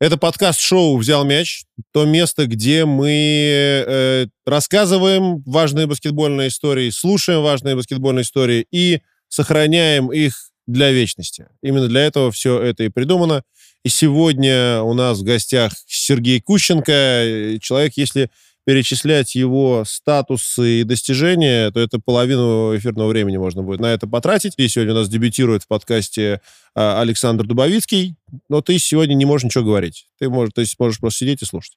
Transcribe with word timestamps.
Это 0.00 0.16
подкаст-шоу 0.18 0.96
«Взял 0.96 1.24
мяч». 1.24 1.64
То 1.92 2.04
место, 2.04 2.46
где 2.46 2.84
мы 2.84 3.84
э, 3.86 4.26
рассказываем 4.44 5.40
важные 5.46 5.86
баскетбольные 5.86 6.48
истории, 6.48 6.90
слушаем 6.90 7.42
важные 7.42 7.76
баскетбольные 7.76 8.22
истории 8.22 8.66
и 8.72 9.02
сохраняем 9.28 10.10
их 10.12 10.50
для 10.66 10.90
вечности. 10.90 11.46
Именно 11.62 11.86
для 11.86 12.02
этого 12.02 12.32
все 12.32 12.60
это 12.60 12.82
и 12.82 12.88
придумано. 12.88 13.44
И 13.84 13.88
сегодня 13.88 14.82
у 14.82 14.94
нас 14.94 15.20
в 15.20 15.22
гостях 15.22 15.72
Сергей 15.86 16.40
Кущенко, 16.40 17.58
человек, 17.60 17.92
если 17.94 18.30
перечислять 18.64 19.34
его 19.34 19.84
статусы 19.86 20.80
и 20.80 20.84
достижения, 20.84 21.70
то 21.70 21.80
это 21.80 21.98
половину 21.98 22.76
эфирного 22.76 23.08
времени 23.08 23.36
можно 23.36 23.62
будет 23.62 23.80
на 23.80 23.92
это 23.92 24.06
потратить. 24.06 24.54
И 24.56 24.68
сегодня 24.68 24.94
у 24.94 24.96
нас 24.96 25.08
дебютирует 25.08 25.64
в 25.64 25.68
подкасте 25.68 26.40
а, 26.74 27.00
Александр 27.00 27.46
Дубовицкий, 27.46 28.16
но 28.48 28.62
ты 28.62 28.78
сегодня 28.78 29.14
не 29.14 29.26
можешь 29.26 29.44
ничего 29.44 29.64
говорить. 29.64 30.08
Ты 30.18 30.28
можешь, 30.28 30.54
то 30.54 30.60
есть 30.60 30.78
можешь 30.78 30.98
просто 30.98 31.18
сидеть 31.18 31.42
и 31.42 31.44
слушать. 31.44 31.76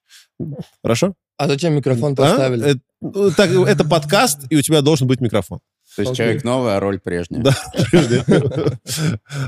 Хорошо? 0.82 1.14
А 1.38 1.48
зачем 1.48 1.74
микрофон 1.74 2.16
поставили? 2.16 2.64
А? 2.64 2.68
Это, 2.68 2.80
ну, 3.02 3.32
так, 3.32 3.52
это 3.52 3.84
подкаст, 3.84 4.46
и 4.50 4.56
у 4.56 4.62
тебя 4.62 4.82
должен 4.82 5.08
быть 5.08 5.20
микрофон. 5.20 5.60
То 5.96 6.04
есть 6.04 6.14
okay. 6.14 6.18
человек 6.18 6.44
новый, 6.44 6.76
а 6.76 6.80
роль 6.80 7.00
прежняя. 7.00 7.42
Да, 7.42 7.56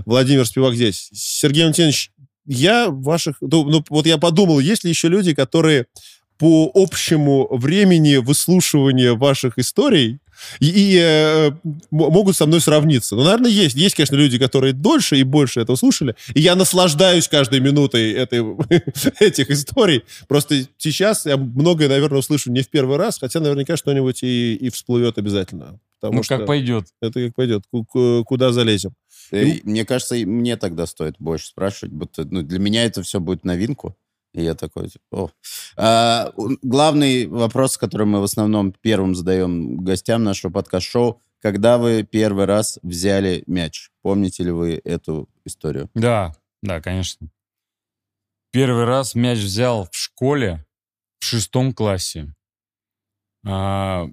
Владимир 0.05 0.45
Спивак 0.45 0.75
здесь. 0.75 1.09
Сергей 1.13 1.63
Валентинович, 1.63 2.11
я 2.45 2.89
ваших... 2.89 3.37
Ну, 3.39 3.65
ну, 3.65 3.83
вот 3.89 4.07
я 4.07 4.17
подумал, 4.17 4.59
есть 4.59 4.83
ли 4.83 4.89
еще 4.89 5.07
люди, 5.07 5.35
которые 5.35 5.85
по 6.39 6.71
общему 6.73 7.47
времени 7.51 8.15
выслушивания 8.15 9.13
ваших 9.13 9.59
историй 9.59 10.19
и, 10.61 10.67
и 10.67 10.97
э, 10.97 11.51
могут 11.91 12.37
со 12.37 12.45
мной 12.45 12.61
сравниться. 12.61 13.17
Ну, 13.17 13.23
наверное, 13.23 13.51
есть. 13.51 13.75
Есть, 13.75 13.95
конечно, 13.95 14.15
люди, 14.15 14.39
которые 14.39 14.71
дольше 14.71 15.17
и 15.17 15.23
больше 15.23 15.59
этого 15.59 15.75
слушали. 15.75 16.15
И 16.33 16.39
я 16.39 16.55
наслаждаюсь 16.55 17.27
каждой 17.27 17.59
минутой 17.59 18.13
этой, 18.13 18.39
этих 19.19 19.49
историй. 19.49 20.03
Просто 20.29 20.65
сейчас 20.77 21.25
я 21.25 21.35
многое, 21.35 21.89
наверное, 21.89 22.19
услышу 22.19 22.51
не 22.51 22.61
в 22.61 22.69
первый 22.69 22.97
раз, 22.97 23.19
хотя 23.19 23.41
наверняка 23.41 23.75
что-нибудь 23.75 24.23
и, 24.23 24.55
и 24.55 24.69
всплывет 24.69 25.17
обязательно. 25.17 25.79
Потому 25.99 26.19
ну, 26.19 26.23
как 26.25 26.45
пойдет. 26.45 26.85
Это 27.01 27.25
как 27.25 27.35
пойдет. 27.35 27.65
Куда 28.25 28.53
залезем. 28.53 28.93
И, 29.31 29.59
мне 29.63 29.83
кажется, 29.83 30.15
мне 30.15 30.55
тогда 30.55 30.85
стоит 30.85 31.15
больше 31.19 31.47
спрашивать, 31.47 31.93
будто 31.93 32.23
ну, 32.23 32.41
для 32.41 32.59
меня 32.59 32.85
это 32.85 33.03
все 33.03 33.19
будет 33.19 33.43
новинку. 33.43 33.95
И 34.33 34.43
я 34.43 34.53
такой, 34.53 34.89
типа, 34.89 35.03
о. 35.11 35.29
А, 35.75 36.31
главный 36.61 37.27
вопрос, 37.27 37.77
который 37.77 38.05
мы 38.05 38.19
в 38.19 38.23
основном 38.23 38.71
первым 38.71 39.15
задаем 39.15 39.77
гостям 39.77 40.23
нашего 40.23 40.51
подкаст-шоу, 40.51 41.21
когда 41.41 41.77
вы 41.77 42.03
первый 42.03 42.45
раз 42.45 42.79
взяли 42.83 43.43
мяч? 43.47 43.89
Помните 44.01 44.43
ли 44.43 44.51
вы 44.51 44.81
эту 44.83 45.29
историю? 45.45 45.89
Да, 45.95 46.35
да, 46.61 46.81
конечно. 46.81 47.29
Первый 48.51 48.85
раз 48.85 49.15
мяч 49.15 49.39
взял 49.39 49.87
в 49.91 49.95
школе 49.95 50.65
в 51.19 51.25
шестом 51.25 51.73
классе. 51.73 52.33
А, 53.45 54.07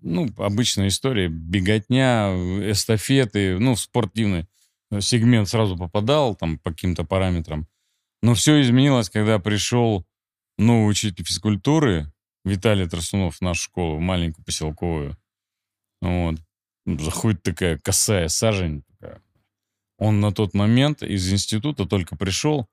ну, 0.00 0.28
обычная 0.36 0.88
история. 0.88 1.28
Беготня, 1.28 2.30
эстафеты, 2.70 3.58
ну, 3.58 3.74
спортивный 3.74 4.46
сегмент 5.00 5.48
сразу 5.48 5.76
попадал 5.76 6.34
там 6.34 6.58
по 6.58 6.70
каким-то 6.70 7.04
параметрам. 7.04 7.66
Но 8.24 8.32
все 8.32 8.62
изменилось, 8.62 9.10
когда 9.10 9.38
пришел 9.38 10.06
новый 10.56 10.90
учитель 10.90 11.22
физкультуры 11.22 12.10
Виталий 12.42 12.88
Тросунов 12.88 13.36
в 13.36 13.40
нашу 13.42 13.64
школу, 13.64 14.00
маленькую 14.00 14.46
поселковую. 14.46 15.18
Вот. 16.00 16.36
Заходит 16.86 17.42
такая 17.42 17.76
косая 17.76 18.28
сажень. 18.28 18.82
Такая. 18.88 19.20
Он 19.98 20.20
на 20.20 20.32
тот 20.32 20.54
момент 20.54 21.02
из 21.02 21.30
института 21.30 21.84
только 21.84 22.16
пришел, 22.16 22.66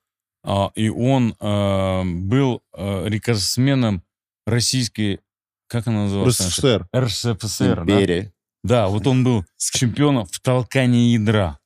а, 0.46 0.72
и 0.76 0.88
он 0.88 1.36
а, 1.42 2.04
был 2.06 2.64
а, 2.72 3.06
рекордсменом 3.06 4.04
российской, 4.46 5.20
как 5.68 5.86
она 5.86 6.04
называлась? 6.04 6.40
РСФСР. 6.40 6.88
РСФСР, 6.96 7.84
да? 7.86 8.32
Да, 8.64 8.88
вот 8.88 9.06
он 9.06 9.26
был 9.26 9.46
чемпионом 9.58 10.28
в 10.28 10.40
толкании 10.40 11.12
ядра. 11.12 11.60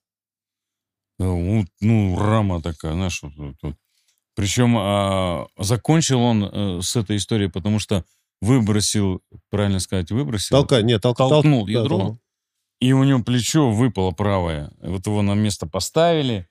Ну, 1.18 1.66
ну, 1.80 2.18
рама 2.20 2.62
такая, 2.62 2.94
знаешь, 2.94 3.22
вот, 3.22 3.56
вот. 3.62 3.76
Причем 4.36 4.76
а, 4.78 5.48
закончил 5.58 6.20
он 6.20 6.44
а, 6.44 6.81
с 6.81 6.96
этой 6.96 7.16
историей, 7.18 7.50
потому 7.50 7.80
что 7.80 8.03
выбросил, 8.42 9.22
правильно 9.50 9.80
сказать, 9.80 10.12
выбросил. 10.12 10.58
Толка, 10.58 10.81
нет, 10.81 11.03
тол- 11.03 11.16
толкнул 11.16 11.66
тол- 11.66 11.70
ядро, 11.70 11.98
да, 11.98 12.18
и 12.81 12.92
у 12.92 13.03
него 13.03 13.24
плечо 13.24 13.72
выпало 13.72 14.12
правое. 14.12 14.72
Вот 14.81 15.08
его 15.08 15.22
на 15.22 15.34
место 15.36 15.68
поставили, 15.68 16.50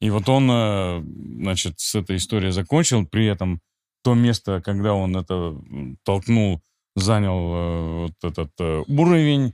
и 0.00 0.10
вот 0.10 0.28
он, 0.28 0.48
а, 0.50 1.02
значит, 1.40 1.80
с 1.80 1.96
этой 1.96 2.16
историей 2.18 2.52
закончил. 2.52 3.04
При 3.06 3.26
этом 3.26 3.60
то 4.02 4.14
место, 4.14 4.62
когда 4.62 4.94
он 4.94 5.16
это 5.16 5.56
толкнул, 6.04 6.62
занял 6.94 7.38
а, 7.52 8.02
вот 8.04 8.14
этот 8.22 8.52
а, 8.60 8.84
уровень, 8.86 9.48
Э, 9.48 9.52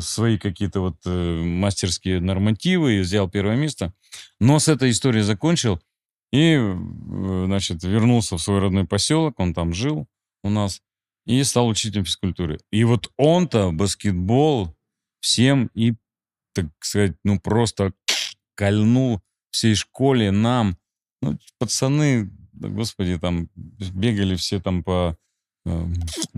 свои 0.00 0.38
какие-то 0.38 0.80
вот 0.80 0.96
э, 1.04 1.42
мастерские 1.42 2.20
нормативы 2.20 2.96
и 2.96 3.00
взял 3.00 3.28
первое 3.28 3.56
место. 3.56 3.92
Но 4.40 4.58
с 4.58 4.68
этой 4.68 4.90
историей 4.90 5.22
закончил 5.22 5.80
и, 6.32 6.54
э, 6.56 7.44
значит, 7.46 7.82
вернулся 7.82 8.36
в 8.36 8.42
свой 8.42 8.60
родной 8.60 8.86
поселок, 8.86 9.38
он 9.38 9.54
там 9.54 9.72
жил 9.72 10.06
у 10.42 10.50
нас, 10.50 10.80
и 11.26 11.42
стал 11.44 11.68
учителем 11.68 12.04
физкультуры. 12.04 12.58
И 12.70 12.84
вот 12.84 13.10
он-то 13.16 13.70
баскетбол 13.72 14.74
всем 15.20 15.70
и, 15.74 15.94
так 16.54 16.66
сказать, 16.80 17.16
ну 17.24 17.40
просто 17.40 17.92
кольнул 18.54 19.20
всей 19.50 19.74
школе, 19.74 20.30
нам. 20.30 20.76
Ну, 21.20 21.38
пацаны, 21.58 22.30
господи, 22.52 23.18
там 23.18 23.48
бегали 23.54 24.36
все 24.36 24.60
там 24.60 24.82
по 24.82 25.16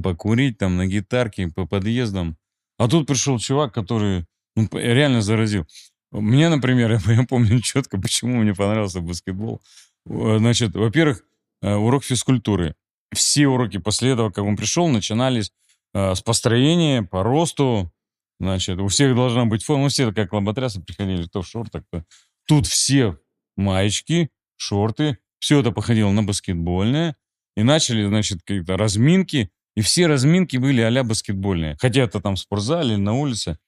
покурить 0.02 0.58
там 0.58 0.76
на 0.76 0.86
гитарке 0.86 1.48
по 1.48 1.66
подъездам. 1.66 2.36
А 2.80 2.88
тут 2.88 3.06
пришел 3.06 3.38
чувак, 3.38 3.74
который 3.74 4.24
ну, 4.56 4.66
реально 4.72 5.20
заразил. 5.20 5.66
Мне, 6.12 6.48
например, 6.48 6.98
я 7.08 7.24
помню 7.24 7.60
четко, 7.60 8.00
почему 8.00 8.38
мне 8.38 8.54
понравился 8.54 9.02
баскетбол. 9.02 9.60
Значит, 10.06 10.74
во-первых, 10.74 11.22
э, 11.60 11.74
урок 11.74 12.04
физкультуры. 12.04 12.74
Все 13.12 13.48
уроки 13.48 13.76
после 13.76 14.12
этого, 14.12 14.30
как 14.30 14.44
он 14.44 14.56
пришел, 14.56 14.88
начинались 14.88 15.52
э, 15.92 16.14
с 16.14 16.22
построения, 16.22 17.02
по 17.02 17.22
росту. 17.22 17.92
Значит, 18.41 18.78
у 18.78 18.88
всех 18.88 19.14
должна 19.14 19.44
быть 19.44 19.62
форма. 19.62 19.82
Ну, 19.82 19.88
все 19.91 20.10
как 20.10 20.32
лоботрясы 20.32 20.80
приходили, 20.80 21.26
то 21.26 21.42
в 21.42 21.47
шортах. 21.47 21.82
То... 21.92 22.02
Тут 22.47 22.66
все 22.66 23.18
маечки, 23.58 24.30
шорты. 24.56 25.18
Все 25.38 25.60
это 25.60 25.70
походило 25.70 26.10
на 26.12 26.22
баскетбольное. 26.22 27.14
И 27.58 27.62
начали, 27.62 28.06
значит, 28.06 28.41
какие-то 28.41 28.78
разминки. 28.78 29.50
И 29.80 29.82
все 29.82 30.08
разминки 30.08 30.58
были 30.58 30.82
а 30.82 31.02
баскетбольные. 31.02 31.78
Хотя 31.80 32.02
это 32.02 32.20
там 32.20 32.36
в 32.36 32.38
спортзале 32.38 32.96
или 32.96 33.00
на 33.00 33.14
улице. 33.14 33.58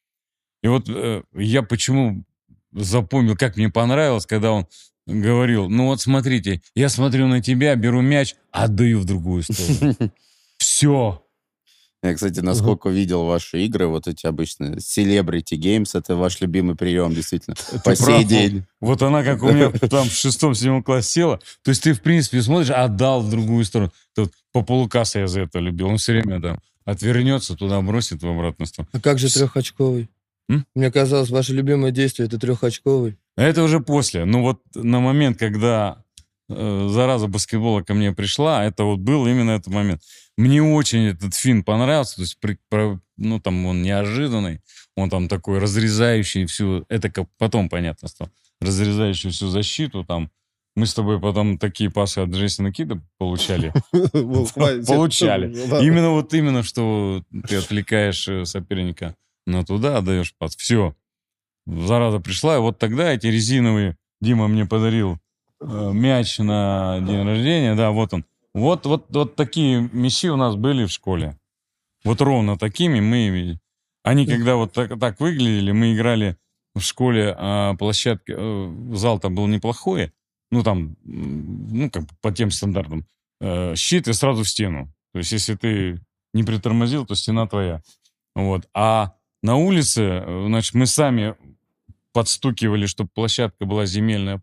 И 0.63 0.69
вот 0.69 0.87
э, 0.91 1.23
я 1.33 1.63
почему 1.63 2.27
запомнил, 2.71 3.35
как 3.35 3.57
мне 3.57 3.71
понравилось, 3.71 4.27
когда 4.27 4.53
он 4.53 4.67
говорил, 5.07 5.71
ну 5.71 5.87
вот 5.87 6.03
смотрите, 6.03 6.61
я 6.75 6.91
смотрю 6.91 7.29
на 7.29 7.41
тебя, 7.41 7.75
беру 7.77 8.03
мяч, 8.03 8.35
отдаю 8.51 9.01
в 9.01 9.07
другую 9.07 9.43
сторону. 9.43 9.97
Все. 10.59 11.25
Я, 12.03 12.15
кстати, 12.15 12.41
насколько 12.41 12.89
угу. 12.89 12.97
видел 12.97 13.25
ваши 13.27 13.65
игры, 13.65 13.87
вот 13.87 14.09
эти 14.09 14.27
обычные 14.27 14.77
Celebrity 14.77 15.57
Games, 15.57 15.91
это 15.95 16.17
ваш 16.17 16.41
любимый 16.41 16.75
прием, 16.75 17.15
действительно, 17.15 17.55
ты 17.55 17.79
по 17.79 17.95
сей 17.95 18.05
прав. 18.05 18.25
день. 18.27 18.65
Вот 18.81 19.03
она, 19.03 19.23
как 19.23 19.43
у 19.43 19.53
меня 19.53 19.71
там 19.71 20.09
в 20.09 20.13
шестом-седьмом 20.13 20.83
классе 20.83 21.09
села. 21.09 21.41
То 21.63 21.71
есть 21.71 21.83
ты, 21.85 21.93
в 21.93 22.03
принципе, 22.03 22.43
смотришь, 22.43 22.71
отдал 22.71 23.23
в 23.23 23.31
другую 23.31 23.65
сторону. 23.65 23.93
Тут 24.17 24.33
по 24.53 24.63
полукасса 24.63 25.21
я 25.21 25.27
за 25.29 25.43
это 25.43 25.61
любил. 25.61 25.89
Он 25.89 25.99
все 25.99 26.13
время 26.13 26.41
там 26.41 26.59
отвернется, 26.85 27.55
туда 27.55 27.81
бросит 27.81 28.23
в 28.23 28.27
обратную 28.27 28.67
сторону. 28.67 28.91
А 28.93 29.01
как 29.01 29.21
же 29.21 29.33
трехочковый? 29.33 30.09
М? 30.49 30.67
Мне 30.75 30.91
казалось, 30.91 31.31
ваше 31.31 31.53
любимое 31.53 31.93
действие 31.93 32.27
это 32.27 32.39
трехочковый. 32.39 33.17
А 33.37 33.43
это 33.43 33.63
уже 33.63 33.79
после. 33.79 34.25
Ну 34.25 34.43
вот 34.43 34.61
на 34.75 34.99
момент, 34.99 35.39
когда 35.39 36.03
э, 36.55 36.89
зараза 36.89 37.27
баскетбола 37.27 37.83
ко 37.83 37.95
мне 37.95 38.13
пришла, 38.13 38.65
это 38.65 38.85
вот 38.85 39.01
был 39.01 39.27
именно 39.27 39.53
этот 39.53 39.73
момент. 39.73 40.03
Мне 40.37 40.63
очень 40.63 41.07
этот 41.07 41.35
фин 41.35 41.63
понравился, 41.63 42.17
то 42.17 42.23
есть, 42.23 42.39
при, 42.41 42.59
про, 42.69 43.01
ну, 43.17 43.41
там 43.41 43.67
он 43.67 43.83
неожиданный, 43.83 44.61
он 44.97 45.11
там 45.11 45.29
такой 45.29 45.59
разрезающий 45.59 46.47
всю, 46.47 46.85
это 46.89 47.11
как 47.11 47.27
потом 47.39 47.69
понятно 47.69 48.09
стало, 48.09 48.31
разрезающий 48.61 49.31
всю 49.31 49.49
защиту 49.49 50.05
там. 50.05 50.31
Мы 50.75 50.87
с 50.87 50.95
тобой 50.95 51.21
потом 51.21 51.59
такие 51.59 51.91
пасы 51.91 52.21
от 52.21 52.31
Джейсона 52.31 52.73
Кида 52.73 53.03
получали. 53.19 53.75
Получали. 53.93 55.53
Именно 55.85 56.11
вот 56.11 56.33
именно, 56.33 56.63
что 56.63 57.23
ты 57.47 57.57
отвлекаешь 57.57 58.27
э, 58.27 58.47
соперника 58.47 59.15
на 59.47 59.65
туда, 59.65 59.99
отдаешь 59.99 60.35
пас. 60.39 60.57
Все. 60.57 60.95
Зараза 61.67 62.21
пришла, 62.21 62.57
и 62.57 62.61
вот 62.61 62.79
тогда 62.79 63.13
эти 63.13 63.27
резиновые 63.27 63.97
Дима 64.21 64.49
мне 64.49 64.65
подарил 64.67 65.19
мяч 65.63 66.39
на 66.39 67.01
день 67.01 67.25
рождения, 67.25 67.75
да, 67.75 67.91
вот 67.91 68.13
он. 68.15 68.25
Вот, 68.55 68.85
вот, 68.87 69.07
вот 69.09 69.35
такие 69.35 69.89
мечи 69.93 70.29
у 70.29 70.37
нас 70.37 70.57
были 70.57 70.85
в 70.85 70.91
школе. 70.91 71.39
Вот 72.05 72.21
ровно 72.21 72.59
такими 72.59 73.01
мы... 73.01 73.59
Они 74.03 74.27
когда 74.27 74.57
вот 74.57 74.73
так, 74.73 74.99
так 74.99 75.21
выглядели, 75.21 75.71
мы 75.71 75.95
играли 75.95 76.37
в 76.75 76.81
школе, 76.81 77.35
а 77.39 77.75
площадка, 77.75 78.33
э, 78.37 78.95
зал 78.95 79.21
там 79.21 79.35
был 79.35 79.47
неплохой, 79.47 80.13
ну, 80.51 80.63
там, 80.63 80.97
ну, 81.05 81.91
как 81.91 82.05
по 82.21 82.33
тем 82.33 82.51
стандартам, 82.51 83.07
э, 83.41 83.75
щит 83.77 84.09
и 84.09 84.13
сразу 84.13 84.43
в 84.43 84.49
стену. 84.49 84.93
То 85.13 85.19
есть, 85.19 85.33
если 85.33 85.55
ты 85.55 86.01
не 86.35 86.43
притормозил, 86.43 87.07
то 87.07 87.15
стена 87.15 87.47
твоя. 87.47 87.83
Вот. 88.35 88.69
А 88.75 89.13
на 89.43 89.57
улице, 89.57 90.03
э, 90.03 90.45
значит, 90.47 90.75
мы 90.75 90.87
сами 90.87 91.37
подстукивали, 92.13 92.87
чтобы 92.87 93.11
площадка 93.15 93.67
была 93.67 93.87
земельная, 93.87 94.43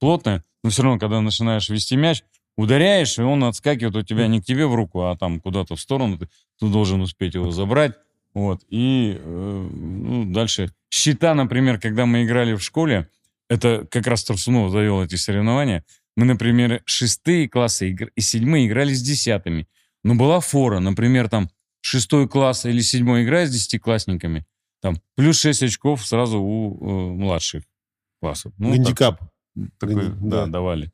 плотная, 0.00 0.44
но 0.64 0.70
все 0.70 0.82
равно, 0.82 0.98
когда 0.98 1.20
начинаешь 1.20 1.68
вести 1.68 1.96
мяч, 1.96 2.24
ударяешь, 2.56 3.18
и 3.18 3.22
он 3.22 3.44
отскакивает 3.44 3.94
у 3.96 4.02
тебя 4.02 4.26
не 4.26 4.40
к 4.40 4.44
тебе 4.44 4.66
в 4.66 4.74
руку, 4.74 5.02
а 5.02 5.16
там 5.16 5.40
куда-то 5.40 5.76
в 5.76 5.80
сторону, 5.80 6.18
ты, 6.18 6.28
ты 6.58 6.66
должен 6.66 7.00
успеть 7.00 7.34
его 7.34 7.50
забрать. 7.50 7.94
Вот. 8.34 8.62
И 8.68 9.16
э, 9.18 9.68
ну, 9.72 10.24
дальше. 10.32 10.72
Счета, 10.90 11.34
например, 11.34 11.78
когда 11.78 12.06
мы 12.06 12.24
играли 12.24 12.54
в 12.54 12.62
школе, 12.62 13.08
это 13.48 13.86
как 13.90 14.06
раз 14.06 14.24
Турсунов 14.24 14.70
завел 14.70 15.02
эти 15.02 15.16
соревнования. 15.16 15.84
Мы, 16.16 16.24
например, 16.24 16.82
шестые 16.84 17.48
классы 17.48 17.96
и 18.14 18.20
седьмые 18.20 18.66
играли 18.66 18.92
с 18.92 19.02
десятыми. 19.02 19.68
Но 20.02 20.14
была 20.14 20.40
фора, 20.40 20.80
например, 20.80 21.28
там 21.28 21.48
шестой 21.80 22.28
класс 22.28 22.66
или 22.66 22.80
седьмой 22.80 23.24
играет 23.24 23.48
с 23.48 23.52
десятиклассниками, 23.52 24.46
там 24.80 25.00
плюс 25.14 25.40
шесть 25.40 25.62
очков 25.62 26.06
сразу 26.06 26.40
у 26.40 26.78
э, 26.78 27.12
младших 27.14 27.64
классов. 28.20 28.52
Ну, 28.58 28.72
Гандикап. 28.72 29.18
Так, 29.18 29.29
такой, 29.78 30.10
да, 30.20 30.44
да, 30.44 30.46
давали. 30.46 30.92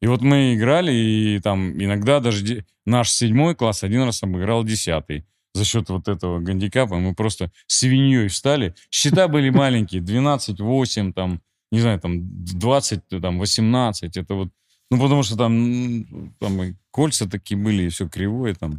И 0.00 0.06
вот 0.06 0.22
мы 0.22 0.54
играли, 0.54 0.92
и 0.92 1.40
там 1.40 1.72
иногда 1.82 2.20
даже 2.20 2.64
наш 2.84 3.10
седьмой 3.10 3.54
класс 3.54 3.82
один 3.82 4.02
раз 4.02 4.22
обыграл 4.22 4.64
десятый. 4.64 5.24
За 5.54 5.64
счет 5.64 5.88
вот 5.88 6.06
этого 6.06 6.38
гандикапа 6.38 6.96
мы 6.96 7.14
просто 7.14 7.50
свиньей 7.66 8.28
встали. 8.28 8.74
Счета 8.90 9.26
были 9.26 9.48
маленькие, 9.48 10.02
12-8, 10.02 11.14
там, 11.14 11.40
не 11.72 11.80
знаю, 11.80 11.98
там 11.98 12.44
20, 12.44 13.08
там 13.22 13.38
18. 13.38 14.16
Это 14.18 14.34
вот, 14.34 14.50
ну, 14.90 15.00
потому 15.00 15.22
что 15.22 15.36
там, 15.36 16.34
там 16.38 16.76
кольца 16.90 17.26
такие 17.26 17.58
были, 17.58 17.84
и 17.84 17.88
все 17.88 18.06
кривое 18.06 18.54
там. 18.54 18.78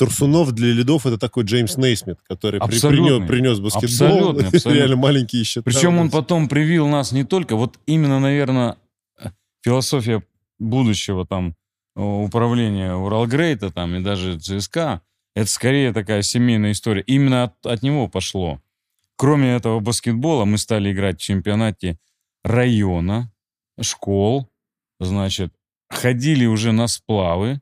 Турсунов 0.00 0.52
для 0.52 0.72
ледов 0.72 1.04
это 1.04 1.18
такой 1.18 1.44
Джеймс 1.44 1.76
Нейсмит, 1.76 2.18
который 2.26 2.58
при, 2.60 2.80
принес, 2.80 3.28
принес 3.28 3.60
баскетбол. 3.60 4.30
Абсолютно, 4.30 4.48
абсолютно. 4.48 4.78
Реально 4.78 4.96
маленькие 4.96 5.44
счета. 5.44 5.62
Причем 5.62 5.98
он 5.98 6.10
потом 6.10 6.48
привил 6.48 6.88
нас 6.88 7.12
не 7.12 7.24
только, 7.24 7.54
вот 7.54 7.78
именно, 7.84 8.18
наверное, 8.18 8.76
философия 9.62 10.22
будущего 10.58 11.26
там 11.26 11.54
управления 11.94 12.94
Уралгрейта 12.94 13.70
там 13.70 13.94
и 13.94 14.00
даже 14.00 14.38
ЦСКА, 14.38 15.02
это 15.34 15.50
скорее 15.50 15.92
такая 15.92 16.22
семейная 16.22 16.72
история. 16.72 17.02
Именно 17.02 17.44
от, 17.44 17.66
от 17.66 17.82
него 17.82 18.08
пошло. 18.08 18.58
Кроме 19.16 19.54
этого 19.54 19.80
баскетбола 19.80 20.46
мы 20.46 20.56
стали 20.56 20.92
играть 20.92 21.20
в 21.20 21.22
чемпионате 21.22 21.98
района, 22.42 23.30
школ, 23.78 24.48
значит, 24.98 25.52
ходили 25.90 26.46
уже 26.46 26.72
на 26.72 26.86
сплавы. 26.86 27.60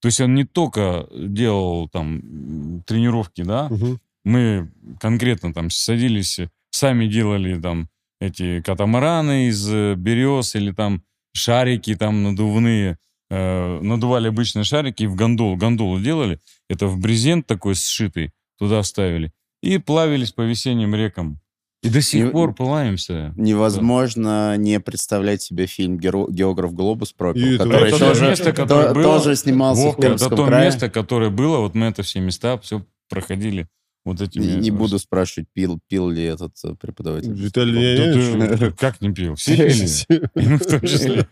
То 0.00 0.06
есть 0.06 0.20
он 0.20 0.34
не 0.34 0.44
только 0.44 1.06
делал 1.12 1.88
там 1.88 2.82
тренировки, 2.86 3.42
да, 3.42 3.66
угу. 3.66 3.98
мы 4.24 4.70
конкретно 4.98 5.52
там 5.52 5.70
садились, 5.70 6.40
сами 6.70 7.06
делали 7.06 7.60
там 7.60 7.88
эти 8.20 8.60
катамараны 8.62 9.48
из 9.48 9.68
берез 9.96 10.54
или 10.54 10.72
там 10.72 11.02
шарики 11.32 11.94
там 11.94 12.22
надувные, 12.22 12.98
э, 13.30 13.80
надували 13.82 14.28
обычные 14.28 14.64
шарики 14.64 15.04
и 15.04 15.06
в 15.06 15.14
гондолу, 15.14 15.56
гондолу 15.56 16.00
делали, 16.00 16.40
это 16.68 16.86
в 16.86 16.98
брезент 16.98 17.46
такой 17.46 17.74
сшитый, 17.74 18.32
туда 18.58 18.82
ставили, 18.82 19.32
и 19.62 19.78
плавились 19.78 20.32
по 20.32 20.42
весенним 20.42 20.94
рекам. 20.94 21.39
И 21.82 21.88
до 21.88 22.02
сих 22.02 22.26
не, 22.26 22.30
пор 22.30 22.54
плаваемся. 22.54 23.32
Невозможно 23.36 24.50
да. 24.50 24.56
не 24.58 24.80
представлять 24.80 25.40
себе 25.40 25.66
фильм 25.66 25.98
«Географ 25.98 26.74
Глобус» 26.74 27.12
пропил, 27.12 27.58
который 27.58 27.88
это 27.88 27.98
тоже, 27.98 28.28
место, 28.28 28.52
которое 28.52 28.88
то, 28.88 28.94
было, 28.94 29.04
тоже 29.04 29.34
снимался 29.36 29.82
Вовка, 29.82 29.98
в 29.98 30.02
Пермском 30.02 30.26
Это 30.28 30.36
то 30.36 30.46
крае. 30.46 30.64
место, 30.66 30.90
которое 30.90 31.30
было, 31.30 31.58
вот 31.58 31.74
мы 31.74 31.86
это 31.86 32.02
все 32.02 32.20
места 32.20 32.58
все 32.58 32.84
проходили 33.08 33.66
вот 34.04 34.20
этими... 34.20 34.44
Не, 34.44 34.56
не 34.56 34.70
буду 34.70 34.98
спрашивать, 34.98 35.48
пил, 35.54 35.78
пил 35.88 36.10
ли 36.10 36.22
этот 36.24 36.52
э, 36.64 36.74
преподаватель. 36.78 37.32
Виталий 37.32 37.72
Леонидович. 37.72 38.74
Как 38.78 39.00
не 39.00 39.12
пил? 39.12 39.34
Все 39.36 39.56
пили. 39.56 39.86
И 40.34 40.48
мы 40.48 40.58
в 40.58 40.66
том 40.66 40.80
числе. 40.80 41.26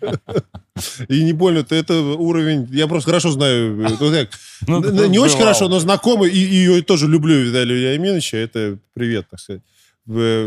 И 1.09 1.25
не 1.25 1.33
больно, 1.33 1.65
то 1.65 1.75
это 1.75 2.01
уровень... 2.01 2.69
Я 2.71 2.87
просто 2.87 3.11
хорошо 3.11 3.31
знаю. 3.31 3.87
Э, 3.87 4.27
ну, 4.67 4.81
ну, 4.81 5.07
не 5.07 5.19
очень 5.19 5.39
хорошо, 5.39 5.69
но 5.69 5.79
знакомый. 5.79 6.31
И 6.31 6.39
ее 6.39 6.83
тоже 6.83 7.07
люблю 7.07 7.35
Виталия 7.43 7.93
Леонидовича. 7.93 8.37
Это 8.37 8.79
привет, 8.95 9.27
так 9.31 9.41
сказать 9.41 9.63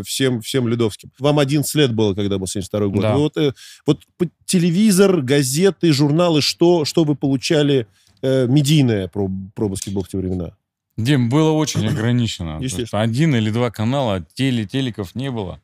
всем, 0.04 0.42
всем 0.42 0.68
ледовским. 0.68 1.12
Вам 1.20 1.40
11 1.40 1.74
лет 1.76 1.94
было, 1.94 2.14
когда 2.14 2.38
был 2.38 2.48
72 2.48 2.88
год. 2.88 3.02
Да. 3.02 3.18
вот, 3.18 3.38
э, 3.38 3.54
вот 3.86 4.02
телевизор, 4.46 5.22
газеты, 5.22 5.92
журналы, 5.94 6.42
что, 6.42 6.86
что 6.86 7.04
вы 7.04 7.16
получали 7.16 7.88
э, 8.22 8.48
медийное 8.48 9.08
про, 9.08 9.30
про 9.56 9.70
баскетбол 9.70 10.04
в 10.04 10.10
те 10.10 10.18
времена? 10.18 10.56
Дим, 10.98 11.30
было 11.30 11.52
очень 11.52 11.88
ограничено. 11.88 12.60
Один 12.92 13.36
или 13.36 13.50
два 13.50 13.72
канала, 13.72 14.26
теле, 14.34 14.66
телеков 14.66 15.16
не 15.16 15.32
было. 15.32 15.62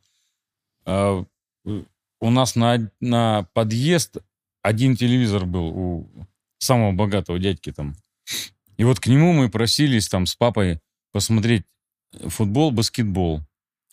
А, 0.86 1.24
у 2.20 2.30
нас 2.30 2.56
на, 2.56 2.90
на 3.02 3.48
подъезд 3.54 4.18
один 4.62 4.96
телевизор 4.96 5.46
был 5.46 5.68
у 5.68 6.10
самого 6.60 6.92
богатого 6.92 7.40
дядьки 7.40 7.72
там. 7.72 7.96
И 8.78 8.84
вот 8.84 9.00
к 9.00 9.08
нему 9.08 9.34
мы 9.34 9.50
просились 9.50 10.08
там 10.08 10.26
с 10.26 10.36
папой 10.36 10.80
посмотреть 11.12 11.64
футбол, 12.28 12.72
баскетбол, 12.72 13.42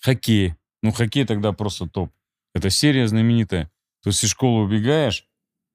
хоккей. 0.05 0.55
Ну, 0.83 0.93
хоккей 0.93 1.25
тогда 1.25 1.53
просто 1.53 1.89
топ. 1.89 2.13
Это 2.55 2.69
серия 2.71 3.09
знаменитая. 3.09 3.71
То 4.03 4.11
есть 4.11 4.23
из 4.23 4.31
школы 4.31 4.63
убегаешь, 4.65 5.27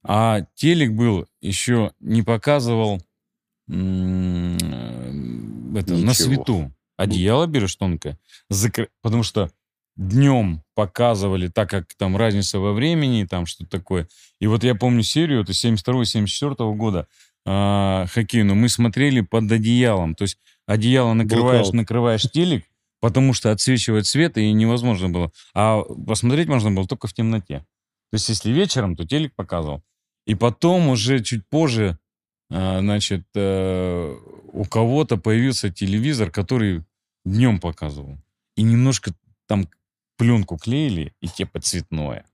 а 0.03 0.41
телек 0.53 0.91
был 0.91 1.25
еще 1.41 1.93
не 1.99 2.21
показывал 2.21 3.01
это, 3.67 3.73
на 5.95 6.13
свету. 6.13 6.71
Одеяло 6.95 7.47
берешь 7.47 7.75
тонкое, 7.75 8.19
закр... 8.49 8.89
потому 9.01 9.23
что 9.23 9.49
днем 9.95 10.63
показывали, 10.75 11.47
так 11.47 11.69
как 11.69 11.93
там 11.95 12.17
разница 12.17 12.59
во 12.59 12.73
времени, 12.73 13.25
там 13.25 13.45
что-то 13.45 13.69
такое. 13.69 14.07
И 14.39 14.47
вот 14.47 14.63
я 14.63 14.75
помню 14.75 15.03
серию, 15.03 15.41
это 15.41 15.53
72-74 15.53 16.75
года, 16.75 17.07
э, 17.45 18.05
хоккейную, 18.11 18.55
мы 18.55 18.69
смотрели 18.69 19.21
под 19.21 19.51
одеялом. 19.51 20.13
То 20.13 20.23
есть 20.23 20.37
одеяло 20.65 21.13
накрываешь, 21.13 21.61
Блокаут. 21.61 21.73
накрываешь 21.73 22.29
телек, 22.29 22.65
потому 23.00 23.34
что 23.34 23.51
отсвечивает 23.51 24.07
свет, 24.07 24.38
и 24.38 24.51
невозможно 24.51 25.10
было. 25.10 25.31
А 25.54 25.81
посмотреть 25.81 26.48
можно 26.48 26.72
было 26.72 26.88
только 26.88 27.07
в 27.07 27.13
темноте. 27.13 27.60
То 28.12 28.16
есть 28.16 28.30
если 28.30 28.51
вечером, 28.51 28.96
то 28.96 29.06
телек 29.06 29.34
показывал. 29.36 29.84
И 30.25 30.36
потом 30.36 30.89
уже 30.89 31.24
чуть 31.24 31.48
позже 31.48 31.98
а, 32.51 32.79
значит, 32.79 33.25
э, 33.36 34.15
у 34.53 34.65
кого-то 34.65 35.18
появился 35.18 35.70
телевизор, 35.70 36.32
который 36.32 36.84
днем 37.24 37.60
показывал. 37.60 38.18
И 38.56 38.63
немножко 38.63 39.13
там 39.48 39.70
пленку 40.18 40.58
клеили, 40.58 41.13
и 41.22 41.27
типа 41.27 41.62
цветное. 41.62 42.25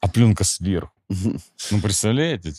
А 0.00 0.08
пленка 0.08 0.44
сверху. 0.44 0.92
Ну, 1.70 1.80
представляете? 1.80 2.52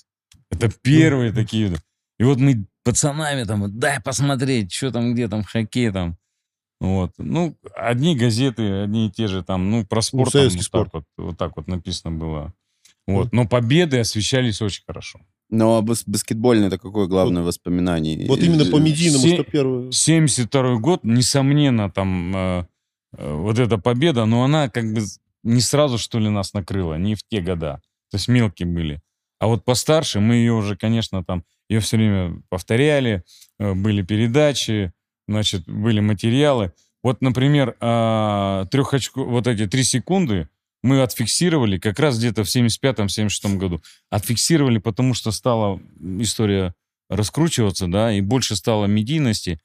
Это 0.49 0.69
первые 0.69 1.31
такие. 1.31 1.73
И 2.19 2.23
вот 2.23 2.39
мы 2.39 2.65
пацанами 2.83 3.43
там, 3.43 3.79
дай 3.79 4.01
посмотреть, 4.01 4.73
что 4.73 4.91
там, 4.91 5.13
где 5.13 5.27
там, 5.27 5.43
хоккей 5.43 5.91
там. 5.91 6.17
Вот. 6.79 7.11
Ну, 7.17 7.55
одни 7.75 8.15
газеты, 8.15 8.83
одни 8.83 9.07
и 9.07 9.11
те 9.11 9.27
же 9.27 9.43
там, 9.43 9.71
ну, 9.71 9.85
про 9.85 10.01
спорт. 10.01 10.33
Ну, 10.33 10.49
там, 10.49 10.61
спорт. 10.61 10.91
Так 10.91 10.93
вот, 10.93 11.25
вот 11.25 11.37
так 11.37 11.57
вот 11.57 11.67
написано 11.67 12.15
было. 12.15 12.53
Вот. 13.07 13.31
Но 13.31 13.47
победы 13.47 13.99
освещались 13.99 14.61
очень 14.61 14.83
хорошо. 14.85 15.19
Ну, 15.49 15.77
а 15.77 15.81
бас- 15.81 16.03
баскетбольное 16.05 16.67
это 16.67 16.77
какое 16.77 17.07
главное 17.07 17.41
вот, 17.41 17.47
воспоминание? 17.47 18.27
Вот 18.27 18.39
именно 18.39 18.65
по 18.65 18.77
медийному, 18.77 19.23
Се- 19.23 19.35
что 19.35 19.43
первое? 19.43 19.91
72 19.91 20.75
год, 20.77 21.03
несомненно, 21.03 21.89
там 21.89 22.35
э, 22.35 22.65
э, 23.13 23.33
вот 23.33 23.57
эта 23.57 23.77
победа, 23.77 24.25
но 24.25 24.43
она 24.43 24.69
как 24.69 24.93
бы 24.93 25.01
не 25.43 25.61
сразу, 25.61 25.97
что 25.97 26.19
ли, 26.19 26.29
нас 26.29 26.53
накрыла, 26.53 26.95
не 26.95 27.15
в 27.15 27.23
те 27.23 27.39
года. 27.39 27.81
То 28.11 28.17
есть 28.17 28.27
мелкие 28.27 28.67
были. 28.67 29.01
А 29.39 29.47
вот 29.47 29.63
постарше 29.63 30.19
мы 30.19 30.35
ее 30.35 30.53
уже, 30.53 30.75
конечно, 30.75 31.23
там, 31.23 31.45
ее 31.69 31.79
все 31.79 31.95
время 31.95 32.41
повторяли, 32.49 33.23
э, 33.57 33.73
были 33.73 34.01
передачи, 34.01 34.91
значит, 35.27 35.65
были 35.65 35.99
материалы. 35.99 36.73
Вот, 37.03 37.21
например, 37.21 37.75
э, 37.79 38.65
трехочку, 38.71 39.23
вот 39.25 39.47
эти 39.47 39.67
три 39.67 39.83
секунды, 39.83 40.49
мы 40.83 41.01
отфиксировали 41.01 41.77
как 41.77 41.99
раз 41.99 42.17
где-то 42.17 42.43
в 42.43 42.47
75-76 42.47 43.57
году. 43.57 43.81
Отфиксировали, 44.09 44.77
потому 44.77 45.13
что 45.13 45.31
стала 45.31 45.79
история 46.19 46.73
раскручиваться, 47.09 47.87
да, 47.87 48.11
и 48.11 48.21
больше 48.21 48.55
стало 48.55 48.85
медийности. 48.85 49.59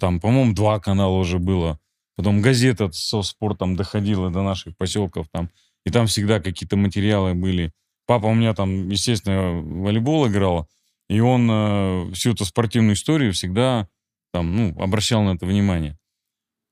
Там, 0.00 0.20
по-моему, 0.20 0.54
два 0.54 0.80
канала 0.80 1.16
уже 1.16 1.38
было. 1.38 1.78
Потом 2.16 2.42
газета 2.42 2.90
со 2.92 3.22
спортом 3.22 3.76
доходила 3.76 4.30
до 4.30 4.42
наших 4.42 4.76
поселков 4.76 5.28
там. 5.30 5.50
И 5.86 5.90
там 5.90 6.06
всегда 6.06 6.40
какие-то 6.40 6.76
материалы 6.76 7.34
были. 7.34 7.72
Папа 8.06 8.26
у 8.26 8.34
меня 8.34 8.54
там, 8.54 8.88
естественно, 8.88 9.60
волейбол 9.62 10.28
играл. 10.28 10.68
И 11.08 11.20
он 11.20 11.48
э, 11.50 12.12
всю 12.14 12.32
эту 12.32 12.44
спортивную 12.44 12.94
историю 12.94 13.32
всегда 13.32 13.88
там, 14.32 14.54
ну, 14.56 14.74
обращал 14.80 15.22
на 15.22 15.30
это 15.34 15.46
внимание. 15.46 15.98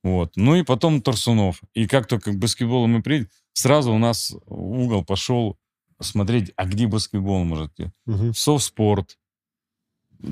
Вот. 0.02 0.32
Ну 0.36 0.54
и 0.54 0.62
потом 0.62 1.02
Торсунов. 1.02 1.60
И 1.74 1.88
как 1.88 2.06
только 2.06 2.32
к 2.32 2.38
баскетболу 2.38 2.86
мы 2.86 3.02
приедем, 3.02 3.28
сразу 3.54 3.92
у 3.92 3.98
нас 3.98 4.34
угол 4.46 5.04
пошел 5.04 5.58
смотреть, 6.00 6.52
а 6.56 6.66
где 6.66 6.86
баскетбол 6.86 7.44
может 7.44 7.72
идти. 7.72 7.90
Мгм. 8.04 8.34
Софт-спорт, 8.34 9.18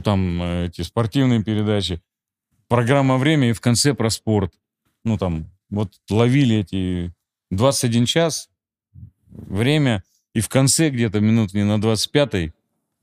там 0.02 0.42
э, 0.42 0.66
эти 0.66 0.82
спортивные 0.82 1.42
передачи, 1.42 2.00
программа 2.68 3.18
«Время» 3.18 3.50
и 3.50 3.52
в 3.52 3.60
конце 3.60 3.94
про 3.94 4.10
спорт. 4.10 4.54
Ну, 5.04 5.18
там, 5.18 5.50
вот 5.70 5.92
ловили 6.10 6.58
эти 6.58 7.12
21 7.50 8.06
час, 8.06 8.50
время, 9.28 10.02
и 10.34 10.40
в 10.40 10.48
конце 10.48 10.90
где-то 10.90 11.20
минут 11.20 11.54
не 11.54 11.64
на 11.64 11.78
25-й 11.78 12.52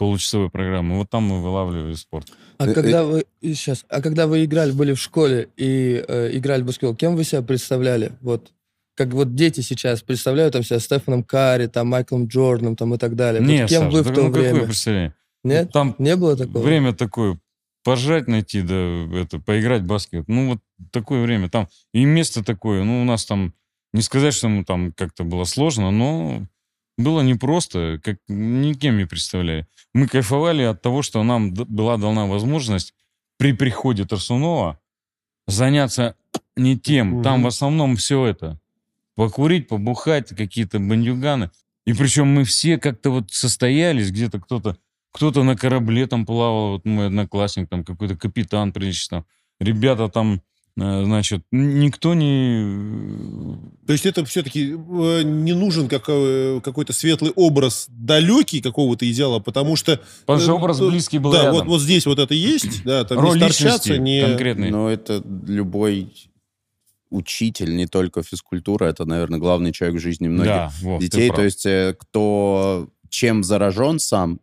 получасовой 0.01 0.49
программы, 0.49 0.97
вот 0.97 1.11
там 1.11 1.25
мы 1.25 1.43
вылавливали 1.43 1.93
спорт. 1.93 2.27
А 2.57 2.65
Э, 2.67 2.73
когда 2.73 3.03
вы 3.03 3.25
сейчас, 3.43 3.85
а 3.87 4.01
когда 4.01 4.25
вы 4.25 4.43
играли, 4.45 4.71
были 4.71 4.93
в 4.93 4.99
школе 4.99 5.49
и 5.57 6.03
э, 6.07 6.31
играли 6.33 6.63
в 6.63 6.65
баскетбол, 6.65 6.95
кем 6.95 7.15
вы 7.15 7.23
себя 7.23 7.43
представляли? 7.43 8.13
Вот 8.21 8.51
как 8.95 9.09
вот 9.09 9.35
дети 9.35 9.61
сейчас 9.61 10.01
представляют 10.01 10.53
там 10.53 10.63
себя 10.63 10.79
Стефаном 10.79 11.23
Карри, 11.23 11.67
там 11.67 11.89
Майклом 11.89 12.25
Джорданом, 12.25 12.75
там 12.75 12.95
и 12.95 12.97
так 12.97 13.15
далее. 13.15 13.41
Вот 13.41 13.47
Не, 13.47 13.67
кем 13.67 13.83
Саш, 13.83 13.93
вы 13.93 14.01
в 14.01 14.11
то 14.11 14.23
ну 14.23 14.27
какое 14.29 14.53
время? 14.53 14.65
представление? 14.65 15.15
Нет, 15.43 15.71
Там 15.71 15.95
не 15.99 16.15
было 16.15 16.35
такого. 16.35 16.63
время 16.63 16.93
такое, 16.93 17.39
пожать 17.83 18.27
найти, 18.27 18.63
да, 18.63 19.07
это, 19.19 19.37
поиграть 19.37 19.83
в 19.83 19.85
баскет. 19.85 20.27
Ну, 20.27 20.49
вот 20.49 20.59
такое 20.91 21.21
время. 21.21 21.47
Там 21.47 21.67
и 21.93 22.05
место 22.05 22.43
такое, 22.43 22.83
ну, 22.83 23.03
у 23.03 23.05
нас 23.05 23.25
там, 23.25 23.53
не 23.93 24.01
сказать, 24.01 24.33
что 24.33 24.49
ну, 24.49 24.65
там 24.65 24.93
как-то 24.93 25.23
было 25.23 25.43
сложно, 25.43 25.91
но 25.91 26.47
было 26.97 27.21
непросто, 27.21 27.99
как 28.03 28.17
никем 28.27 28.97
не 28.97 29.05
представляли. 29.05 29.67
Мы 29.93 30.07
кайфовали 30.07 30.63
от 30.63 30.81
того, 30.81 31.01
что 31.01 31.23
нам 31.23 31.53
была 31.53 31.97
дана 31.97 32.25
возможность 32.27 32.93
при 33.37 33.53
приходе 33.53 34.05
Тарсунова 34.05 34.79
заняться 35.47 36.15
не 36.55 36.77
тем. 36.77 37.23
Там 37.23 37.35
Мгм. 37.35 37.43
в 37.43 37.47
основном 37.47 37.95
все 37.95 38.25
это. 38.25 38.59
Покурить, 39.15 39.67
побухать, 39.67 40.29
какие-то 40.29 40.79
бандюганы. 40.79 41.49
И 41.85 41.93
причем 41.93 42.27
мы 42.27 42.43
все 42.43 42.77
как-то 42.77 43.09
вот 43.09 43.31
состоялись, 43.31 44.11
где-то 44.11 44.39
кто-то 44.39 44.77
кто-то 45.13 45.43
на 45.43 45.57
корабле 45.57 46.07
там 46.07 46.25
плавал, 46.25 46.71
вот 46.73 46.85
мой 46.85 47.07
одноклассник, 47.07 47.67
там 47.67 47.83
какой-то 47.83 48.15
капитан 48.15 48.71
приличный, 48.71 49.17
там, 49.19 49.25
ребята 49.59 50.07
там, 50.07 50.41
значит, 50.75 51.43
н- 51.51 51.79
никто 51.79 52.13
не... 52.13 53.57
То 53.85 53.93
есть 53.93 54.05
это 54.05 54.23
все-таки 54.25 54.71
не 54.71 55.53
нужен 55.53 55.87
как, 55.87 56.05
э, 56.07 56.61
какой-то 56.63 56.93
светлый 56.93 57.31
образ 57.35 57.87
далекий 57.89 58.61
какого-то 58.61 59.09
идеала, 59.09 59.39
потому 59.39 59.75
что... 59.75 59.99
Потому 60.25 60.39
что 60.39 60.51
э, 60.51 60.55
образ 60.55 60.79
близкий 60.79 61.19
был 61.19 61.31
Да, 61.31 61.43
рядом. 61.43 61.55
вот, 61.55 61.65
вот 61.65 61.81
здесь 61.81 62.05
вот 62.05 62.19
это 62.19 62.33
есть, 62.33 62.83
да, 62.83 63.03
там 63.03 63.19
Роль 63.19 63.35
не 63.35 63.39
торчаться, 63.39 63.97
не... 63.97 64.21
конкретной. 64.21 64.71
Но 64.71 64.89
это 64.89 65.21
любой 65.45 66.13
учитель, 67.09 67.75
не 67.75 67.87
только 67.87 68.23
физкультура, 68.23 68.85
это, 68.85 69.05
наверное, 69.05 69.39
главный 69.39 69.73
человек 69.73 69.99
в 69.99 70.03
жизни 70.03 70.29
многих 70.29 70.51
да, 70.51 70.71
вот, 70.81 71.01
детей. 71.01 71.29
То 71.29 71.43
есть 71.43 71.65
э, 71.65 71.95
кто 71.99 72.87
чем 73.09 73.43
заражен 73.43 73.99
сам 73.99 74.39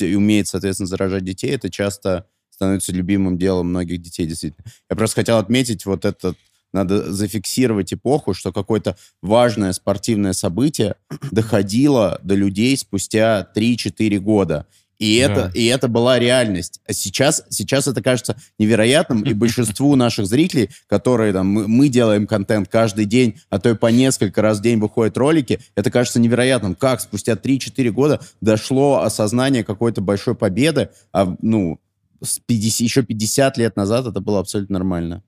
умеет, 0.00 0.48
соответственно, 0.48 0.86
заражать 0.86 1.24
детей, 1.24 1.50
это 1.50 1.70
часто 1.70 2.26
становится 2.56 2.92
любимым 2.92 3.38
делом 3.38 3.68
многих 3.68 4.00
детей, 4.02 4.26
действительно. 4.26 4.64
Я 4.90 4.96
просто 4.96 5.16
хотел 5.16 5.38
отметить 5.38 5.86
вот 5.86 6.04
этот 6.04 6.36
надо 6.72 7.10
зафиксировать 7.10 7.94
эпоху, 7.94 8.34
что 8.34 8.52
какое-то 8.52 8.96
важное 9.22 9.72
спортивное 9.72 10.32
событие 10.32 10.96
доходило 11.30 12.20
до 12.22 12.34
людей 12.34 12.76
спустя 12.76 13.48
3-4 13.54 14.18
года. 14.18 14.66
И 14.98 15.16
это, 15.16 15.34
Да. 15.34 15.50
и 15.54 15.66
это 15.66 15.88
была 15.88 16.18
реальность. 16.18 16.80
А 16.86 16.92
сейчас, 16.92 17.44
сейчас 17.50 17.86
это 17.86 18.02
кажется 18.02 18.36
невероятным, 18.58 19.22
и 19.22 19.32
большинству 19.34 19.94
наших 19.94 20.26
зрителей, 20.26 20.70
которые 20.86 21.32
там, 21.32 21.46
мы, 21.46 21.68
мы 21.68 21.88
делаем 21.88 22.26
контент 22.26 22.68
каждый 22.68 23.04
день, 23.04 23.38
а 23.50 23.58
то 23.58 23.70
и 23.70 23.74
по 23.74 23.86
несколько 23.86 24.42
раз 24.42 24.58
в 24.58 24.62
день 24.62 24.78
выходят 24.78 25.16
ролики, 25.16 25.60
это 25.74 25.90
кажется 25.90 26.20
невероятным. 26.20 26.74
Как 26.74 27.00
спустя 27.00 27.34
3-4 27.34 27.90
года 27.90 28.20
дошло 28.40 29.02
осознание 29.02 29.64
какой-то 29.64 30.00
большой 30.00 30.34
победы, 30.34 30.88
а, 31.12 31.36
ну, 31.42 31.78
50, 32.20 32.80
еще 32.80 33.02
50 33.02 33.58
лет 33.58 33.76
назад 33.76 34.06
это 34.06 34.20
было 34.20 34.40
абсолютно 34.40 34.74
нормально. 34.78 35.22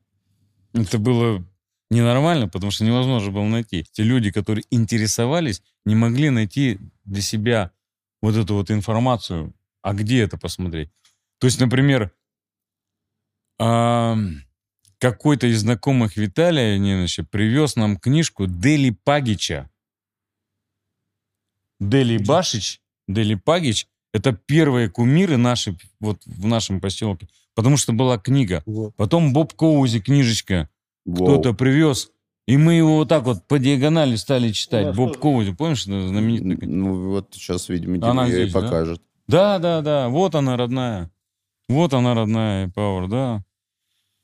Это 0.73 0.99
было 0.99 1.45
ненормально, 1.90 2.49
потому 2.49 2.71
что 2.71 2.85
невозможно 2.85 3.30
было 3.30 3.45
найти. 3.45 3.85
Те 3.92 4.02
люди, 4.02 4.30
которые 4.30 4.64
интересовались, 4.71 5.62
не 5.85 5.95
могли 5.95 6.30
найти 6.30 6.78
для 7.04 7.23
себя 7.23 7.73
вот 8.21 8.37
эту 8.37 8.54
вот 8.54 8.71
информацию, 8.71 9.54
а 9.83 9.95
где 9.95 10.23
это 10.23 10.37
посмотреть. 10.37 10.90
То 11.38 11.47
есть, 11.47 11.61
например, 11.61 12.12
какой-то 14.99 15.47
из 15.47 15.61
знакомых 15.61 16.16
Виталия 16.16 16.76
Ниновича 16.78 17.25
привез 17.25 17.76
нам 17.76 17.97
книжку 17.97 18.47
Дели 18.47 18.90
Пагича. 18.90 19.71
Дели 21.80 22.18
Башич, 22.18 22.83
Дели 23.07 23.35
Пагич— 23.35 23.87
это 24.12 24.33
первые 24.33 24.88
кумиры 24.88 25.37
наши 25.37 25.77
вот 26.00 26.23
в 26.27 26.47
нашем 26.47 26.81
поселке, 26.81 27.29
потому 27.55 27.77
что 27.77 27.93
была 27.93 28.19
книга. 28.19 28.62
Вот. 28.67 28.95
Потом 28.97 29.33
Боб 29.33 29.55
Коузи, 29.55 30.00
книжечка, 30.00 30.69
кто-то 31.05 31.53
привез. 31.55 32.11
И 32.47 32.57
мы 32.57 32.75
его 32.75 32.97
вот 32.97 33.09
так 33.11 33.25
вот 33.25 33.47
по 33.47 33.59
диагонали 33.59 34.17
стали 34.17 34.53
читать. 34.53 34.95
Боб 34.97 35.09
тоже. 35.09 35.21
Коузи, 35.21 35.53
помнишь, 35.55 35.83
это 35.83 36.09
знаменитый? 36.09 36.67
Ну, 36.67 37.11
вот 37.11 37.29
сейчас, 37.33 37.69
видимо, 37.69 37.99
Дима 37.99 38.25
ее 38.27 38.31
и 38.31 38.43
здесь, 38.43 38.53
да? 38.55 38.61
покажет. 38.62 39.03
Да, 39.27 39.59
да, 39.59 39.83
да, 39.83 40.09
вот 40.09 40.35
она 40.35 40.57
родная. 40.57 41.11
Вот 41.69 41.93
она 41.93 42.15
родная 42.15 42.69
Пауэр, 42.71 43.09
да. 43.09 43.45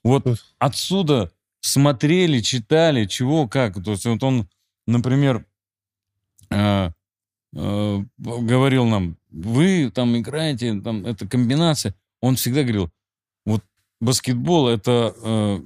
Вот 0.03 0.25
Вот. 0.25 0.39
отсюда 0.59 1.31
смотрели, 1.61 2.41
читали, 2.41 3.05
чего, 3.05 3.47
как. 3.47 3.83
То 3.85 3.91
есть 3.93 4.07
вот 4.07 4.23
он, 4.23 4.49
например, 4.87 5.45
э, 6.51 6.91
э, 7.55 8.05
говорил 8.19 8.87
нам, 8.87 9.17
вы 9.31 9.91
там 9.91 10.17
играете, 10.17 10.81
там 10.81 11.05
это 11.07 11.27
комбинация. 11.27 11.95
Он 12.21 12.37
всегда 12.37 12.63
говорил, 12.63 12.91
вот 13.45 13.63
баскетбол 14.01 14.69
это 14.69 15.15
э, 15.23 15.61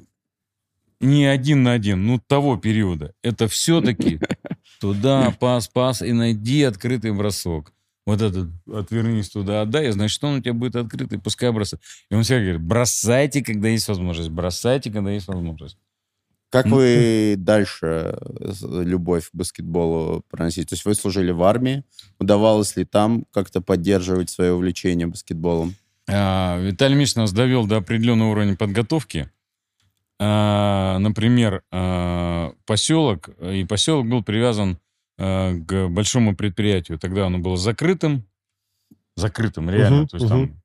не 1.01 1.27
один 1.27 1.63
на 1.63 1.73
один, 1.73 2.07
ну 2.07 2.19
того 2.19 2.57
периода. 2.57 3.15
Это 3.23 3.49
все-таки 3.49 4.21
туда 4.81 5.35
пас, 5.39 5.69
пас 5.69 6.03
и 6.03 6.13
найди 6.13 6.63
открытый 6.63 7.13
бросок. 7.13 7.73
Вот 8.07 8.23
этот, 8.23 8.49
отвернись 8.73 9.29
туда, 9.29 9.61
отдай, 9.61 9.91
значит, 9.91 10.25
он 10.25 10.37
у 10.37 10.41
тебя 10.41 10.55
будет 10.55 10.77
открытый, 10.77 11.19
пускай 11.19 11.53
бросает. 11.53 11.83
И 12.11 12.15
он 12.15 12.23
всегда 12.23 12.41
говорит, 12.41 12.63
бросайте, 12.63 13.45
когда 13.45 13.69
есть 13.69 13.87
возможность, 13.87 14.31
бросайте, 14.31 14.91
когда 14.91 15.11
есть 15.11 15.29
возможность. 15.29 15.77
Как 16.51 16.67
вы 16.67 17.35
дальше 17.37 17.87
э, 18.19 18.53
с- 18.53 18.63
любовь 18.63 19.27
к 19.31 19.35
баскетболу 19.35 20.25
проносите? 20.31 20.67
То 20.69 20.75
есть 20.75 20.85
вы 20.87 20.95
служили 20.95 21.31
в 21.31 21.43
армии. 21.43 21.85
Удавалось 22.19 22.75
ли 22.77 22.85
там 22.85 23.27
как-то 23.33 23.61
поддерживать 23.61 24.31
свое 24.31 24.53
увлечение 24.53 25.07
баскетболом? 25.07 25.75
А, 26.09 26.59
Виталий 26.59 26.97
Миш 26.97 27.17
нас 27.17 27.33
довел 27.33 27.67
до 27.67 27.77
определенного 27.77 28.31
уровня 28.31 28.57
подготовки. 28.57 29.31
А, 30.19 30.99
Например, 30.99 31.63
а, 31.71 32.53
поселок, 32.67 33.29
и 33.41 33.65
поселок 33.65 34.09
был 34.09 34.23
привязан 34.25 34.79
а, 35.19 35.53
к 35.55 35.89
большому 35.89 36.35
предприятию. 36.35 36.99
Тогда 36.99 37.27
оно 37.27 37.39
было 37.39 37.57
закрытым, 37.57 38.25
закрытым 39.17 39.69
реально, 39.71 39.99
Мгм, 39.99 40.09
то 40.09 40.17
есть 40.17 40.29
там 40.29 40.63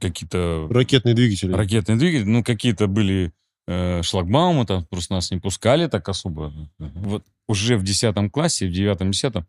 какие-то 0.00 0.68
Ракетные 0.70 1.14
двигатели. 1.14 1.52
ракетные 1.52 1.98
двигатели, 1.98 2.28
ну, 2.28 2.42
какие-то 2.44 2.86
были 2.86 3.32
э, 3.68 4.02
шлагбаумы, 4.02 4.66
там 4.66 4.84
просто 4.86 5.14
нас 5.14 5.30
не 5.30 5.38
пускали 5.38 5.86
так 5.86 6.08
особо. 6.08 6.52
Вот 6.78 7.24
уже 7.46 7.76
в 7.76 7.84
10 7.84 8.32
классе, 8.32 8.66
в 8.66 8.72
9-10 8.72 9.44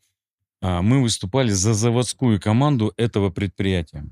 а, 0.61 0.81
мы 0.81 1.01
выступали 1.01 1.51
за 1.51 1.73
заводскую 1.73 2.39
команду 2.39 2.93
этого 2.97 3.29
предприятия. 3.29 4.05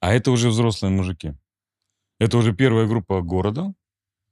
А 0.00 0.12
это 0.12 0.30
уже 0.30 0.48
взрослые 0.48 0.90
мужики. 0.90 1.34
Это 2.18 2.36
уже 2.36 2.52
первая 2.52 2.86
группа 2.86 3.20
города 3.22 3.72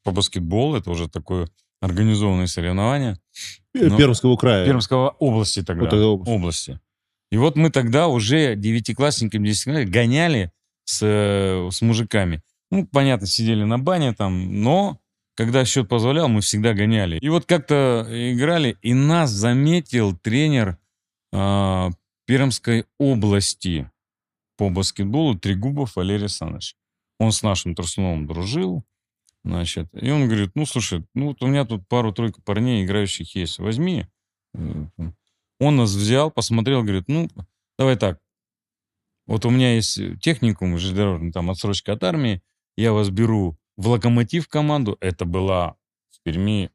по 0.02 0.10
баскетболу, 0.10 0.76
это 0.76 0.90
уже 0.90 1.08
такое 1.08 1.48
организованное 1.80 2.46
соревнование. 2.46 3.18
Пермского 3.72 4.36
края. 4.36 4.64
Пермского 4.66 5.10
области 5.10 5.62
тогда. 5.62 5.82
Вот 5.82 5.90
тогда 5.90 6.06
область. 6.06 6.30
области. 6.30 6.80
И 7.30 7.36
вот 7.36 7.56
мы 7.56 7.70
тогда 7.70 8.08
уже 8.08 8.56
девятиклассниками, 8.56 9.48
десятиклассниками 9.48 9.90
гоняли 9.90 10.52
с, 10.84 11.00
э, 11.02 11.68
с 11.70 11.80
мужиками. 11.82 12.42
Ну, 12.70 12.86
понятно, 12.86 13.26
сидели 13.26 13.64
на 13.64 13.78
бане 13.78 14.12
там, 14.12 14.62
но 14.62 15.00
когда 15.36 15.64
счет 15.64 15.88
позволял, 15.88 16.28
мы 16.28 16.40
всегда 16.40 16.74
гоняли. 16.74 17.18
И 17.18 17.28
вот 17.28 17.44
как-то 17.44 18.06
играли, 18.08 18.76
и 18.82 18.94
нас 18.94 19.30
заметил 19.30 20.16
тренер 20.16 20.78
а, 21.32 21.90
Пермской 22.26 22.86
области 22.98 23.90
по 24.56 24.70
баскетболу 24.70 25.38
Трегубов 25.38 25.96
Валерий 25.96 26.22
Александрович. 26.22 26.74
Он 27.18 27.32
с 27.32 27.42
нашим 27.42 27.74
Трусуновым 27.74 28.26
дружил, 28.26 28.84
значит, 29.44 29.88
и 29.92 30.10
он 30.10 30.26
говорит, 30.26 30.52
ну, 30.54 30.66
слушай, 30.66 31.04
ну, 31.14 31.28
вот 31.28 31.42
у 31.42 31.46
меня 31.46 31.64
тут 31.64 31.86
пару-тройку 31.86 32.42
парней, 32.42 32.84
играющих 32.84 33.34
есть, 33.34 33.58
возьми. 33.58 34.06
Э, 34.54 34.86
Он 35.60 35.76
нас 35.76 35.94
взял, 35.94 36.30
посмотрел, 36.30 36.82
говорит, 36.82 37.04
ну, 37.08 37.28
давай 37.78 37.96
так, 37.96 38.20
вот 39.26 39.44
у 39.44 39.50
меня 39.50 39.74
есть 39.74 39.98
техникум 40.20 40.78
железнодорожный, 40.78 41.32
там 41.32 41.50
отсрочка 41.50 41.92
от 41.92 42.04
армии, 42.04 42.42
я 42.76 42.92
вас 42.92 43.10
беру 43.10 43.58
в 43.76 43.88
локомотив 43.88 44.48
команду, 44.48 44.96
это 45.00 45.24
была 45.24 45.76
в 46.10 46.22
Перми 46.22 46.70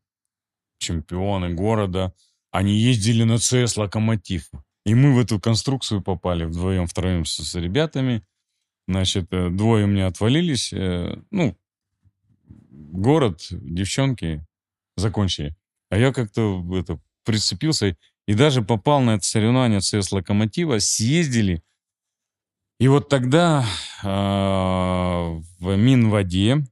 чемпионы 0.78 1.54
города, 1.54 2.14
они 2.52 2.74
ездили 2.74 3.24
на 3.24 3.38
ЦС 3.38 3.78
Локомотив. 3.78 4.50
И 4.86 4.96
мы 4.96 5.14
в 5.14 5.20
эту 5.20 5.40
конструкцию 5.40 6.02
попали 6.02 6.44
вдвоем, 6.46 6.88
втроем 6.88 7.24
с, 7.26 7.36
с 7.38 7.56
ребятами. 7.56 8.24
Значит, 8.88 9.28
э, 9.32 9.50
двое 9.50 9.86
у 9.86 9.88
меня 9.88 10.08
отвалились. 10.08 10.74
э, 10.74 11.18
Ну, 11.30 11.56
город, 12.48 13.48
девчонки 13.52 14.46
закончили. 14.98 15.56
А 15.90 15.98
я 15.98 16.12
как-то 16.12 16.66
это 16.76 17.00
прицепился 17.24 17.96
и 18.28 18.34
даже 18.34 18.64
попал 18.64 19.02
на 19.02 19.16
это 19.16 19.24
соревнование 19.24 19.82
ЦС 19.82 20.12
Локомотива. 20.12 20.80
Съездили. 20.80 21.64
И 22.82 22.88
вот 22.88 23.10
тогда 23.10 23.64
э, 24.02 24.08
в 24.08 25.76
Минводе 25.78 26.66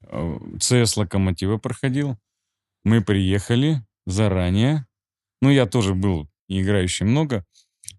э, 0.00 0.38
ЦС 0.58 0.96
Локомотива 0.96 1.58
проходил. 1.58 2.16
Мы 2.82 3.02
приехали 3.02 3.82
заранее. 4.06 4.86
Ну, 5.42 5.50
я 5.50 5.66
тоже 5.66 5.94
был 5.94 6.30
играющий 6.48 7.04
много. 7.04 7.44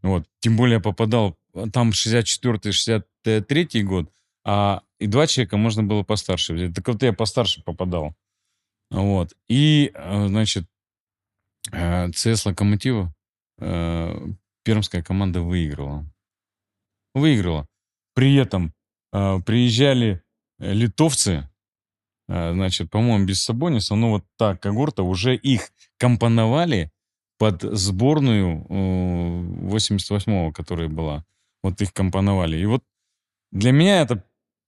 Вот. 0.01 0.27
Тем 0.39 0.57
более 0.57 0.79
попадал... 0.79 1.37
Там 1.71 1.91
64-63 1.91 3.83
год, 3.83 4.11
а 4.43 4.81
и 4.97 5.05
два 5.05 5.27
человека 5.27 5.57
можно 5.57 5.83
было 5.83 6.01
постарше 6.01 6.55
взять. 6.55 6.73
Так 6.73 6.87
вот 6.87 7.03
я 7.03 7.13
постарше 7.13 7.61
попадал. 7.63 8.15
Вот. 8.89 9.35
И, 9.47 9.93
значит, 9.93 10.65
ЦС 11.69 12.47
Локомотива 12.47 13.13
э, 13.59 14.29
пермская 14.63 15.03
команда 15.03 15.41
выиграла. 15.41 16.09
Выиграла. 17.15 17.65
При 18.13 18.35
этом 18.35 18.73
э, 19.13 19.39
приезжали 19.39 20.21
э, 20.59 20.73
литовцы, 20.73 21.49
э, 22.27 22.53
значит, 22.53 22.91
по-моему, 22.91 23.25
без 23.25 23.41
Сабониса, 23.43 23.95
но 23.95 24.11
вот 24.11 24.25
та 24.37 24.55
когорта 24.57 25.01
уже 25.03 25.35
их 25.35 25.71
компоновали 25.97 26.91
под 27.37 27.63
сборную 27.63 28.65
э, 28.69 29.73
88-го, 29.73 30.51
которая 30.51 30.89
была. 30.89 31.25
Вот 31.63 31.81
их 31.81 31.93
компоновали. 31.93 32.57
И 32.57 32.65
вот 32.65 32.83
для 33.51 33.71
меня 33.71 34.01
это 34.01 34.23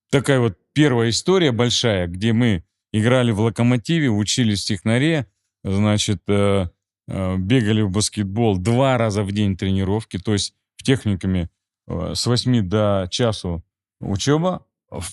такая 0.10 0.40
вот 0.40 0.58
первая 0.74 1.10
история 1.10 1.52
большая, 1.52 2.08
где 2.08 2.32
мы 2.32 2.64
играли 2.94 3.32
в 3.32 3.42
«Локомотиве», 3.42 4.10
учились 4.10 4.64
в 4.64 4.68
технаре, 4.68 5.28
значит, 5.64 6.24
э, 6.28 6.70
э, 7.08 7.38
бегали 7.38 7.82
в 7.82 7.92
баскетбол 7.92 8.58
два 8.58 8.98
раза 8.98 9.24
в 9.24 9.32
день 9.34 9.58
тренировки, 9.58 10.18
то 10.18 10.34
есть 10.34 10.56
в 10.78 10.84
техникуме 10.84 11.50
с 11.88 12.26
8 12.26 12.68
до 12.68 13.08
часу 13.10 13.64
учеба, 14.00 14.66
в 14.90 15.04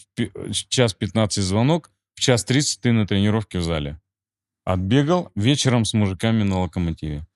час 0.69 0.95
15 0.95 1.43
звонок, 1.43 1.91
в 2.15 2.21
час 2.21 2.45
30 2.45 2.81
ты 2.81 2.93
на 2.93 3.07
тренировке 3.07 3.59
в 3.59 3.63
зале. 3.65 4.01
Отбегал 4.65 5.31
вечером 5.35 5.85
с 5.85 5.95
мужиками 5.95 6.43
на 6.43 6.61
«Локомотиве». 6.61 7.27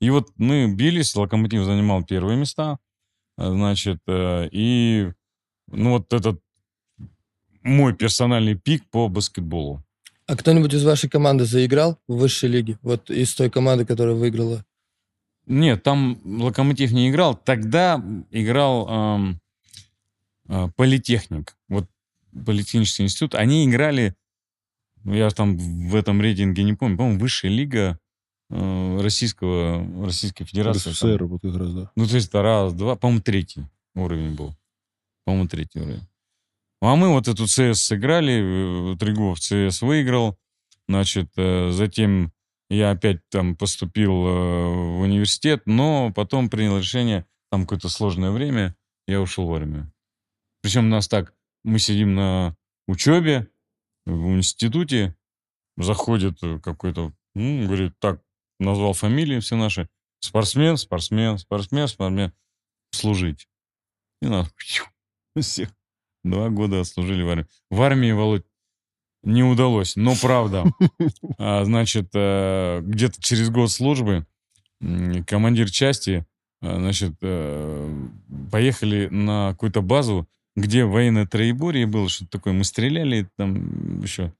И 0.00 0.10
вот 0.10 0.30
мы 0.36 0.72
бились, 0.72 1.14
«Локомотив» 1.14 1.64
занимал 1.64 2.04
первые 2.04 2.36
места, 2.36 2.78
э, 3.38 3.48
значит, 3.48 3.98
э, 4.06 4.48
и 4.52 5.12
ну 5.68 5.90
вот 5.90 6.12
этот 6.12 6.40
мой 7.62 7.94
персональный 7.94 8.54
пик 8.54 8.88
по 8.90 9.08
баскетболу. 9.08 9.82
А 10.26 10.36
кто-нибудь 10.36 10.74
из 10.74 10.84
вашей 10.84 11.08
команды 11.08 11.44
заиграл 11.44 11.98
в 12.06 12.16
высшей 12.16 12.48
лиге? 12.48 12.78
Вот 12.82 13.10
из 13.10 13.34
той 13.34 13.50
команды, 13.50 13.84
которая 13.84 14.14
выиграла. 14.14 14.64
Нет, 15.46 15.82
там 15.82 16.20
Локомотив 16.24 16.92
не 16.92 17.10
играл. 17.10 17.34
Тогда 17.34 18.02
играл 18.30 18.88
эм, 18.88 19.40
э, 20.48 20.68
Политехник. 20.76 21.56
Вот 21.68 21.88
Политехнический 22.46 23.04
институт. 23.04 23.34
Они 23.34 23.66
играли, 23.66 24.14
ну, 25.04 25.14
я 25.14 25.28
там 25.30 25.56
в 25.56 25.94
этом 25.94 26.20
рейтинге 26.20 26.62
не 26.62 26.74
помню, 26.74 26.96
по-моему, 26.96 27.18
высшая 27.18 27.50
лига 27.50 27.98
э, 28.50 29.00
Российского, 29.00 30.04
Российской 30.06 30.44
Федерации. 30.44 30.84
там. 30.84 30.92
РСФСР, 30.92 31.24
вот 31.24 31.42
как 31.42 31.56
раз, 31.56 31.72
да. 31.72 31.90
Ну, 31.96 32.06
то 32.06 32.14
есть 32.14 32.32
раз, 32.32 32.72
два, 32.72 32.96
по-моему, 32.96 33.22
третий 33.22 33.64
уровень 33.94 34.34
был. 34.34 34.54
По-моему, 35.24 35.48
третий 35.48 35.80
уровень. 35.80 36.06
А 36.80 36.96
мы 36.96 37.10
вот 37.10 37.28
эту 37.28 37.46
ЦС 37.46 37.82
сыграли, 37.82 38.92
э, 38.92 38.96
Трегов 38.96 39.38
ЦС 39.38 39.82
выиграл, 39.82 40.36
значит, 40.88 41.30
э, 41.36 41.70
затем 41.70 42.31
я 42.72 42.90
опять 42.90 43.20
там 43.28 43.54
поступил 43.54 44.12
э, 44.12 44.68
в 44.96 45.00
университет, 45.00 45.62
но 45.66 46.12
потом 46.12 46.48
принял 46.48 46.78
решение, 46.78 47.26
там 47.50 47.62
какое-то 47.62 47.88
сложное 47.88 48.30
время, 48.30 48.74
я 49.06 49.20
ушел 49.20 49.46
в 49.46 49.54
армию. 49.54 49.92
Причем 50.62 50.88
нас 50.88 51.06
так, 51.06 51.34
мы 51.64 51.78
сидим 51.78 52.14
на 52.14 52.56
учебе 52.86 53.48
в 54.06 54.28
институте, 54.28 55.14
заходит 55.76 56.42
э, 56.42 56.58
какой-то, 56.60 57.12
м, 57.34 57.66
говорит, 57.66 57.92
так, 57.98 58.22
назвал 58.58 58.94
фамилии 58.94 59.40
все 59.40 59.56
наши, 59.56 59.88
спортсмен, 60.20 60.76
спортсмен, 60.76 61.36
спортсмен, 61.38 61.88
спортсмен, 61.88 62.32
служить. 62.92 63.48
И 64.22 64.26
нас 64.26 64.48
всех 65.38 65.68
два 66.24 66.48
года 66.48 66.80
отслужили 66.80 67.22
в 67.22 67.28
армии. 67.28 67.46
В 67.70 67.82
армии, 67.82 68.12
Володь, 68.12 68.46
не 69.22 69.42
удалось, 69.42 69.96
но 69.96 70.14
правда. 70.20 70.64
А, 71.38 71.64
Значит, 71.64 72.10
э, 72.14 72.80
где-то 72.82 73.20
через 73.20 73.50
год 73.50 73.70
службы 73.70 74.26
командир 75.26 75.70
части, 75.70 76.26
э, 76.60 76.76
значит, 76.76 77.14
э, 77.22 78.08
поехали 78.50 79.08
на 79.08 79.52
какую-то 79.52 79.82
базу, 79.82 80.28
где 80.56 80.84
военное 80.84 81.26
троеборье 81.26 81.86
было, 81.86 82.08
что-то 82.08 82.32
такое. 82.32 82.52
Мы 82.52 82.64
стреляли 82.64 83.28
там 83.36 84.02
еще. 84.02 84.34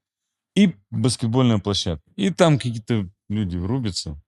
И 0.55 0.75
баскетбольная 0.91 1.57
площадка. 1.57 2.03
И 2.15 2.29
там 2.29 2.57
какие-то 2.57 3.09
люди 3.29 3.57
рубятся. 3.57 4.21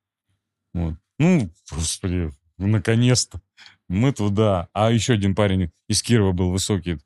Вот. 0.73 0.95
Ну, 1.19 1.49
господи, 1.71 2.31
наконец-то. 2.57 3.41
Мы 3.87 4.11
туда. 4.11 4.67
А 4.73 4.91
еще 4.91 5.13
один 5.13 5.35
парень 5.35 5.71
из 5.87 6.01
Кирова 6.01 6.31
был 6.31 6.49
высокий. 6.49 6.97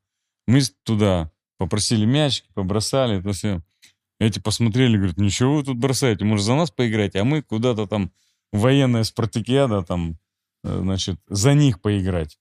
Мы 0.47 0.61
туда 0.83 1.29
попросили 1.59 2.05
мячики, 2.05 2.47
побросали, 2.55 3.21
то 3.21 3.31
все. 3.33 3.61
Эти 4.19 4.39
посмотрели, 4.39 4.97
говорят, 4.97 5.17
ничего 5.17 5.57
вы 5.57 5.63
тут 5.63 5.77
бросаете, 5.77 6.25
может, 6.25 6.45
за 6.45 6.55
нас 6.55 6.71
поиграете, 6.71 7.19
а 7.19 7.23
мы 7.23 7.41
куда-то 7.41 7.85
там 7.85 8.11
военная 8.51 9.03
спартакиада, 9.03 9.83
там, 9.83 10.17
э, 10.63 10.79
значит, 10.81 11.19
за 11.27 11.53
них 11.53 11.79
поиграть. 11.81 12.39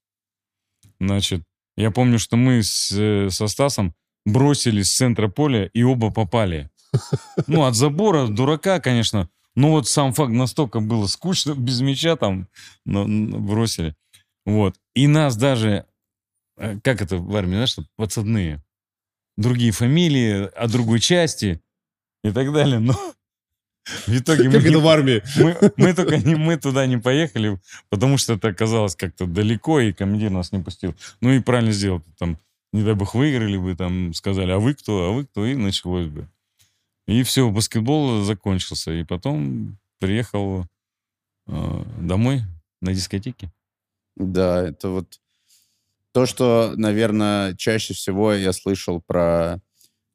Значит, 0.98 1.42
я 1.76 1.90
помню, 1.90 2.18
что 2.18 2.36
мы 2.36 2.62
с, 2.62 2.90
э, 2.92 3.30
со 3.30 3.46
Стасом 3.46 3.94
бросились 4.24 4.90
с 4.90 4.96
центра 4.96 5.28
поля 5.28 5.66
и 5.66 5.82
оба 5.82 6.10
попали. 6.10 6.70
Ну, 7.46 7.64
от 7.64 7.74
забора, 7.74 8.26
дурака, 8.26 8.80
конечно. 8.80 9.28
Но 9.54 9.70
вот 9.70 9.88
сам 9.88 10.12
факт 10.12 10.32
настолько 10.32 10.80
было 10.80 11.06
скучно, 11.06 11.54
без 11.56 11.80
мяча 11.80 12.16
там 12.16 12.48
но- 12.84 13.06
но 13.06 13.38
бросили. 13.38 13.94
Вот. 14.46 14.76
И 14.94 15.06
нас 15.06 15.36
даже, 15.36 15.84
э, 16.56 16.78
как 16.82 17.02
это 17.02 17.18
в 17.18 17.36
армии, 17.36 17.54
знаешь, 17.54 17.76
подсадные. 17.96 18.62
Другие 19.38 19.70
фамилии, 19.70 20.50
о 20.54 20.66
другой 20.66 20.98
части 20.98 21.60
и 22.24 22.32
так 22.32 22.52
далее. 22.52 22.80
Но 22.80 22.94
в 24.06 24.08
итоге 24.08 24.50
мы, 24.50 24.58
не- 24.58 24.76
в 24.76 24.86
армии? 24.88 25.22
мы, 25.36 25.56
мы 25.76 25.94
только 25.94 26.16
не, 26.18 26.34
мы 26.34 26.56
туда 26.56 26.86
не 26.86 26.98
поехали, 26.98 27.60
потому 27.88 28.18
что 28.18 28.34
это 28.34 28.48
оказалось 28.48 28.96
как-то 28.96 29.26
далеко, 29.26 29.80
и 29.80 29.92
командир 29.92 30.30
нас 30.30 30.50
не 30.50 30.58
пустил. 30.58 30.94
Ну 31.20 31.30
и 31.30 31.40
правильно 31.40 31.70
сделал. 31.70 32.02
Там, 32.18 32.36
не 32.72 32.82
дай 32.82 32.94
бог, 32.94 33.14
выиграли 33.14 33.56
бы, 33.56 33.76
там 33.76 34.12
сказали, 34.12 34.50
а 34.50 34.58
вы 34.58 34.74
кто, 34.74 35.04
а 35.04 35.12
вы 35.12 35.24
кто, 35.24 35.46
и 35.46 35.54
началось 35.54 36.08
бы. 36.08 36.28
И 37.06 37.22
все, 37.22 37.48
баскетбол 37.48 38.24
закончился. 38.24 38.92
И 38.92 39.04
потом 39.04 39.78
приехал 40.00 40.66
э, 41.46 41.84
домой 42.00 42.42
на 42.82 42.92
дискотеке. 42.92 43.50
Да, 44.16 44.66
это 44.66 44.88
вот 44.90 45.20
то, 46.18 46.26
что, 46.26 46.72
наверное, 46.74 47.54
чаще 47.54 47.94
всего 47.94 48.32
я 48.32 48.52
слышал 48.52 49.00
про 49.00 49.60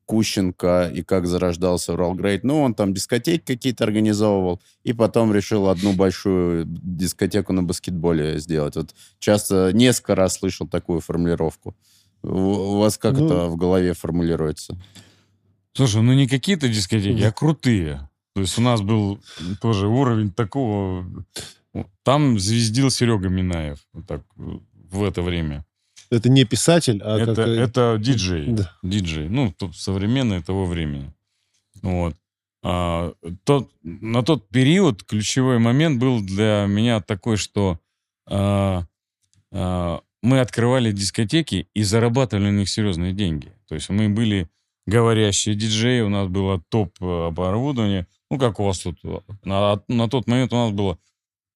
Кущенко 0.06 0.92
и 0.94 1.02
как 1.02 1.28
зарождался 1.28 1.94
Уралгрейд. 1.94 2.44
Ну, 2.44 2.62
он 2.62 2.76
там 2.76 2.94
дискотеки 2.94 3.54
какие-то 3.54 3.86
организовывал, 3.86 4.62
и 4.84 4.92
потом 4.92 5.34
решил 5.34 5.70
одну 5.70 5.94
большую 5.94 6.66
дискотеку 6.68 7.54
на 7.54 7.64
баскетболе 7.64 8.38
сделать. 8.40 8.76
Вот 8.76 8.94
часто, 9.20 9.72
несколько 9.72 10.16
раз 10.16 10.40
слышал 10.40 10.68
такую 10.68 11.00
формулировку. 11.00 11.74
У 12.22 12.28
у 12.28 12.80
вас 12.80 12.98
как 12.98 13.18
Ну. 13.18 13.26
это 13.26 13.46
в 13.46 13.56
голове 13.56 13.94
формулируется? 13.94 14.78
Слушай, 15.72 16.02
ну 16.02 16.12
не 16.12 16.28
какие-то 16.28 16.68
дискотеки, 16.68 17.24
а 17.24 17.32
крутые. 17.32 18.10
То 18.36 18.42
есть 18.42 18.60
у 18.60 18.62
нас 18.62 18.82
был 18.82 19.22
тоже 19.62 19.88
уровень 19.88 20.34
такого... 20.34 21.06
Там 22.04 22.38
звездил 22.40 22.90
Серега 22.90 23.30
Минаев. 23.30 23.80
Вот 23.94 24.06
так, 24.06 24.24
в 24.36 25.02
это 25.02 25.22
время. 25.22 25.64
Это 26.14 26.30
не 26.30 26.46
писатель, 26.46 27.02
а 27.04 27.18
это, 27.18 27.36
как... 27.36 27.48
это 27.48 27.98
диджей. 28.00 28.48
Да. 28.48 28.72
Диджей. 28.84 29.30
Ну, 29.30 29.54
современный 29.74 30.44
того 30.44 30.66
времени. 30.66 31.12
Вот. 31.82 32.16
А, 32.62 33.14
тот, 33.44 33.72
на 33.82 34.22
тот 34.22 34.48
период 34.50 35.04
ключевой 35.04 35.58
момент 35.58 36.00
был 36.00 36.22
для 36.22 36.66
меня 36.68 37.02
такой, 37.02 37.38
что 37.38 37.80
а, 38.30 38.86
а, 39.52 40.02
мы 40.22 40.40
открывали 40.40 40.92
дискотеки 40.92 41.68
и 41.74 41.84
зарабатывали 41.84 42.52
на 42.52 42.60
них 42.60 42.70
серьезные 42.70 43.12
деньги. 43.12 43.52
То 43.68 43.76
есть 43.76 43.90
мы 43.90 44.08
были 44.08 44.48
говорящие 44.86 45.56
диджеи, 45.56 46.02
у 46.02 46.10
нас 46.10 46.28
было 46.28 46.62
топ 46.70 46.92
оборудование. 47.02 48.06
Ну, 48.30 48.38
как 48.38 48.60
у 48.60 48.66
вас 48.66 48.80
тут. 48.80 49.00
На, 49.44 49.82
на 49.88 50.08
тот 50.10 50.28
момент 50.28 50.54
у 50.54 50.58
нас 50.58 50.72
было 50.72 51.00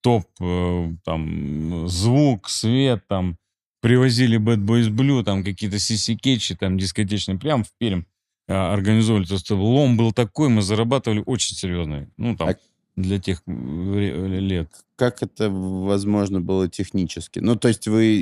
топ, 0.01 0.25
э, 0.39 0.89
там, 1.03 1.87
звук, 1.87 2.49
свет, 2.49 3.07
там, 3.07 3.37
привозили 3.81 4.39
Bad 4.39 4.65
Boys 4.65 4.89
Blue, 4.89 5.23
там, 5.23 5.43
какие-то 5.43 5.79
сиси-кетчи, 5.79 6.55
там, 6.55 6.77
дискотечные, 6.77 7.37
прям 7.37 7.63
в 7.63 7.71
Пермь 7.77 8.03
э, 8.47 8.53
организовывали. 8.53 9.25
То 9.25 9.35
есть 9.35 9.49
лом 9.51 9.97
был 9.97 10.11
такой, 10.11 10.49
мы 10.49 10.61
зарабатывали 10.61 11.23
очень 11.25 11.55
серьезно. 11.55 12.09
Ну, 12.17 12.35
там, 12.35 12.49
А- 12.49 12.55
для 12.97 13.19
тех 13.19 13.43
лет. 13.45 14.69
Как 14.95 15.21
это 15.21 15.49
возможно 15.51 16.41
было 16.41 16.67
технически? 16.67 17.37
Ну, 17.37 17.55
то 17.55 17.67
есть 17.67 17.87
вы 17.87 18.17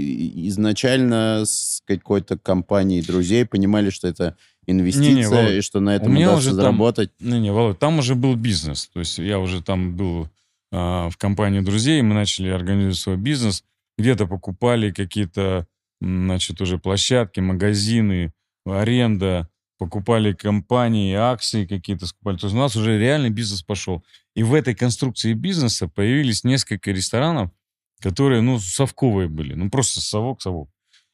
изначально 0.47 1.43
с 1.45 1.81
какой-то 1.85 2.37
компанией 2.37 3.01
друзей 3.01 3.45
понимали, 3.45 3.89
что 3.89 4.09
это 4.09 4.35
инвестиция, 4.67 5.13
Не-не, 5.13 5.29
Володь, 5.29 5.51
и 5.53 5.61
что 5.61 5.79
на 5.79 5.95
этом 5.95 6.13
удастся 6.15 6.37
уже 6.37 6.53
заработать? 6.53 7.11
Не-не, 7.21 7.53
Володь, 7.53 7.79
там 7.79 7.99
уже 7.99 8.15
был 8.15 8.35
бизнес. 8.35 8.89
То 8.93 8.99
есть 8.99 9.17
я 9.17 9.39
уже 9.39 9.63
там 9.63 9.95
был 9.95 10.27
а, 10.71 11.09
в 11.09 11.15
компании 11.15 11.61
друзей, 11.61 12.01
мы 12.01 12.13
начали 12.13 12.49
организовать 12.49 12.97
свой 12.97 13.17
бизнес. 13.17 13.63
Где-то 13.97 14.27
покупали 14.27 14.91
какие-то, 14.91 15.67
значит, 16.01 16.61
уже 16.61 16.77
площадки, 16.77 17.39
магазины, 17.39 18.33
аренда, 18.65 19.49
покупали 19.77 20.33
компании, 20.33 21.13
акции 21.13 21.65
какие-то 21.65 22.07
скупали. 22.07 22.37
То 22.37 22.47
есть 22.47 22.55
у 22.55 22.59
нас 22.59 22.75
уже 22.75 22.97
реальный 22.97 23.29
бизнес 23.29 23.61
пошел. 23.61 24.03
И 24.35 24.43
в 24.43 24.53
этой 24.53 24.75
конструкции 24.75 25.33
бизнеса 25.33 25.87
появились 25.87 26.43
несколько 26.43 26.91
ресторанов, 26.91 27.51
которые, 28.01 28.41
ну, 28.41 28.59
совковые 28.59 29.27
были. 29.27 29.53
Ну, 29.53 29.69
просто 29.69 30.01
совок-совок. 30.01 30.69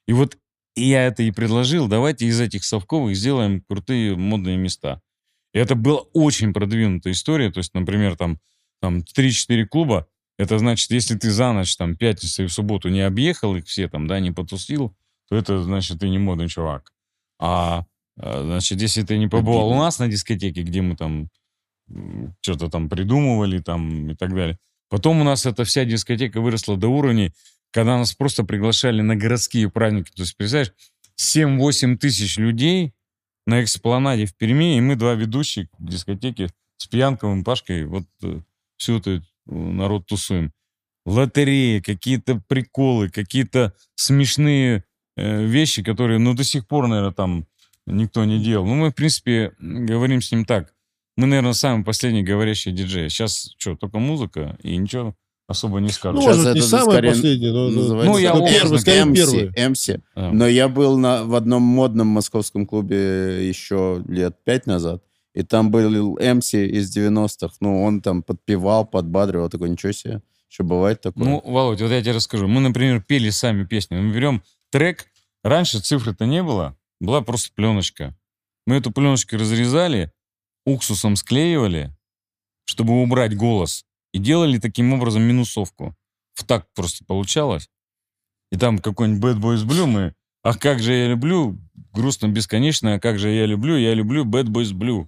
И 0.08 0.14
вот 0.14 0.38
я 0.76 1.06
это 1.06 1.24
и 1.24 1.32
предложил, 1.32 1.88
давайте 1.88 2.26
из 2.26 2.40
этих 2.40 2.64
совковых 2.64 3.16
сделаем 3.16 3.62
крутые 3.62 4.16
модные 4.16 4.58
места. 4.58 5.02
И 5.54 5.60
это 5.60 5.76
была 5.76 6.00
очень 6.14 6.54
продвинутая 6.54 7.14
история. 7.14 7.52
То 7.52 7.60
есть, 7.60 7.74
например, 7.74 8.16
там, 8.16 8.40
там 8.80 9.00
3-4 9.00 9.66
клуба, 9.66 10.08
это 10.42 10.58
значит, 10.58 10.90
если 10.90 11.16
ты 11.16 11.30
за 11.30 11.54
ночь, 11.54 11.78
там, 11.78 11.96
пятницу 11.96 12.44
и 12.44 12.48
в 12.48 12.52
субботу 12.52 12.90
не 12.90 13.02
объехал 13.02 13.56
их 13.56 13.68
все, 13.68 13.88
там, 13.88 14.08
да, 14.08 14.20
не 14.20 14.32
потусил, 14.32 14.92
то 15.30 15.36
это 15.36 15.62
значит, 15.62 16.00
ты 16.00 16.10
не 16.10 16.18
модный 16.18 16.48
чувак. 16.48 16.92
А, 17.40 17.86
а, 18.18 18.42
значит, 18.42 18.82
если 18.82 19.04
ты 19.04 19.20
не 19.20 19.28
побывал 19.28 19.70
у 19.70 19.76
нас 19.76 20.00
на 20.00 20.08
дискотеке, 20.08 20.64
где 20.64 20.82
мы 20.82 20.96
там 20.96 21.30
что-то 22.42 22.70
там 22.70 22.90
придумывали 22.90 23.60
там 23.60 24.10
и 24.10 24.16
так 24.16 24.34
далее. 24.34 24.58
Потом 24.90 25.22
у 25.22 25.24
нас 25.24 25.46
эта 25.46 25.64
вся 25.64 25.86
дискотека 25.86 26.42
выросла 26.42 26.76
до 26.76 26.88
уровней, 26.88 27.34
когда 27.70 28.00
нас 28.00 28.14
просто 28.14 28.44
приглашали 28.44 29.02
на 29.02 29.16
городские 29.16 29.70
праздники. 29.70 30.10
То 30.16 30.24
есть, 30.24 30.36
представляешь, 30.36 30.74
7-8 31.20 31.98
тысяч 31.98 32.38
людей 32.38 32.94
на 33.46 33.62
экспланаде 33.62 34.26
в 34.26 34.36
Перми, 34.36 34.78
и 34.78 34.82
мы 34.82 34.96
два 34.96 35.14
ведущих 35.14 35.68
дискотеки 35.78 36.50
с 36.78 36.88
Пьянковым, 36.88 37.44
Пашкой, 37.44 37.86
вот 37.86 38.06
э, 38.24 38.40
всю 38.78 38.98
эту 38.98 39.22
народ 39.46 40.08
тусуем. 40.08 40.52
Лотереи, 41.06 41.80
какие-то 41.80 42.42
приколы, 42.48 43.10
какие-то 43.10 43.74
смешные 43.96 44.84
э, 45.18 45.44
вещи, 45.44 45.84
которые, 45.84 46.20
ну, 46.20 46.34
до 46.34 46.44
сих 46.44 46.68
пор, 46.68 46.88
наверное, 46.88 47.14
там 47.14 47.48
никто 47.88 48.24
не 48.26 48.40
делал. 48.40 48.66
Ну, 48.66 48.76
мы, 48.76 48.92
в 48.92 48.96
принципе, 48.96 49.54
говорим 49.60 50.22
с 50.22 50.32
ним 50.32 50.46
так. 50.46 50.74
Мы, 51.18 51.28
наверное, 51.28 51.54
самый 51.54 51.84
последний 51.84 52.24
говорящий 52.24 52.72
диджей. 52.72 53.10
Сейчас 53.10 53.54
что, 53.58 53.76
только 53.76 54.00
музыка 54.00 54.58
и 54.64 54.78
ничего 54.78 55.16
особо 55.52 55.80
не 55.80 55.90
скажу. 55.90 56.16
Ну, 56.16 56.22
Сейчас 56.22 56.38
может, 56.38 56.54
не 56.54 56.60
это 56.60 56.68
самое 56.70 56.92
скорее 56.92 57.10
последнее, 57.12 57.52
но... 57.52 57.70
Называется 57.70 58.12
Ну, 58.12 58.18
я 58.18 58.34
образно 58.34 58.60
первый, 58.60 58.80
скорее 58.80 59.04
MC, 59.04 59.16
первый. 59.16 59.50
MC. 59.50 60.02
А. 60.16 60.32
Но 60.32 60.48
я 60.48 60.68
был 60.68 60.98
на, 60.98 61.24
в 61.26 61.36
одном 61.36 61.62
модном 61.62 62.08
московском 62.08 62.66
клубе 62.66 63.48
еще 63.48 64.04
лет 64.08 64.38
пять 64.44 64.66
назад, 64.66 65.04
и 65.34 65.44
там 65.44 65.72
был 65.72 66.18
МС 66.20 66.54
из 66.54 66.96
90-х. 66.96 67.56
Ну, 67.60 67.84
он 67.84 68.02
там 68.02 68.24
подпевал, 68.24 68.86
подбадривал, 68.86 69.50
такой, 69.50 69.70
ничего 69.70 69.92
себе, 69.92 70.22
что 70.50 70.64
бывает 70.64 71.02
такое? 71.02 71.24
Ну, 71.24 71.42
Володь, 71.46 71.82
вот 71.82 71.92
я 71.92 72.02
тебе 72.02 72.12
расскажу. 72.12 72.48
Мы, 72.48 72.60
например, 72.60 73.02
пели 73.02 73.30
сами 73.30 73.64
песни. 73.64 73.96
Мы 73.96 74.14
берем 74.14 74.44
трек. 74.70 75.08
Раньше 75.44 75.80
цифры-то 75.80 76.26
не 76.26 76.44
было. 76.44 76.78
Была 77.00 77.22
просто 77.22 77.54
пленочка. 77.56 78.16
Мы 78.68 78.76
эту 78.76 78.92
пленочку 78.92 79.38
разрезали, 79.38 80.12
уксусом 80.66 81.16
склеивали, 81.16 81.96
чтобы 82.66 83.02
убрать 83.02 83.36
голос. 83.36 83.86
И 84.12 84.20
делали 84.20 84.60
таким 84.60 84.92
образом 84.94 85.24
минусовку. 85.24 85.96
В 86.34 86.44
так 86.44 86.68
просто 86.74 87.06
получалось. 87.06 87.70
И 88.52 88.58
там 88.58 88.80
какой-нибудь 88.80 89.24
Bad 89.24 89.40
Boys 89.40 89.66
Blue 89.66 89.86
мы... 89.86 90.14
Ах, 90.44 90.60
как 90.60 90.80
же 90.80 90.94
я 90.94 91.08
люблю, 91.08 91.58
грустно 91.94 92.28
бесконечно, 92.28 92.96
а 92.96 93.00
как 93.00 93.20
же 93.20 93.30
я 93.30 93.46
люблю, 93.46 93.78
я 93.78 93.94
люблю 93.94 94.26
Bad 94.26 94.46
Boys 94.46 94.74
Blue. 94.74 95.08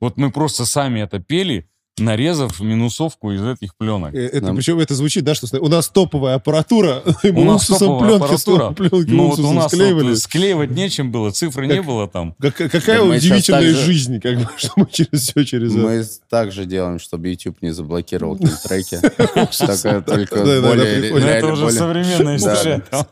Вот 0.00 0.16
мы 0.16 0.30
просто 0.30 0.64
сами 0.64 1.00
это 1.00 1.20
пели, 1.20 1.70
нарезав 2.00 2.58
минусовку 2.60 3.32
из 3.32 3.42
этих 3.44 3.76
пленок. 3.76 4.14
Э, 4.14 4.26
Это, 4.26 4.46
Нам- 4.46 4.56
причем 4.56 4.78
это 4.80 4.94
звучит, 4.94 5.24
да, 5.24 5.34
что 5.34 5.46
у 5.60 5.68
нас 5.68 5.88
топовая 5.88 6.36
аппаратура, 6.36 7.02
и 7.22 7.30
мы 7.32 7.42
У 7.42 7.44
нас 7.44 7.62
уксусом 7.62 7.78
топовая 7.88 8.08
пленки, 8.18 8.24
аппаратура. 8.24 8.70
пленки 8.72 9.10
Ну 9.10 9.22
вот 9.24 9.26
у 9.26 9.30
уксусом 9.32 9.54
нас 9.56 9.72
склеивали. 9.72 10.08
вот 10.08 10.18
склеивать 10.18 10.70
нечем 10.70 11.12
было, 11.12 11.30
цифры 11.30 11.66
не 11.66 11.82
было 11.82 12.08
там. 12.08 12.34
Как- 12.40 12.56
Какая 12.56 12.98
Да 12.98 13.04
мы 13.04 13.16
удивительная 13.16 13.74
жизнь, 13.74 14.20
как 14.20 14.36
бы, 14.38 14.48
что 14.56 14.72
мы 14.76 14.86
через 14.90 15.22
все 15.28 15.44
через 15.44 15.72
это. 15.72 15.80
Мы 15.80 16.04
так 16.28 16.52
же 16.52 16.64
делаем, 16.64 16.98
чтобы 16.98 17.28
YouTube 17.28 17.60
не 17.62 17.70
заблокировал 17.72 18.36
треки. 18.68 18.98
Только 19.00 20.36
Да, 20.36 20.44
да, 20.44 20.60
да, 20.60 20.68
более. 20.68 21.10
Но 21.12 21.18
это 21.18 21.46
уже 21.52 21.70
современная 21.70 22.38
Да, 22.38 22.52
история. 22.54 22.82
да. 22.90 23.06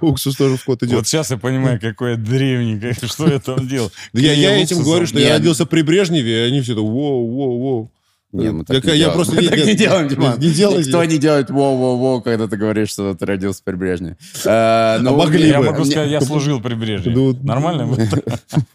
Уксус 0.00 0.36
тоже 0.36 0.56
в 0.56 0.64
ход 0.64 0.82
идет. 0.82 0.94
Вот 0.96 1.06
сейчас 1.06 1.30
я 1.30 1.36
понимаю, 1.36 1.80
какой 1.80 2.12
я 2.12 2.16
древний, 2.16 2.78
как- 2.78 3.08
что 3.10 3.28
я 3.28 3.38
там 3.38 3.66
делал. 3.68 3.90
Да 4.12 4.20
я, 4.20 4.56
этим 4.58 4.82
говорю, 4.82 5.06
что 5.06 5.18
я 5.18 5.34
родился 5.34 5.66
при 5.66 5.82
Брежневе, 5.82 6.44
и 6.44 6.48
они 6.48 6.60
все 6.60 6.72
это 6.72 6.80
воу-воу-воу. 6.82 7.88
Не, 8.30 8.50
мы 8.52 8.64
так 8.64 8.76
Какая- 8.76 8.92
не 8.92 8.98
я 8.98 9.04
делаем. 9.06 9.14
просто 9.16 9.34
Мы 9.36 9.42
не- 9.42 9.48
так 9.48 9.56
нет, 9.58 9.66
не 9.68 9.74
делаем, 9.74 10.08
Диман. 10.08 10.38
не 10.38 10.50
делайте. 10.50 10.88
Никто 10.90 11.04
не 11.04 11.18
делает 11.18 11.48
воу-воу-воу, 11.50 12.20
когда 12.22 12.46
ты 12.46 12.56
говоришь, 12.58 12.90
что 12.90 13.14
ты 13.14 13.24
родился 13.24 13.62
при 13.64 13.74
Брежневе. 13.74 14.18
Э, 14.44 14.98
ну, 15.00 15.16
могли 15.16 15.48
Я 15.48 15.60
бы. 15.60 15.66
могу 15.70 15.84
сказать, 15.86 16.10
я 16.10 16.20
служил 16.20 16.60
при 16.60 16.74
Брежневе. 16.74 17.16
Ну, 17.16 17.32
Нормально? 17.42 17.86
было? 17.86 17.96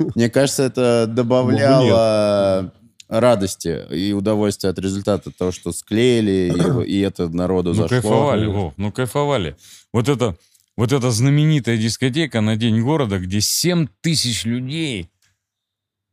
Мне 0.15 0.29
кажется, 0.31 0.63
это 0.63 1.05
добавляло 1.07 2.71
радости 3.09 3.85
и 3.91 4.11
удовольствия 4.13 4.71
от 4.71 4.79
результата 4.79 5.29
того, 5.31 5.51
что 5.51 5.71
склеили, 5.71 6.83
и, 6.85 6.91
и 6.97 6.99
это 7.01 7.29
народу 7.29 7.69
Ну, 7.69 7.75
зашло. 7.75 7.89
кайфовали, 7.89 8.45
Вов, 8.47 8.73
ну, 8.77 8.91
кайфовали. 8.91 9.55
Вот 9.91 10.09
это, 10.09 10.35
вот 10.75 10.91
эта 10.91 11.11
знаменитая 11.11 11.77
дискотека 11.77 12.41
на 12.41 12.55
День 12.55 12.81
города, 12.81 13.19
где 13.19 13.39
7 13.39 13.87
тысяч 14.01 14.45
людей. 14.45 15.09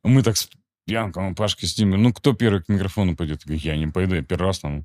Мы 0.05 0.23
так 0.23 0.37
с 0.91 0.93
Янком, 0.93 1.35
Пашкой 1.35 1.69
с 1.69 1.79
ними, 1.79 1.97
ну, 1.97 2.13
кто 2.13 2.33
первый 2.33 2.63
к 2.63 2.69
микрофону 2.69 3.17
пойдет? 3.17 3.43
Я 3.47 3.77
не 3.77 3.87
пойду, 3.87 4.17
я 4.17 4.23
первый 4.23 4.47
раз 4.47 4.59
там 4.59 4.85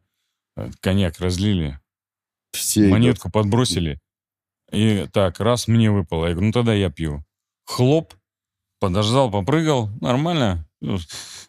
э, 0.56 0.70
коньяк 0.80 1.20
разлили. 1.20 1.80
Все 2.52 2.82
идут. 2.82 2.92
монетку 2.92 3.32
подбросили. 3.32 4.00
И 4.72 5.08
так, 5.12 5.40
раз 5.40 5.68
мне 5.68 5.92
выпало. 5.92 6.28
Я 6.28 6.34
говорю, 6.34 6.48
ну 6.48 6.54
тогда 6.54 6.74
я 6.74 6.90
пью. 6.90 7.26
Хлоп, 7.66 8.14
подождал, 8.80 9.32
попрыгал, 9.32 9.90
нормально. 10.00 10.68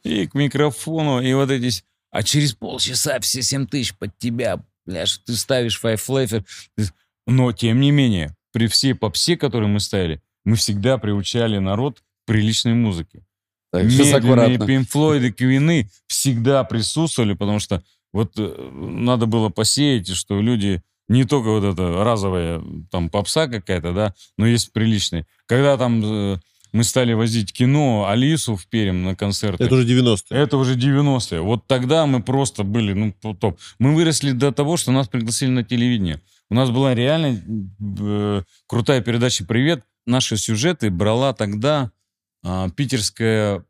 И 0.03 0.27
к 0.27 0.35
микрофону, 0.35 1.21
и 1.21 1.33
вот 1.35 1.51
эти... 1.51 1.83
А 2.11 2.23
через 2.23 2.55
полчаса 2.55 3.21
все 3.21 3.43
7 3.43 3.67
тысяч 3.67 3.95
под 3.95 4.17
тебя, 4.17 4.65
бляш, 4.87 5.19
ты 5.19 5.35
ставишь 5.35 5.81
Flavor. 5.83 6.45
Но, 7.27 7.53
тем 7.53 7.81
не 7.81 7.91
менее, 7.91 8.35
при 8.53 8.69
всей 8.69 8.95
попсе, 8.95 9.37
которую 9.37 9.69
мы 9.69 9.81
ставили, 9.81 10.23
мы 10.45 10.57
всегда 10.57 10.97
приучали 10.97 11.59
народ 11.59 12.01
к 12.01 12.05
приличной 12.27 12.75
музыке. 12.75 13.27
Так, 13.73 13.91
сейчас 13.91 14.07
Медленные 14.13 14.57
аккуратно. 14.57 14.73
Pink 14.73 14.87
Floyd 14.93 15.27
и 15.27 15.33
Квины 15.33 15.91
всегда 16.07 16.65
присутствовали, 16.65 17.35
потому 17.35 17.59
что 17.59 17.83
вот 18.13 18.33
э, 18.39 18.71
надо 18.73 19.27
было 19.27 19.49
посеять, 19.49 20.09
что 20.09 20.41
люди 20.41 20.83
не 21.09 21.25
только 21.25 21.51
вот 21.51 21.65
это 21.65 22.05
разовая 22.05 22.63
там 22.91 23.11
попса 23.11 23.47
какая-то, 23.47 23.93
да, 23.93 24.15
но 24.39 24.47
есть 24.47 24.73
приличные. 24.73 25.27
Когда 25.47 25.77
там 25.77 26.03
э, 26.05 26.39
мы 26.73 26.85
стали 26.85 27.13
возить 27.13 27.53
кино, 27.53 28.07
Алису 28.09 28.57
в 28.57 28.67
Перем 28.67 29.03
на 29.05 29.15
концерты, 29.15 29.65
Это 29.65 29.75
уже 29.77 29.87
90-е. 29.87 30.39
это 30.39 30.57
уже 30.57 30.77
90-е. 30.77 31.41
Вот 31.41 31.67
тогда 31.67 32.07
мы 32.07 32.23
просто 32.23 32.65
были, 32.65 32.93
ну, 32.93 33.15
топ. 33.35 33.59
Мы 33.79 33.95
выросли 33.95 34.33
до 34.33 34.53
того, 34.53 34.77
что 34.77 34.93
нас 34.93 35.09
пригласили 35.09 35.51
на 35.51 35.65
телевидение. 35.65 36.21
У 36.51 36.55
нас 36.55 36.71
была 36.71 36.95
реально 36.95 37.41
э, 38.01 38.43
крутая 38.67 39.01
передача 39.01 39.45
«Привет». 39.45 39.85
Наши 40.07 40.37
сюжеты 40.37 40.91
брала 40.91 41.33
тогда 41.33 41.91
а, 42.45 42.69
питерская 42.71 43.65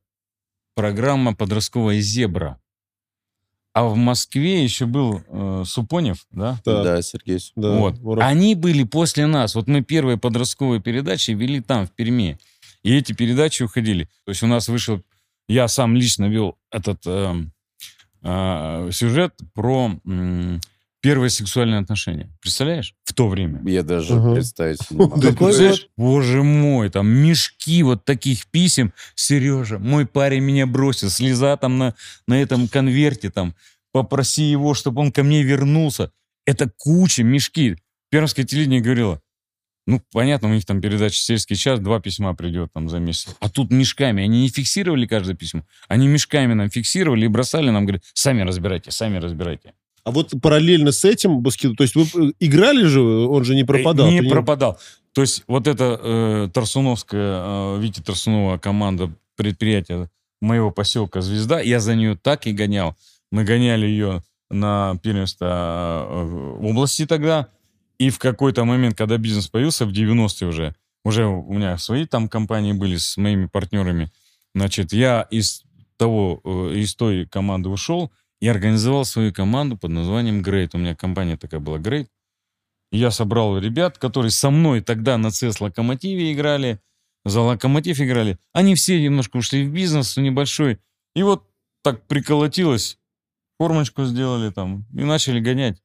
программа 0.74 1.34
«Подростковая 1.34 2.00
зебра». 2.00 2.60
А 3.72 3.84
в 3.84 3.96
Москве 3.96 4.64
еще 4.64 4.86
был 4.86 5.22
э, 5.28 5.64
Супонев, 5.66 6.24
да? 6.30 6.58
Да, 6.64 6.82
Да, 6.82 7.02
Сергей. 7.02 7.38
да. 7.56 7.72
Вот. 7.72 8.22
Они 8.22 8.54
были 8.54 8.84
после 8.84 9.26
нас. 9.26 9.54
Вот 9.54 9.68
мы 9.68 9.82
первые 9.82 10.16
подростковые 10.16 10.80
передачи 10.80 11.32
вели 11.32 11.60
там, 11.60 11.86
в 11.86 11.90
Перми. 11.92 12.38
И 12.82 12.96
эти 12.96 13.12
передачи 13.12 13.64
уходили. 13.64 14.04
То 14.24 14.30
есть 14.30 14.42
у 14.42 14.46
нас 14.46 14.68
вышел... 14.68 15.02
Я 15.46 15.68
сам 15.68 15.94
лично 15.94 16.24
вел 16.24 16.56
этот 16.70 17.06
эм, 17.06 17.52
э, 18.22 18.88
сюжет 18.92 19.34
про 19.52 19.90
м, 20.06 20.60
первые 21.06 21.30
сексуальные 21.30 21.78
отношения. 21.78 22.28
Представляешь? 22.40 22.92
В 23.04 23.14
то 23.14 23.28
время. 23.28 23.62
Я 23.64 23.84
даже 23.84 24.14
Ага. 24.14 24.34
представить 24.34 24.90
не 24.90 24.96
могу. 24.96 25.20
Представляешь? 25.20 25.86
Боже 25.96 26.42
мой, 26.42 26.90
там 26.90 27.06
мешки 27.06 27.84
вот 27.84 28.04
таких 28.04 28.46
писем. 28.48 28.92
Сережа, 29.14 29.78
мой 29.78 30.04
парень 30.04 30.40
меня 30.40 30.66
бросил. 30.66 31.08
Слеза 31.08 31.56
там 31.58 31.78
на, 31.78 31.94
на 32.26 32.42
этом 32.42 32.66
конверте 32.66 33.30
там. 33.30 33.54
Попроси 33.92 34.42
его, 34.42 34.74
чтобы 34.74 35.00
он 35.00 35.12
ко 35.12 35.22
мне 35.22 35.44
вернулся. 35.44 36.10
Это 36.44 36.68
куча, 36.76 37.22
мешки. 37.22 37.76
Пермское 38.10 38.44
телевидение 38.44 38.80
говорило, 38.80 39.20
ну, 39.86 40.02
понятно, 40.12 40.48
у 40.48 40.52
них 40.54 40.66
там 40.66 40.80
передача 40.80 41.20
«Сельский 41.20 41.54
час», 41.54 41.78
два 41.78 42.00
письма 42.00 42.34
придет 42.34 42.72
там 42.72 42.88
за 42.88 42.98
месяц. 42.98 43.36
А 43.38 43.48
тут 43.48 43.70
мешками. 43.70 44.24
Они 44.24 44.42
не 44.42 44.48
фиксировали 44.48 45.06
каждое 45.06 45.36
письмо. 45.36 45.62
Они 45.86 46.08
мешками 46.08 46.54
нам 46.54 46.68
фиксировали 46.68 47.26
и 47.26 47.28
бросали 47.28 47.70
нам, 47.70 47.86
говорят, 47.86 48.02
сами 48.12 48.42
разбирайте, 48.42 48.90
сами 48.90 49.18
разбирайте. 49.18 49.74
А 50.06 50.12
вот 50.12 50.32
параллельно 50.40 50.92
с 50.92 51.04
этим 51.04 51.40
баскет, 51.40 51.76
то 51.76 51.82
есть 51.82 51.96
вы 51.96 52.04
э, 52.28 52.32
играли 52.38 52.84
же, 52.84 53.00
он 53.00 53.42
же 53.42 53.56
не 53.56 53.64
пропадал. 53.64 54.06
Э, 54.06 54.12
Не 54.12 54.20
Ты 54.20 54.28
пропадал. 54.28 54.78
То 55.12 55.20
есть 55.20 55.42
вот 55.48 55.66
эта 55.66 55.98
э, 56.00 56.48
Тарсуновская, 56.54 57.42
э, 57.42 57.80
Витя 57.80 58.02
Тарсунова 58.02 58.56
команда 58.58 59.10
предприятия 59.34 60.08
моего 60.40 60.70
поселка 60.70 61.22
«Звезда», 61.22 61.60
я 61.60 61.80
за 61.80 61.96
нее 61.96 62.16
так 62.16 62.46
и 62.46 62.52
гонял. 62.52 62.94
Мы 63.32 63.42
гоняли 63.42 63.86
ее 63.86 64.22
на 64.48 64.96
первенство 65.02 66.06
э, 66.08 66.24
в 66.24 66.64
области 66.66 67.04
тогда. 67.04 67.48
И 67.98 68.10
в 68.10 68.20
какой-то 68.20 68.64
момент, 68.64 68.96
когда 68.96 69.18
бизнес 69.18 69.48
появился, 69.48 69.86
в 69.86 69.90
90-е 69.90 70.48
уже, 70.48 70.76
уже 71.04 71.26
у 71.26 71.52
меня 71.52 71.78
свои 71.78 72.06
там 72.06 72.28
компании 72.28 72.74
были 72.74 72.96
с 72.96 73.16
моими 73.16 73.46
партнерами, 73.46 74.12
значит, 74.54 74.92
я 74.92 75.22
из 75.32 75.64
того, 75.96 76.70
из 76.72 76.94
той 76.94 77.26
команды 77.26 77.70
ушел 77.70 78.12
и 78.40 78.48
организовал 78.48 79.04
свою 79.04 79.32
команду 79.32 79.76
под 79.76 79.90
названием 79.90 80.42
Great. 80.42 80.70
У 80.74 80.78
меня 80.78 80.94
компания 80.94 81.36
такая 81.36 81.60
была 81.60 81.78
Great. 81.78 82.06
И 82.92 82.98
Я 82.98 83.10
собрал 83.10 83.58
ребят, 83.58 83.98
которые 83.98 84.30
со 84.30 84.50
мной 84.50 84.80
тогда 84.80 85.18
на 85.18 85.30
ЦС 85.30 85.60
Локомотиве 85.60 86.32
играли, 86.32 86.80
за 87.24 87.40
Локомотив 87.40 88.00
играли. 88.00 88.38
Они 88.52 88.74
все 88.74 89.00
немножко 89.02 89.38
ушли 89.38 89.66
в 89.66 89.72
бизнес 89.72 90.16
небольшой. 90.16 90.78
И 91.14 91.22
вот 91.22 91.44
так 91.82 92.06
приколотилось, 92.06 92.98
формочку 93.58 94.04
сделали 94.04 94.50
там 94.50 94.86
и 94.94 95.02
начали 95.04 95.40
гонять. 95.40 95.82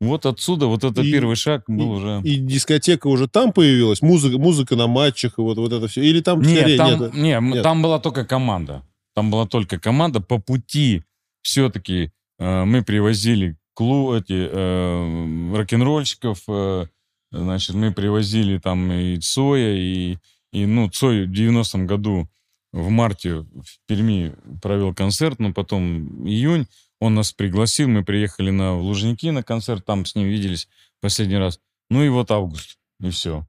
Вот 0.00 0.24
отсюда, 0.24 0.66
вот 0.66 0.82
это 0.82 1.02
И- 1.02 1.12
первый 1.12 1.36
шаг 1.36 1.64
был 1.68 1.90
уже. 1.92 2.20
И 2.24 2.36
дискотека 2.36 3.06
уже 3.06 3.28
там 3.28 3.52
появилась, 3.52 4.00
музыка, 4.00 4.38
музыка 4.38 4.74
на 4.76 4.86
матчах 4.86 5.38
и 5.38 5.42
вот, 5.42 5.58
вот 5.58 5.72
это 5.72 5.88
все. 5.88 6.02
Или 6.02 6.20
там 6.20 6.40
Нет, 6.40 6.58
скорее 6.58 6.76
там, 6.78 7.00
нет? 7.22 7.42
Нет. 7.42 7.62
там 7.62 7.82
была 7.82 7.98
только 7.98 8.24
команда. 8.24 8.82
Там 9.14 9.30
была 9.30 9.46
только 9.46 9.78
команда. 9.78 10.20
По 10.20 10.38
пути 10.38 11.02
все-таки 11.42 12.12
э, 12.38 12.64
мы 12.64 12.82
привозили 12.82 13.56
клу, 13.74 14.14
эти, 14.14 14.48
э, 14.50 15.56
рок-н-ролльщиков, 15.56 16.42
э, 16.48 16.86
значит, 17.30 17.74
мы 17.74 17.92
привозили 17.92 18.58
там 18.58 18.92
и 18.92 19.16
Цоя, 19.18 19.74
и, 19.74 20.18
и 20.52 20.66
ну, 20.66 20.88
Цой 20.90 21.26
в 21.26 21.32
90-м 21.32 21.86
году 21.86 22.28
в 22.72 22.88
марте 22.90 23.40
в 23.40 23.78
Перми 23.86 24.34
провел 24.62 24.94
концерт, 24.94 25.38
но 25.38 25.52
потом 25.52 26.26
июнь, 26.26 26.66
он 27.00 27.14
нас 27.14 27.32
пригласил, 27.32 27.88
мы 27.88 28.04
приехали 28.04 28.50
на 28.50 28.74
в 28.74 28.82
Лужники 28.82 29.30
на 29.30 29.42
концерт, 29.42 29.84
там 29.84 30.04
с 30.04 30.14
ним 30.14 30.28
виделись 30.28 30.68
последний 31.00 31.38
раз. 31.38 31.60
Ну 31.88 32.04
и 32.04 32.08
вот 32.08 32.30
август, 32.30 32.78
и 33.00 33.10
все. 33.10 33.46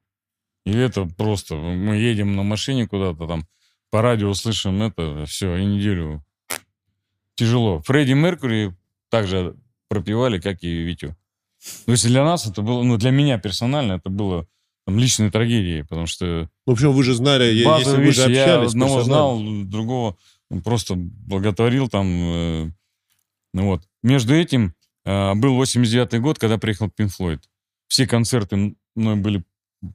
И 0.66 0.72
это 0.72 1.06
просто, 1.06 1.56
мы 1.56 1.98
едем 1.98 2.36
на 2.36 2.44
машине 2.44 2.88
куда-то 2.88 3.28
там, 3.28 3.46
по 3.90 4.02
радио 4.02 4.34
слышим 4.34 4.82
это, 4.82 5.26
все, 5.26 5.58
и 5.58 5.66
неделю 5.66 6.24
тяжело. 7.46 7.82
Фредди 7.82 8.14
Меркури 8.14 8.74
также 9.10 9.56
пропивали, 9.90 10.40
как 10.40 10.64
и 10.64 10.68
Витю. 10.84 11.16
То 11.86 11.92
есть 11.92 12.06
для 12.08 12.24
нас 12.24 12.48
это 12.48 12.62
было, 12.62 12.84
ну 12.84 12.98
для 12.98 13.12
меня 13.12 13.38
персонально 13.40 13.94
это 13.94 14.10
было 14.10 14.48
там, 14.86 14.98
личной 15.00 15.30
трагедией, 15.32 15.84
потому 15.84 16.08
что 16.08 16.50
В 16.66 16.72
общем, 16.72 16.92
вы 16.92 17.04
же 17.04 17.14
знали, 17.14 17.46
я- 17.54 17.78
если 17.78 17.98
вы 17.98 18.12
же 18.12 18.28
вещи, 18.28 18.32
я 18.32 18.44
общались 18.46 18.70
одного 18.72 19.02
знал, 19.04 19.40
другого 19.66 20.18
просто 20.64 20.96
благотворил 20.96 21.88
там. 21.90 22.06
э, 22.08 22.72
ну 23.54 23.66
вот. 23.66 23.84
Между 24.04 24.34
этим 24.34 24.74
э, 25.06 25.34
был 25.36 25.62
89-й 25.62 26.20
год, 26.20 26.40
когда 26.40 26.58
приехал 26.58 26.90
Пин 26.90 27.10
Флойд. 27.10 27.44
Все 27.88 28.08
концерты 28.08 28.76
мной 28.96 29.16
были 29.16 29.44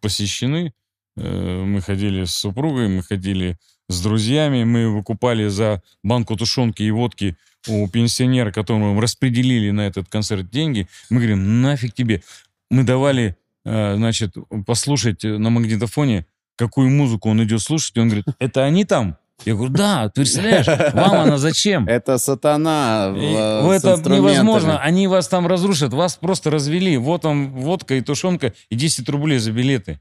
посещены. 0.01 0.73
Э, 1.17 1.63
мы 1.65 1.81
ходили 1.81 2.25
с 2.25 2.33
супругой, 2.33 2.89
мы 2.89 3.03
ходили 3.03 3.57
с 3.89 4.03
друзьями, 4.03 4.65
мы 4.65 4.91
выкупали 4.91 5.49
за 5.49 5.83
банку 6.03 6.37
тушенки 6.37 6.83
и 6.83 6.91
водки 6.91 7.37
у 7.69 7.89
пенсионера, 7.89 8.53
которому 8.53 9.01
распределили 9.01 9.71
на 9.71 9.87
этот 9.87 10.09
концерт 10.09 10.51
деньги. 10.51 10.89
Мы 11.11 11.19
говорим, 11.19 11.63
нафиг 11.63 11.95
тебе. 11.95 12.23
Мы 12.71 12.85
давали, 12.85 13.37
э, 13.65 13.97
значит, 13.97 14.35
послушать 14.67 15.25
на 15.25 15.51
магнитофоне, 15.51 16.27
какую 16.57 16.91
музыку 16.91 17.31
он 17.31 17.43
идет 17.43 17.61
слушать. 17.61 17.97
И 17.97 18.01
он 18.01 18.09
говорит, 18.09 18.27
это 18.39 18.65
они 18.65 18.85
там? 18.85 19.17
Я 19.45 19.55
говорю, 19.55 19.73
да, 19.73 20.09
ты 20.09 20.23
представляешь, 20.23 20.67
вам 20.95 21.21
она 21.21 21.39
зачем? 21.39 21.87
Это 21.89 22.17
сатана 22.17 23.11
в, 23.11 23.17
э, 23.17 23.77
это 23.77 24.11
невозможно. 24.11 24.81
Они 24.81 25.07
вас 25.09 25.29
там 25.29 25.47
разрушат. 25.47 25.93
Вас 25.93 26.17
просто 26.17 26.51
развели. 26.51 26.97
Вот 26.97 27.23
там 27.23 27.53
водка 27.53 27.95
и 27.95 28.01
тушенка 28.01 28.55
и 28.71 28.77
10 28.77 29.07
рублей 29.11 29.39
за 29.39 29.53
билеты. 29.53 30.01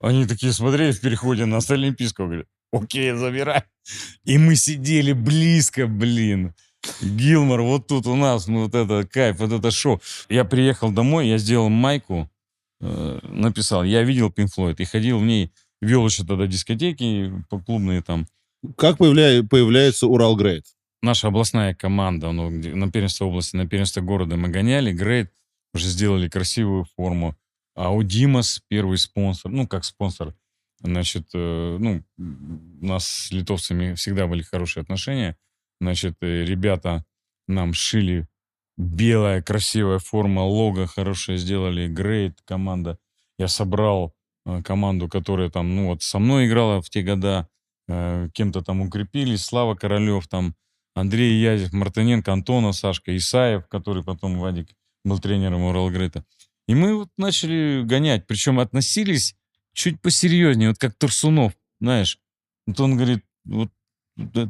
Они 0.00 0.26
такие 0.26 0.52
смотрели 0.52 0.92
в 0.92 1.00
переходе 1.00 1.44
на 1.44 1.58
Олимпийского. 1.58 2.26
Говорят, 2.26 2.46
окей, 2.72 3.12
забирай. 3.12 3.62
И 4.24 4.38
мы 4.38 4.56
сидели 4.56 5.12
близко, 5.12 5.86
блин. 5.86 6.54
Гилмор, 7.00 7.62
вот 7.62 7.86
тут 7.86 8.06
у 8.06 8.14
нас, 8.14 8.46
ну 8.46 8.64
вот 8.64 8.74
это 8.74 9.06
кайф, 9.06 9.38
вот 9.38 9.52
это 9.52 9.70
шоу. 9.70 10.02
Я 10.28 10.44
приехал 10.44 10.90
домой, 10.90 11.28
я 11.28 11.38
сделал 11.38 11.70
майку, 11.70 12.30
э, 12.80 13.20
написал, 13.22 13.84
я 13.84 14.02
видел 14.02 14.28
Pink 14.28 14.48
Floyd 14.54 14.76
и 14.78 14.84
ходил 14.84 15.18
в 15.18 15.24
ней, 15.24 15.50
вел 15.80 16.04
еще 16.06 16.24
тогда 16.24 16.46
дискотеки 16.46 17.32
по 17.48 17.58
клубные 17.58 18.02
там. 18.02 18.26
Как 18.76 18.98
появля- 18.98 19.46
появляется 19.46 20.06
Урал 20.06 20.36
Грейт? 20.36 20.66
наша 21.04 21.28
областная 21.28 21.74
команда, 21.74 22.32
ну, 22.32 22.50
на 22.50 22.90
первенство 22.90 23.26
области, 23.26 23.56
на 23.56 23.68
первенство 23.68 24.00
города 24.00 24.36
мы 24.36 24.48
гоняли, 24.48 24.92
Грейт, 24.92 25.30
уже 25.74 25.86
сделали 25.88 26.28
красивую 26.28 26.86
форму. 26.96 27.36
А 27.74 27.90
у 27.90 28.02
Димас 28.02 28.62
первый 28.68 28.98
спонсор, 28.98 29.50
ну, 29.50 29.66
как 29.66 29.84
спонсор, 29.84 30.34
значит, 30.80 31.28
э, 31.34 31.76
ну, 31.80 32.02
у 32.18 32.86
нас 32.86 33.06
с 33.06 33.30
литовцами 33.32 33.94
всегда 33.94 34.26
были 34.26 34.42
хорошие 34.42 34.82
отношения. 34.82 35.36
Значит, 35.80 36.16
э, 36.20 36.44
ребята 36.44 37.04
нам 37.48 37.74
шили 37.74 38.28
белая 38.76 39.42
красивая 39.42 39.98
форма, 39.98 40.40
лого 40.40 40.86
хорошее 40.86 41.38
сделали, 41.38 41.88
Грейт 41.88 42.40
команда. 42.44 42.98
Я 43.38 43.48
собрал 43.48 44.14
э, 44.46 44.62
команду, 44.62 45.08
которая 45.08 45.50
там, 45.50 45.74
ну, 45.74 45.88
вот 45.88 46.02
со 46.02 46.18
мной 46.18 46.46
играла 46.46 46.80
в 46.80 46.90
те 46.90 47.02
года, 47.02 47.48
э, 47.88 48.28
кем-то 48.32 48.62
там 48.62 48.80
укрепились, 48.80 49.44
Слава 49.44 49.74
Королев 49.74 50.28
там, 50.28 50.54
Андрей 50.94 51.40
Язев, 51.40 51.72
Мартыненко, 51.72 52.32
Антона, 52.32 52.72
Сашка, 52.72 53.16
Исаев, 53.16 53.66
который 53.66 54.04
потом 54.04 54.38
Вадик 54.38 54.68
был 55.04 55.18
тренером 55.18 55.62
Уралгрейта. 55.62 56.24
И 56.66 56.74
мы 56.74 56.96
вот 56.96 57.10
начали 57.16 57.82
гонять, 57.84 58.26
причем 58.26 58.58
относились 58.58 59.36
чуть 59.74 60.00
посерьезнее, 60.00 60.70
вот 60.70 60.78
как 60.78 60.94
Турсунов, 60.94 61.52
знаешь. 61.80 62.18
Вот 62.66 62.80
он 62.80 62.96
говорит, 62.96 63.24
вот 63.44 63.70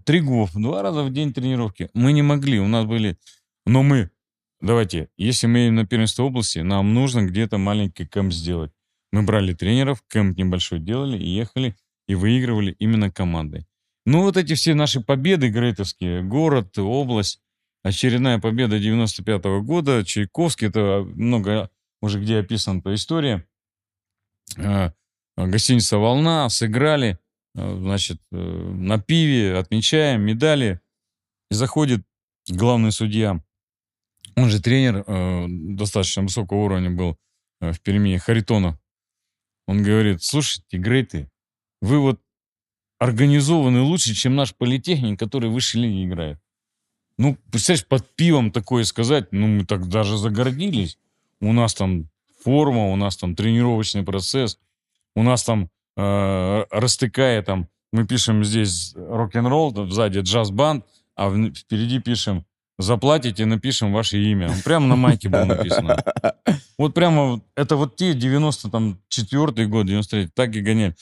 Трегов, 0.04 0.52
два 0.54 0.82
раза 0.82 1.02
в 1.02 1.12
день 1.12 1.32
тренировки. 1.32 1.90
Мы 1.94 2.12
не 2.12 2.22
могли, 2.22 2.58
у 2.60 2.68
нас 2.68 2.84
были... 2.84 3.18
Но 3.66 3.82
мы, 3.82 4.10
давайте, 4.60 5.08
если 5.16 5.46
мы 5.46 5.70
на 5.70 5.86
первенство 5.86 6.24
области, 6.24 6.58
нам 6.58 6.92
нужно 6.92 7.22
где-то 7.22 7.56
маленький 7.56 8.06
кэмп 8.06 8.32
сделать. 8.32 8.72
Мы 9.10 9.22
брали 9.22 9.54
тренеров, 9.54 10.02
кэмп 10.08 10.36
небольшой 10.36 10.80
делали 10.80 11.16
и 11.16 11.30
ехали, 11.30 11.74
и 12.06 12.14
выигрывали 12.14 12.76
именно 12.78 13.10
командой. 13.10 13.66
Ну, 14.04 14.22
вот 14.22 14.36
эти 14.36 14.54
все 14.54 14.74
наши 14.74 15.00
победы 15.00 15.48
грейтовские, 15.48 16.22
город, 16.22 16.76
область, 16.76 17.40
очередная 17.82 18.38
победа 18.38 18.78
95 18.78 19.44
года, 19.62 20.04
Чайковский, 20.04 20.68
это 20.68 21.06
много 21.14 21.70
уже 22.04 22.20
где 22.20 22.38
описана 22.38 22.80
эта 22.80 22.94
история. 22.94 23.46
Э, 24.56 24.90
Гостиница 25.36 25.98
«Волна», 25.98 26.48
сыграли, 26.48 27.18
э, 27.54 27.78
значит, 27.80 28.20
э, 28.30 28.36
на 28.36 29.00
пиве, 29.00 29.56
отмечаем, 29.56 30.22
медали. 30.22 30.80
И 31.50 31.54
заходит 31.54 32.06
главный 32.48 32.92
судья, 32.92 33.42
он 34.36 34.50
же 34.50 34.60
тренер 34.60 35.04
достаточно 35.76 36.22
высокого 36.22 36.64
уровня 36.64 36.90
был 36.90 37.16
в 37.60 37.78
Перми, 37.80 38.16
Харитонов. 38.16 38.76
Он 39.66 39.82
говорит, 39.82 40.22
слушайте, 40.22 40.78
грейты, 40.78 41.30
вы 41.80 42.00
вот 42.00 42.20
организованы 42.98 43.82
лучше, 43.82 44.14
чем 44.14 44.34
наш 44.34 44.54
политехник, 44.54 45.18
который 45.18 45.50
в 45.50 45.52
высшей 45.52 45.82
лиге 45.82 46.04
играет. 46.04 46.40
Ну, 47.16 47.36
представляешь, 47.52 47.86
под 47.86 48.16
пивом 48.16 48.50
такое 48.50 48.84
сказать, 48.84 49.28
ну, 49.30 49.46
мы 49.46 49.64
так 49.64 49.88
даже 49.88 50.16
загордились. 50.18 50.98
У 51.44 51.52
нас 51.52 51.74
там 51.74 52.08
форма, 52.42 52.92
у 52.92 52.96
нас 52.96 53.16
там 53.16 53.34
тренировочный 53.34 54.02
процесс, 54.02 54.58
у 55.14 55.22
нас 55.22 55.44
там 55.44 55.70
э, 55.96 56.64
растыкая 56.70 57.42
там, 57.42 57.68
мы 57.92 58.06
пишем 58.06 58.44
здесь 58.44 58.94
рок-н-ролл, 58.96 59.74
сзади 59.88 60.18
джаз-банд, 60.18 60.84
а 61.16 61.30
впереди 61.30 62.00
пишем 62.00 62.44
заплатите, 62.78 63.46
напишем 63.46 63.92
ваше 63.92 64.18
имя. 64.18 64.50
Прямо 64.64 64.86
на 64.86 64.96
майке 64.96 65.28
было 65.28 65.44
написано. 65.44 66.02
Вот 66.76 66.92
прямо 66.92 67.40
это 67.56 67.76
вот 67.76 67.94
те 67.94 68.14
94 68.14 69.68
год, 69.68 69.86
93 69.86 70.28
так 70.34 70.56
и 70.56 70.60
гоняли. 70.60 70.96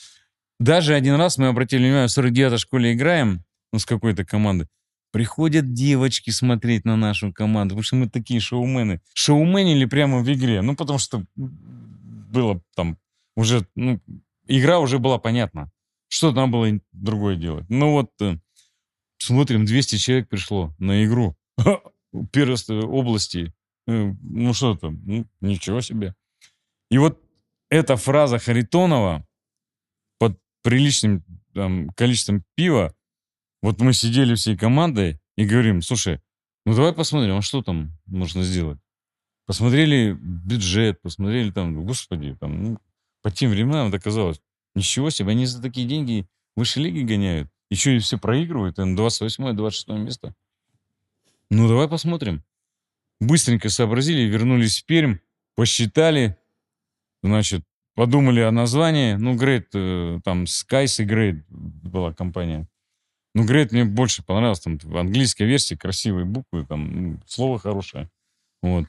Даже 0.59 0.93
один 0.93 1.15
раз 1.15 1.39
мы 1.39 1.47
обратили 1.47 1.83
внимание, 1.83 2.07
в 2.07 2.11
49 2.11 2.59
школе 2.59 2.93
играем, 2.93 3.43
ну, 3.71 3.79
с 3.79 3.85
какой-то 3.85 4.23
командой. 4.23 4.67
Приходят 5.13 5.73
девочки 5.73 6.31
смотреть 6.31 6.85
на 6.85 6.95
нашу 6.95 7.31
команду, 7.31 7.75
потому 7.75 7.83
что 7.83 7.95
мы 7.97 8.09
такие 8.09 8.39
шоумены. 8.39 8.99
Шоуменили 9.13 9.85
прямо 9.85 10.23
в 10.23 10.33
игре. 10.33 10.63
Ну, 10.63 10.75
потому 10.75 10.97
что 10.97 11.23
было 11.35 12.63
там 12.75 12.97
уже, 13.35 13.67
ну, 13.75 14.01
игра 14.47 14.79
уже 14.79 14.97
была 14.97 15.19
понятна. 15.19 15.71
Что 16.07 16.33
там 16.33 16.49
было 16.49 16.67
другое 16.91 17.35
делать? 17.35 17.65
Ну 17.69 17.91
вот, 17.91 18.09
э, 18.21 18.37
смотрим, 19.19 19.65
200 19.65 19.97
человек 19.97 20.29
пришло 20.29 20.73
на 20.79 21.05
игру. 21.05 21.37
Первенство 22.31 22.73
области. 22.81 23.53
Э, 23.85 24.13
Ну 24.19 24.53
что 24.55 24.75
там? 24.75 24.99
Ну, 25.05 25.27
ничего 25.41 25.81
себе. 25.81 26.15
И 26.89 26.97
вот 26.97 27.21
эта 27.69 27.97
фраза 27.97 28.39
Харитонова 28.39 29.27
под 30.17 30.39
приличным 30.63 31.23
там, 31.53 31.89
количеством 31.89 32.43
пива, 32.55 32.95
вот 33.63 33.79
мы 33.79 33.93
сидели 33.93 34.35
всей 34.35 34.57
командой 34.57 35.21
и 35.37 35.45
говорим, 35.45 35.81
слушай, 35.81 36.19
ну 36.65 36.75
давай 36.75 36.91
посмотрим, 36.91 37.37
а 37.37 37.41
что 37.41 37.61
там 37.63 37.97
можно 38.05 38.43
сделать? 38.43 38.77
Посмотрели 39.45 40.11
бюджет, 40.19 41.01
посмотрели 41.01 41.49
там, 41.49 41.85
господи, 41.85 42.35
там, 42.39 42.63
ну, 42.63 42.77
по 43.21 43.31
тем 43.31 43.51
временам 43.51 43.87
это 43.87 43.99
казалось, 43.99 44.41
ничего 44.75 45.09
себе, 45.09 45.31
они 45.31 45.45
за 45.45 45.61
такие 45.61 45.87
деньги 45.87 46.27
выше 46.57 46.81
лиги 46.81 47.03
гоняют. 47.03 47.49
Еще 47.69 47.95
и 47.95 47.99
все 47.99 48.17
проигрывают, 48.17 48.77
на 48.77 48.95
28-26 48.95 49.97
место. 49.97 50.35
Ну, 51.49 51.69
давай 51.69 51.87
посмотрим. 51.87 52.43
Быстренько 53.21 53.69
сообразили, 53.69 54.29
вернулись 54.29 54.81
в 54.81 54.85
Пермь, 54.85 55.19
посчитали, 55.55 56.37
значит, 57.21 57.63
подумали 57.95 58.41
о 58.41 58.51
названии. 58.51 59.13
Ну, 59.13 59.35
Great, 59.35 59.67
э, 59.73 60.19
там, 60.25 60.43
Skies 60.43 61.01
и 61.01 61.07
Great 61.07 61.43
была 61.47 62.13
компания. 62.13 62.67
Ну, 63.35 63.45
Great 63.45 63.69
мне 63.71 63.83
больше 63.85 64.23
понравилось. 64.23 64.59
Там 64.59 64.77
в 64.77 64.97
английской 64.97 65.43
версии 65.43 65.75
красивые 65.75 66.25
буквы, 66.25 66.65
там, 66.65 67.01
ну, 67.13 67.19
слово 67.27 67.57
хорошее. 67.59 68.09
Вот. 68.61 68.85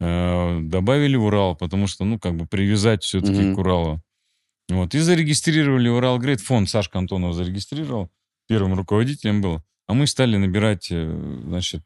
Э, 0.00 0.60
добавили 0.60 1.16
Урал, 1.16 1.56
потому 1.56 1.86
что, 1.86 2.04
ну, 2.04 2.18
как 2.18 2.36
бы 2.36 2.46
привязать 2.46 3.02
все-таки 3.02 3.40
Мгм. 3.40 3.54
к 3.54 3.58
Уралу. 3.58 4.02
Вот. 4.68 4.94
И 4.94 4.98
зарегистрировали 4.98 5.88
Урал 5.88 6.18
Грейд. 6.18 6.40
Фонд 6.40 6.68
Сашка 6.68 6.98
Антонов 6.98 7.34
зарегистрировал. 7.34 8.10
Первым 8.48 8.74
руководителем 8.74 9.40
был. 9.40 9.62
А 9.86 9.94
мы 9.94 10.06
стали 10.06 10.36
набирать, 10.36 10.88
э, 10.90 11.40
значит, 11.46 11.82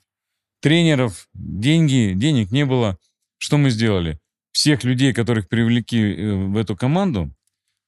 тренеров. 0.60 1.28
Деньги, 1.34 2.12
денег 2.14 2.50
не 2.50 2.64
было. 2.64 2.98
Что 3.38 3.56
мы 3.56 3.70
сделали? 3.70 4.18
Всех 4.52 4.82
людей, 4.82 5.12
которых 5.12 5.48
привлекли 5.48 6.14
э, 6.16 6.34
в 6.34 6.56
эту 6.56 6.76
команду, 6.76 7.30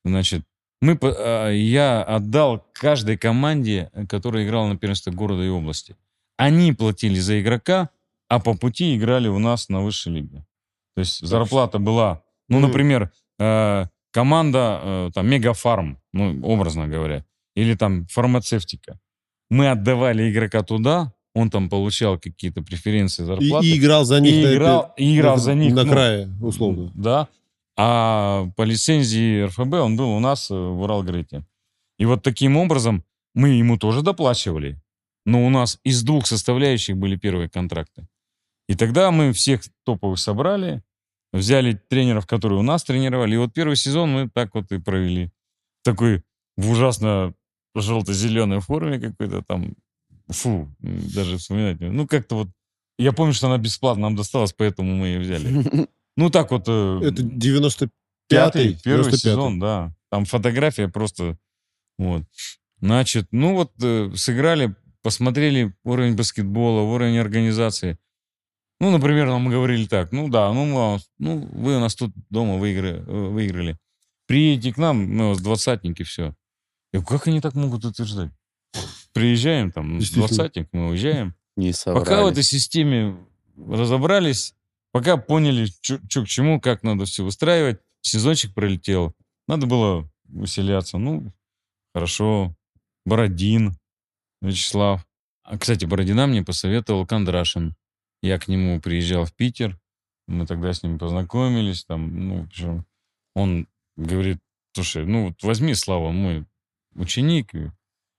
значит, 0.05 0.45
мы, 0.83 0.99
а, 1.03 1.51
я 1.51 2.03
отдал 2.03 2.64
каждой 2.75 3.16
команде, 3.16 3.90
которая 4.09 4.45
играла 4.45 4.68
на 4.68 4.77
первенстве 4.77 5.12
города 5.12 5.42
и 5.42 5.49
области. 5.49 5.97
Они 6.37 6.73
платили 6.73 7.18
за 7.21 7.40
игрока, 7.40 7.88
а 8.29 8.40
по 8.40 8.55
пути 8.55 8.97
играли 8.97 9.29
у 9.29 9.38
нас 9.38 9.68
на 9.68 9.81
высшей 9.83 10.12
лиге. 10.12 10.45
То 10.95 11.01
есть 11.01 11.27
зарплата 11.27 11.79
была, 11.79 12.23
ну, 12.49 12.59
например, 12.61 13.11
э, 13.38 13.87
команда 14.11 14.81
э, 14.83 15.11
там 15.14 15.29
Мегафарм, 15.29 15.99
ну, 16.12 16.40
образно 16.42 16.88
говоря, 16.88 17.25
или 17.55 17.75
там 17.75 18.07
фармацевтика. 18.07 18.99
Мы 19.51 19.68
отдавали 19.71 20.31
игрока 20.31 20.62
туда, 20.62 21.12
он 21.35 21.51
там 21.51 21.68
получал 21.68 22.18
какие-то 22.18 22.62
преференции 22.62 23.23
И, 23.23 23.27
зарплаты. 23.27 23.66
и 23.66 23.79
играл 23.79 24.05
за 24.05 24.21
них. 24.21 24.35
И 24.35 24.45
на 24.45 24.55
играл, 24.55 24.92
этой- 24.97 25.05
и 25.05 25.16
играл 25.16 25.37
на- 25.37 25.42
за 25.42 25.55
них. 25.55 25.75
На 25.75 25.85
ну, 25.85 25.90
крае, 25.92 26.29
условно. 26.42 26.90
Да. 26.95 27.29
А 27.77 28.49
по 28.57 28.63
лицензии 28.63 29.45
РФБ 29.45 29.75
он 29.75 29.97
был 29.97 30.11
у 30.11 30.21
нас 30.21 30.51
э, 30.51 30.55
в 30.55 30.83
Уралгрете. 30.83 31.45
И 31.99 32.05
вот 32.05 32.23
таким 32.23 32.57
образом 32.57 33.05
мы 33.35 33.51
ему 33.51 33.79
тоже 33.79 34.03
доплачивали. 34.03 34.81
Но 35.25 35.47
у 35.47 35.51
нас 35.51 35.79
из 35.85 36.03
двух 36.03 36.27
составляющих 36.27 36.97
были 36.97 37.17
первые 37.17 37.49
контракты. 37.49 38.07
И 38.69 38.75
тогда 38.75 39.11
мы 39.11 39.33
всех 39.33 39.63
топовых 39.85 40.19
собрали, 40.19 40.83
взяли 41.33 41.81
тренеров, 41.89 42.27
которые 42.27 42.59
у 42.59 42.63
нас 42.63 42.85
тренировали. 42.85 43.35
И 43.35 43.39
вот 43.39 43.53
первый 43.55 43.77
сезон 43.77 44.11
мы 44.11 44.29
так 44.29 44.55
вот 44.55 44.71
и 44.73 44.79
провели. 44.79 45.31
Такой 45.85 46.23
в 46.57 46.71
ужасно 46.71 47.35
желто-зеленой 47.75 48.61
форме 48.61 49.01
какой-то 49.01 49.43
там. 49.43 49.75
Фу, 50.29 50.69
даже 50.79 51.39
вспоминать. 51.39 51.81
Ну, 51.81 52.07
как-то 52.07 52.37
вот... 52.37 52.49
Я 52.99 53.13
помню, 53.13 53.33
что 53.33 53.49
она 53.49 53.59
бесплатно 53.59 54.03
нам 54.03 54.17
досталась, 54.17 54.53
поэтому 54.53 54.95
мы 54.95 55.07
ее 55.09 55.21
взяли. 55.21 55.89
Ну, 56.16 56.31
так 56.31 56.51
вот... 56.51 56.64
э, 56.66 57.01
Это 57.03 57.22
95-й. 57.22 57.90
Пятый, 58.29 58.79
первый 58.83 59.11
95-й. 59.11 59.18
сезон, 59.18 59.59
да. 59.59 59.94
Там 60.11 60.25
фотография 60.25 60.88
просто... 60.88 61.38
Вот. 61.98 62.22
Значит, 62.81 63.29
ну 63.31 63.55
вот 63.55 63.72
э, 63.83 64.11
сыграли, 64.16 64.75
посмотрели 65.03 65.75
уровень 65.85 66.16
баскетбола, 66.16 66.83
уровень 66.83 67.18
организации. 67.18 67.98
Ну, 68.81 68.90
например, 68.90 69.29
нам 69.29 69.48
говорили 69.48 69.87
так, 69.87 70.11
ну 70.11 70.29
да, 70.29 70.53
ну, 70.53 70.98
ну 71.18 71.38
вы 71.53 71.77
у 71.77 71.81
нас 71.81 71.94
тут 71.94 72.12
дома 72.31 72.57
выиграли. 72.57 72.98
выиграли. 73.07 73.79
Приедете 74.27 74.72
к 74.75 74.79
нам, 74.79 75.05
мы 75.05 75.27
у 75.27 75.29
вас 75.29 75.40
двадцатники, 75.40 76.03
все. 76.03 76.35
Я 76.92 77.01
говорю, 77.01 77.07
как 77.07 77.29
они 77.29 77.40
так 77.40 77.55
могут 77.55 77.85
утверждать? 77.85 78.31
Приезжаем, 79.12 79.70
там, 79.70 79.98
двадцатник, 79.98 80.68
мы 80.72 80.88
уезжаем. 80.88 81.35
Не. 81.57 81.72
Пока 81.85 82.25
в 82.25 82.27
этой 82.27 82.42
системе 82.42 83.16
разобрались, 83.57 84.55
пока 84.92 85.16
поняли, 85.16 85.66
что 85.81 86.22
к 86.22 86.28
чему, 86.28 86.61
как 86.61 86.83
надо 86.83 87.05
все 87.05 87.24
выстраивать, 87.24 87.81
сезончик 88.02 88.55
пролетел. 88.55 89.14
Надо 89.48 89.66
было 89.66 90.09
усиляться. 90.28 90.98
Ну, 90.98 91.33
хорошо. 91.94 92.55
Бородин, 93.05 93.76
Вячеслав. 94.40 95.05
А, 95.44 95.59
кстати, 95.59 95.85
Бородина 95.85 96.26
мне 96.26 96.42
посоветовал 96.42 97.07
Кондрашин. 97.07 97.74
Я 98.22 98.38
к 98.38 98.46
нему 98.46 98.81
приезжал 98.81 99.24
в 99.24 99.35
Питер. 99.35 99.78
Мы 100.28 100.46
тогда 100.46 100.72
с 100.72 100.83
ним 100.83 100.98
познакомились. 100.98 101.85
Там, 101.85 102.28
ну, 102.28 102.48
он 103.35 103.66
говорит, 103.96 104.38
слушай, 104.74 105.05
ну, 105.05 105.28
вот 105.28 105.42
возьми, 105.42 105.74
Слава, 105.74 106.12
мой 106.12 106.46
ученик. 106.94 107.50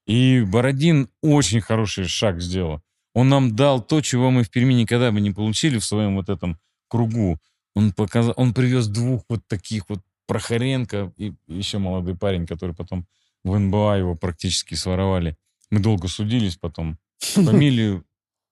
И 0.05 0.41
Бородин 0.41 1.09
очень 1.21 1.61
хороший 1.61 2.05
шаг 2.05 2.41
сделал. 2.41 2.81
Он 3.13 3.29
нам 3.29 3.55
дал 3.55 3.81
то, 3.81 4.01
чего 4.01 4.31
мы 4.31 4.43
в 4.43 4.49
Перми 4.49 4.73
никогда 4.73 5.11
бы 5.11 5.21
не 5.21 5.31
получили 5.31 5.77
в 5.77 5.85
своем 5.85 6.15
вот 6.15 6.29
этом 6.29 6.59
кругу. 6.87 7.39
Он, 7.75 7.91
показал, 7.91 8.33
он 8.37 8.53
привез 8.53 8.87
двух 8.87 9.23
вот 9.29 9.47
таких 9.47 9.89
вот 9.89 9.99
Прохоренко 10.25 11.11
и 11.17 11.33
еще 11.47 11.79
молодой 11.79 12.15
парень, 12.15 12.47
который 12.47 12.73
потом 12.73 13.05
в 13.43 13.57
НБА 13.57 13.97
его 13.97 14.15
практически 14.15 14.75
своровали. 14.75 15.35
Мы 15.69 15.79
долго 15.79 16.07
судились 16.07 16.55
потом. 16.55 16.97
Фамилию 17.19 18.05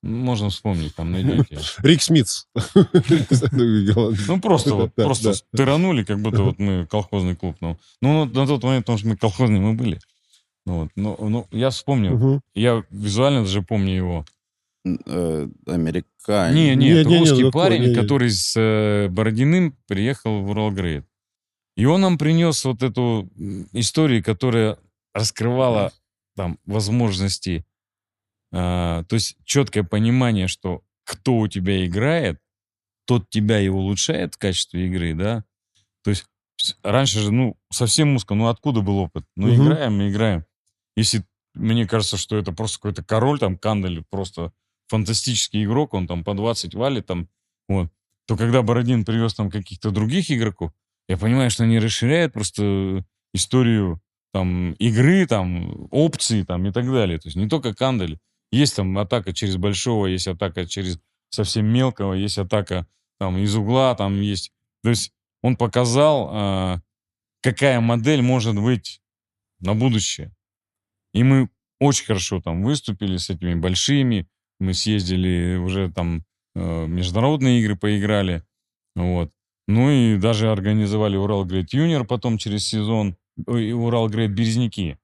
можно 0.03 0.49
вспомнить, 0.49 0.95
там 0.95 1.11
найдете. 1.11 1.59
Рик 1.83 2.01
Смитс. 2.01 2.47
Ну, 4.27 4.39
просто 4.41 4.73
вот, 4.73 4.95
просто 4.95 5.29
да. 5.29 5.33
стыранули, 5.33 6.03
как 6.03 6.19
будто 6.19 6.43
вот 6.43 6.59
мы 6.59 6.87
колхозный 6.87 7.35
клуб. 7.35 7.55
Ну, 7.61 7.77
ну, 8.01 8.25
на 8.25 8.47
тот 8.47 8.63
момент, 8.63 8.85
потому 8.85 8.97
что 8.97 9.07
мы 9.07 9.17
колхозные 9.17 9.61
мы 9.61 9.73
были. 9.73 9.99
Ну, 10.65 10.81
вот, 10.81 10.89
ну, 10.95 11.17
ну, 11.19 11.47
я 11.51 11.69
вспомнил, 11.69 12.41
я 12.53 12.83
визуально 12.89 13.43
даже 13.43 13.61
помню 13.61 13.95
его. 13.95 14.25
Э, 14.83 15.47
Американец. 15.67 16.55
Не, 16.55 16.75
не, 16.75 16.75
Не, 16.75 16.89
это 16.89 17.09
не, 17.09 17.15
не, 17.15 17.19
русский 17.19 17.51
парень, 17.51 17.81
не, 17.81 17.87
не. 17.89 17.95
который 17.95 18.31
с 18.31 18.53
э, 18.57 19.07
Бородиным 19.09 19.77
приехал 19.87 20.41
в 20.41 20.49
Уралгрейд. 20.49 21.05
И 21.77 21.85
он 21.85 22.01
нам 22.01 22.17
принес 22.17 22.63
вот 22.65 22.81
эту 22.81 23.29
историю, 23.73 24.23
которая 24.23 24.77
раскрывала 25.13 25.93
там 26.35 26.59
возможности, 26.65 27.65
а, 28.53 29.03
то 29.03 29.15
есть 29.15 29.37
четкое 29.45 29.83
понимание, 29.83 30.47
что 30.47 30.83
кто 31.03 31.37
у 31.37 31.47
тебя 31.47 31.85
играет, 31.85 32.39
тот 33.05 33.29
тебя 33.29 33.59
и 33.59 33.67
улучшает 33.67 34.35
в 34.35 34.37
качестве 34.37 34.87
игры, 34.87 35.13
да. 35.13 35.43
То 36.03 36.09
есть 36.09 36.25
раньше 36.83 37.19
же, 37.19 37.31
ну, 37.31 37.57
совсем 37.71 38.15
узко, 38.15 38.33
ну, 38.33 38.47
откуда 38.47 38.81
был 38.81 38.97
опыт? 38.97 39.25
Ну, 39.35 39.47
Мгм. 39.47 39.63
играем 39.65 40.01
и 40.01 40.09
играем. 40.09 40.45
Если 40.95 41.23
мне 41.53 41.87
кажется, 41.87 42.17
что 42.17 42.37
это 42.37 42.51
просто 42.51 42.77
какой-то 42.77 43.03
король, 43.03 43.39
там, 43.39 43.57
Кандель, 43.57 44.03
просто 44.09 44.53
фантастический 44.91 45.63
игрок, 45.63 45.93
он 45.93 46.05
там 46.07 46.23
по 46.23 46.33
20 46.33 46.75
валит, 46.75 47.07
там, 47.07 47.27
вот, 47.67 47.89
то 48.27 48.37
когда 48.37 48.61
Бородин 48.61 49.05
привез 49.05 49.33
там 49.33 49.49
каких-то 49.49 49.91
других 49.91 50.29
игроков, 50.29 50.71
я 51.07 51.17
понимаю, 51.17 51.49
что 51.49 51.63
они 51.63 51.79
расширяют 51.79 52.33
просто 52.33 53.03
историю 53.33 54.01
там 54.33 54.73
игры, 54.73 55.25
там, 55.27 55.87
опции 55.91 56.43
там 56.43 56.65
и 56.67 56.71
так 56.71 56.85
далее. 56.85 57.19
То 57.19 57.27
есть 57.27 57.37
не 57.37 57.47
только 57.47 57.73
Кандель. 57.73 58.19
Есть 58.51 58.75
там 58.75 58.97
атака 58.97 59.33
через 59.33 59.55
большого, 59.55 60.07
есть 60.07 60.27
атака 60.27 60.65
через 60.65 60.99
совсем 61.29 61.65
мелкого, 61.65 62.13
есть 62.13 62.37
атака 62.37 62.85
там 63.17 63.37
из 63.37 63.55
угла, 63.55 63.95
там 63.95 64.19
есть... 64.21 64.51
То 64.83 64.89
есть 64.89 65.13
он 65.41 65.55
показал, 65.55 66.29
а, 66.31 66.81
какая 67.41 67.79
модель 67.79 68.21
может 68.21 68.55
быть 68.55 69.01
на 69.59 69.73
будущее. 69.73 70.31
И 71.13 71.23
мы 71.23 71.49
очень 71.79 72.05
хорошо 72.05 72.41
там 72.41 72.63
выступили 72.63 73.17
с 73.17 73.29
этими 73.29 73.55
большими. 73.55 74.27
Мы 74.61 74.75
съездили 74.75 75.55
уже 75.55 75.91
там 75.91 76.23
э, 76.53 76.85
международные 76.85 77.59
игры 77.61 77.75
поиграли. 77.75 78.43
Вот. 78.95 79.31
Ну 79.67 79.89
и 79.89 80.17
даже 80.17 80.51
организовали 80.51 81.17
Урал 81.17 81.45
Грейт 81.45 81.73
Юниор 81.73 82.05
потом 82.05 82.37
через 82.37 82.67
сезон. 82.67 83.17
Ой, 83.47 83.71
Урал 83.73 84.07
Грейт 84.07 84.29
Березники. 84.31 84.99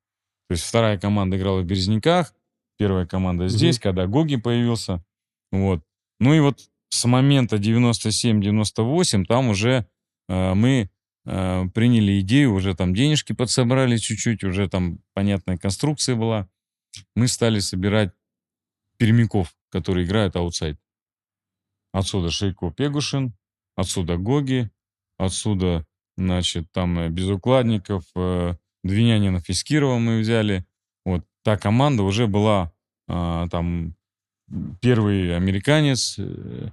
То 0.48 0.54
есть 0.54 0.64
вторая 0.64 1.00
команда 1.00 1.38
играла 1.38 1.62
в 1.62 1.66
Березняках. 1.66 2.36
первая 2.78 3.08
команда 3.08 3.48
здесь, 3.48 3.80
когда 3.80 4.06
Гоги 4.06 4.36
появился. 4.36 5.04
Вот. 5.52 5.82
Ну 6.20 6.36
и 6.36 6.40
вот 6.40 6.60
с 6.90 7.06
момента 7.06 7.56
97-98 7.56 9.26
там 9.26 9.50
уже 9.50 9.88
э, 10.30 10.54
мы 10.54 10.92
э, 11.26 11.66
приняли 11.74 12.20
идею, 12.20 12.54
уже 12.54 12.76
там 12.76 12.94
денежки 12.94 13.34
подсобрали 13.34 13.98
чуть-чуть, 13.98 14.44
уже 14.44 14.70
там 14.70 15.00
понятная 15.16 15.58
конструкция 15.58 16.16
была. 16.16 16.48
Мы 17.16 17.28
стали 17.28 17.58
собирать 17.58 18.12
пермяков, 18.98 19.56
которые 19.70 20.06
играют 20.06 20.36
аутсайд. 20.36 20.80
Отсюда 21.92 22.30
Шейко 22.30 22.72
Пегушин, 22.72 23.34
отсюда 23.76 24.18
Гоги, 24.18 24.70
отсюда, 25.18 25.86
значит, 26.18 26.72
там 26.72 27.00
э, 27.00 27.10
Безукладников, 27.10 28.04
э, 28.16 28.56
Двинянинов 28.84 29.50
из 29.50 29.64
Кирова 29.64 29.98
мы 29.98 30.20
взяли. 30.20 30.66
Вот 31.06 31.26
та 31.44 31.58
команда 31.58 32.04
уже 32.04 32.28
была 32.28 32.72
а, 33.08 33.48
там 33.50 33.96
первый 34.82 35.36
американец 35.36 36.16
э, 36.18 36.70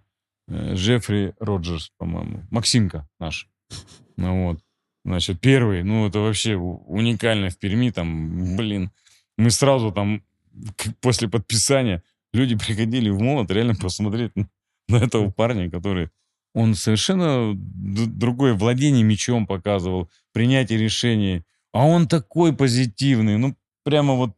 э, 0.49 0.75
Джеффри 0.75 1.35
Роджерс, 1.39 1.93
по-моему, 1.97 2.45
Максимка 2.51 3.09
наш. 3.19 3.49
Ну 4.17 4.49
вот, 4.49 4.61
значит, 5.05 5.41
первый, 5.41 5.83
ну 5.83 6.07
это 6.07 6.21
вообще 6.21 6.57
уникально 6.57 7.51
в 7.51 7.59
Перми, 7.59 7.91
там, 7.91 8.57
блин, 8.57 8.91
мы 9.37 9.51
сразу 9.51 9.91
там 9.93 10.23
после 11.01 11.29
подписания 11.29 12.03
люди 12.35 12.57
приходили 12.57 13.09
в 13.11 13.21
молот 13.21 13.51
реально 13.51 13.75
посмотреть 13.75 14.33
на, 14.37 14.97
этого 14.97 15.31
парня, 15.31 15.71
который 15.71 16.11
он 16.55 16.75
совершенно 16.75 17.53
другое 17.55 18.55
владение 18.55 19.03
мечом 19.03 19.47
показывал, 19.47 20.11
принятие 20.33 20.79
решений, 20.79 21.43
а 21.73 21.87
он 21.87 22.07
такой 22.07 22.55
позитивный, 22.55 23.39
ну 23.39 23.57
прямо 23.83 24.15
вот 24.15 24.37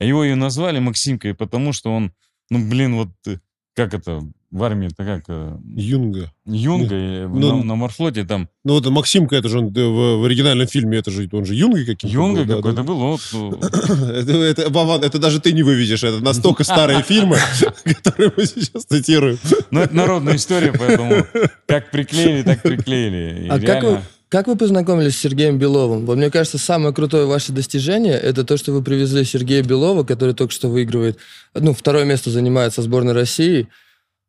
его 0.00 0.24
и 0.24 0.34
назвали 0.34 0.78
Максимкой, 0.78 1.34
потому 1.34 1.72
что 1.72 1.94
он, 1.94 2.12
ну 2.50 2.68
блин, 2.68 2.96
вот 2.96 3.10
э, 3.26 3.38
как 3.74 3.94
это 3.94 4.22
в 4.50 4.62
армии, 4.62 4.88
это 4.88 5.04
как 5.04 5.24
э, 5.28 5.56
Юнга. 5.74 6.32
Юнга 6.44 6.94
или 6.94 7.26
ну, 7.26 7.58
на, 7.58 7.64
на 7.64 7.74
морфлоте 7.74 8.24
там 8.24 8.48
Ну 8.64 8.74
вот 8.74 8.86
Максимка, 8.86 9.36
это 9.36 9.48
же 9.48 9.58
он 9.58 9.66
э, 9.76 9.84
в, 9.84 10.20
в 10.20 10.24
оригинальном 10.24 10.66
фильме, 10.66 10.98
это 10.98 11.10
же 11.10 11.28
он 11.32 11.44
же 11.44 11.54
Юнга 11.54 11.84
каким-то 11.84 12.14
Юнга 12.14 12.44
был, 12.44 12.56
какой-то 12.56 12.76
да. 12.76 12.82
был, 12.82 12.96
вот, 12.98 13.20
э, 13.32 14.16
Это, 14.20 14.32
это, 14.32 14.70
Вован, 14.70 15.02
это 15.02 15.18
даже 15.18 15.40
ты 15.40 15.52
не 15.52 15.62
выведешь. 15.62 16.04
Это 16.04 16.20
настолько 16.20 16.64
старые 16.64 17.02
фильмы, 17.02 17.36
которые 17.84 18.32
мы 18.36 18.46
сейчас 18.46 18.84
цитируем. 18.84 19.38
ну 19.70 19.80
это 19.80 19.94
народная 19.94 20.36
история, 20.36 20.72
поэтому 20.72 21.26
как 21.66 21.90
приклеили, 21.90 22.42
так 22.42 22.62
приклеили. 22.62 23.46
И 23.46 23.48
А 23.48 23.58
как 23.60 23.82
вы, 23.82 24.00
как 24.28 24.48
вы 24.48 24.56
познакомились 24.56 25.16
с 25.16 25.20
Сергеем 25.20 25.56
Беловым? 25.56 26.04
Вот 26.04 26.16
мне 26.16 26.30
кажется, 26.30 26.58
самое 26.58 26.92
крутое 26.92 27.26
ваше 27.26 27.52
достижение 27.52 28.14
это 28.14 28.44
то, 28.44 28.56
что 28.56 28.72
вы 28.72 28.82
привезли 28.82 29.24
Сергея 29.24 29.62
Белова, 29.62 30.02
который 30.02 30.34
только 30.34 30.52
что 30.52 30.68
выигрывает, 30.68 31.18
ну, 31.54 31.72
второе 31.72 32.04
место 32.04 32.30
занимает 32.30 32.74
со 32.74 32.82
сборной 32.82 33.12
России, 33.12 33.68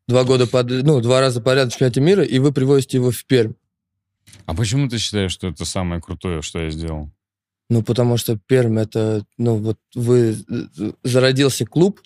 два 0.07 0.23
года 0.23 0.47
под, 0.47 0.69
ну, 0.69 1.01
два 1.01 1.19
раза 1.21 1.41
подряд 1.41 1.69
в 1.69 1.71
чемпионате 1.71 2.01
мира, 2.01 2.23
и 2.23 2.39
вы 2.39 2.51
привозите 2.51 2.97
его 2.97 3.11
в 3.11 3.25
Пермь. 3.25 3.53
А 4.45 4.53
почему 4.53 4.87
ты 4.87 4.97
считаешь, 4.97 5.31
что 5.31 5.47
это 5.47 5.65
самое 5.65 6.01
крутое, 6.01 6.41
что 6.41 6.59
я 6.59 6.69
сделал? 6.69 7.09
Ну, 7.69 7.83
потому 7.83 8.17
что 8.17 8.37
Пермь 8.47 8.79
это, 8.79 9.25
ну, 9.37 9.57
вот 9.57 9.77
вы 9.93 10.37
э, 10.49 10.91
зародился 11.03 11.65
клуб, 11.65 11.99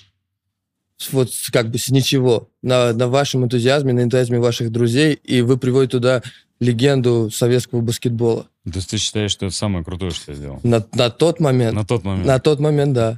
вот 1.12 1.30
как 1.52 1.70
бы 1.72 1.78
с 1.78 1.90
ничего, 1.90 2.50
на, 2.62 2.94
на 2.94 3.08
вашем 3.08 3.44
энтузиазме, 3.46 3.94
на 3.94 4.04
энтузиазме 4.04 4.40
ваших 4.40 4.72
друзей, 4.72 5.14
и 5.14 5.42
вы 5.42 5.58
приводите 5.58 5.92
туда 5.98 6.24
легенду 6.60 7.30
советского 7.32 7.82
баскетбола. 7.82 8.48
То 8.66 8.76
есть 8.76 8.92
ты 8.92 8.98
считаешь, 8.98 9.32
что 9.32 9.48
это 9.48 9.56
самое 9.56 9.84
крутое, 9.84 10.12
что 10.12 10.32
я 10.32 10.38
сделал? 10.38 10.60
На, 10.64 10.86
на 10.94 11.10
тот 11.10 11.40
момент, 11.40 11.74
На 11.74 11.84
тот 11.86 12.04
момент. 12.04 12.28
на 12.28 12.40
тот 12.40 12.60
момент, 12.60 12.94
да. 12.94 13.18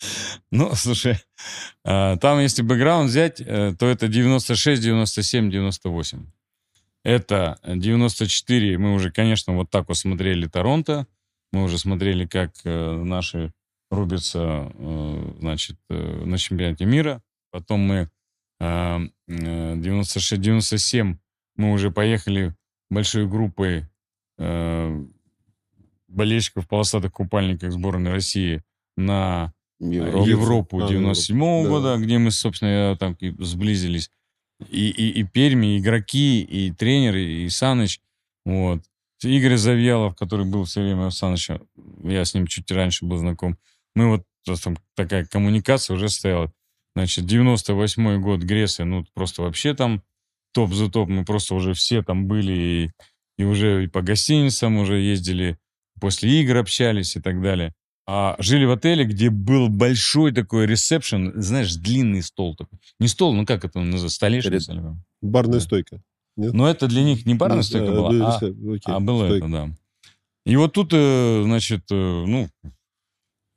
Ну, 0.50 0.74
слушай, 0.74 1.16
а, 1.84 2.16
там, 2.16 2.40
если 2.40 2.62
бэкграунд 2.62 3.10
взять, 3.10 3.40
э, 3.40 3.74
то 3.78 3.86
это 3.86 4.08
96, 4.08 4.80
97, 4.82 5.50
98. 5.50 6.26
Это 7.04 7.58
94, 7.64 8.78
мы 8.78 8.94
уже, 8.94 9.10
конечно, 9.10 9.54
вот 9.54 9.70
так 9.70 9.88
вот 9.88 9.96
смотрели 9.96 10.46
Торонто, 10.46 11.06
мы 11.52 11.62
уже 11.64 11.78
смотрели, 11.78 12.26
как 12.26 12.52
э, 12.64 13.02
наши 13.02 13.52
рубятся, 13.90 14.70
э, 14.74 15.32
значит, 15.40 15.78
на 15.88 16.36
чемпионате 16.36 16.84
мира. 16.84 17.22
Потом 17.50 17.80
мы 17.80 18.10
э, 18.60 18.98
96-97 19.28 21.16
мы 21.56 21.72
уже 21.72 21.90
поехали 21.90 22.54
большой 22.88 23.26
группой 23.26 23.88
болельщиков 26.06 26.68
полосатых 26.68 27.12
купальниках 27.12 27.72
сборной 27.72 28.12
России 28.12 28.62
на 28.96 29.52
Европу 29.80 30.84
А, 30.84 30.88
97 30.88 31.38
да. 31.38 31.68
года, 31.68 31.96
где 31.98 32.18
мы, 32.18 32.30
собственно, 32.30 32.96
там 32.98 33.16
сблизились. 33.38 34.10
И, 34.70 34.88
и, 34.90 35.20
и 35.20 35.22
Перми, 35.22 35.76
и 35.76 35.78
игроки, 35.78 36.42
и 36.42 36.72
тренеры, 36.72 37.22
и 37.22 37.48
Саныч. 37.48 38.00
Вот. 38.44 38.82
Игорь 39.22 39.56
Завьялов, 39.56 40.16
который 40.16 40.46
был 40.46 40.64
все 40.64 40.80
время 40.80 41.06
у 41.06 41.10
Саныча, 41.10 41.60
я 42.04 42.24
с 42.24 42.34
ним 42.34 42.46
чуть 42.46 42.70
раньше 42.70 43.04
был 43.04 43.18
знаком. 43.18 43.56
Мы 43.94 44.08
вот 44.08 44.24
там 44.62 44.76
такая 44.94 45.26
коммуникация 45.26 45.94
уже 45.94 46.08
стояла. 46.08 46.52
Значит, 46.94 47.26
98 47.26 48.20
год 48.20 48.40
Греция, 48.40 48.84
ну, 48.86 49.04
просто 49.14 49.42
вообще 49.42 49.74
там 49.74 50.02
топ 50.52 50.72
за 50.72 50.90
топ. 50.90 51.08
Мы 51.08 51.24
просто 51.24 51.54
уже 51.54 51.74
все 51.74 52.02
там 52.02 52.26
были 52.26 52.52
и, 52.52 52.90
и 53.36 53.44
уже 53.44 53.84
и 53.84 53.86
по 53.86 54.02
гостиницам 54.02 54.76
уже 54.78 54.98
ездили, 54.98 55.58
после 56.00 56.40
игр 56.40 56.56
общались 56.56 57.16
и 57.16 57.20
так 57.20 57.40
далее. 57.42 57.74
А 58.10 58.36
жили 58.38 58.64
в 58.64 58.70
отеле, 58.70 59.04
где 59.04 59.28
был 59.28 59.68
большой 59.68 60.32
такой 60.32 60.64
ресепшн, 60.66 61.32
знаешь, 61.42 61.74
длинный 61.74 62.22
стол 62.22 62.56
такой. 62.56 62.78
Не 62.98 63.06
стол, 63.06 63.34
ну 63.34 63.44
как 63.44 63.66
это 63.66 63.80
называется, 63.80 64.08
столешница? 64.16 64.72
или? 64.72 64.82
Барная 65.20 65.58
Да. 65.58 65.60
стойка. 65.60 66.00
Но 66.34 66.70
это 66.70 66.86
для 66.86 67.02
них 67.02 67.26
не 67.26 67.34
барная 67.34 67.58
Ну, 67.58 67.62
стойка 67.64 67.86
э, 67.88 67.94
была, 67.94 68.12
да, 68.12 68.28
а, 68.28 68.36
окей, 68.38 68.80
а 68.86 69.00
было 69.00 69.26
стойка. 69.26 69.44
это, 69.46 69.52
да. 69.52 69.70
И 70.46 70.56
вот 70.56 70.72
тут, 70.72 70.92
э, 70.94 71.42
значит, 71.44 71.82
э, 71.90 71.94
ну, 71.94 72.48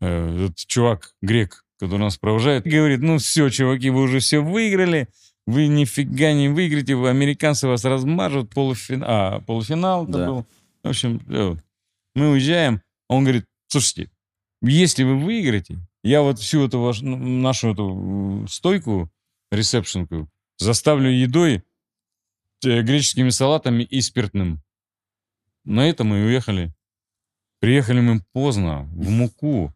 этот 0.02 0.58
чувак, 0.58 1.14
грек, 1.22 1.64
который 1.80 2.02
нас 2.02 2.18
провожает, 2.18 2.66
говорит, 2.66 3.00
ну 3.00 3.20
все, 3.20 3.50
чуваки, 3.50 3.90
вы 3.90 4.02
уже 4.02 4.20
все 4.20 4.40
выиграли, 4.40 5.08
вы 5.48 5.68
нифига 5.68 6.34
не 6.34 6.50
выиграете, 6.50 6.96
вы, 6.96 7.10
американцы 7.10 7.68
вас 7.68 7.86
размажут, 7.86 8.50
полуфинал, 8.50 9.08
а, 9.10 9.40
полуфинал 9.40 10.06
Да. 10.08 10.26
был. 10.28 10.46
В 10.84 10.90
общем, 10.90 11.22
мы 12.16 12.32
уезжаем, 12.32 12.82
он 13.08 13.24
говорит, 13.24 13.46
слушайте, 13.68 14.10
если 14.62 15.04
вы 15.04 15.18
выиграете, 15.18 15.80
я 16.04 16.22
вот 16.22 16.40
всю 16.40 16.66
эту 16.66 16.80
вашу, 16.80 17.06
нашу 17.06 17.72
эту 17.72 18.46
стойку, 18.50 19.12
ресепшенку, 19.52 20.30
заставлю 20.58 21.10
едой, 21.10 21.64
э, 22.64 22.82
греческими 22.82 23.30
салатами 23.30 23.84
и 23.84 24.02
спиртным. 24.02 24.62
На 25.64 25.90
это 25.90 26.04
мы 26.04 26.20
и 26.20 26.26
уехали. 26.26 26.74
Приехали 27.60 28.02
мы 28.02 28.24
поздно, 28.34 28.84
в 28.94 29.10
муку. 29.10 29.74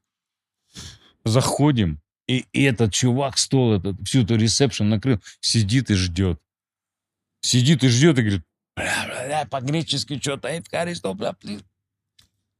Заходим, 1.23 2.01
и 2.27 2.45
этот 2.53 2.93
чувак 2.93 3.37
стол, 3.37 3.73
этот, 3.73 3.95
всю 4.07 4.23
эту 4.23 4.35
ресепшн 4.35 4.89
накрыл, 4.89 5.19
сидит 5.39 5.89
и 5.91 5.95
ждет. 5.95 6.39
Сидит 7.41 7.83
и 7.83 7.89
ждет 7.89 8.17
и 8.17 8.21
говорит, 8.21 8.43
«Бля, 8.75 9.05
бля, 9.05 9.25
бля, 9.25 9.45
по-гречески 9.45 10.19
что-то, 10.19 10.49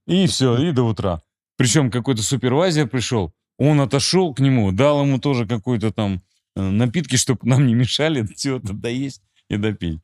и 0.08 0.28
все, 0.28 0.58
и 0.58 0.72
до 0.72 0.84
утра. 0.84 1.22
Причем 1.58 1.90
какой-то 1.92 2.22
супервайзер 2.22 2.88
пришел, 2.88 3.34
он 3.58 3.80
отошел 3.82 4.34
к 4.34 4.40
нему, 4.40 4.72
дал 4.72 5.04
ему 5.04 5.20
тоже 5.20 5.46
какой-то 5.48 5.92
там 5.92 6.22
э, 6.56 6.62
напитки, 6.62 7.16
чтобы 7.16 7.42
нам 7.44 7.66
не 7.66 7.74
мешали 7.74 8.26
все 8.36 8.58
это 8.58 8.74
доесть 8.74 9.22
и 9.50 9.58
допить. 9.58 10.00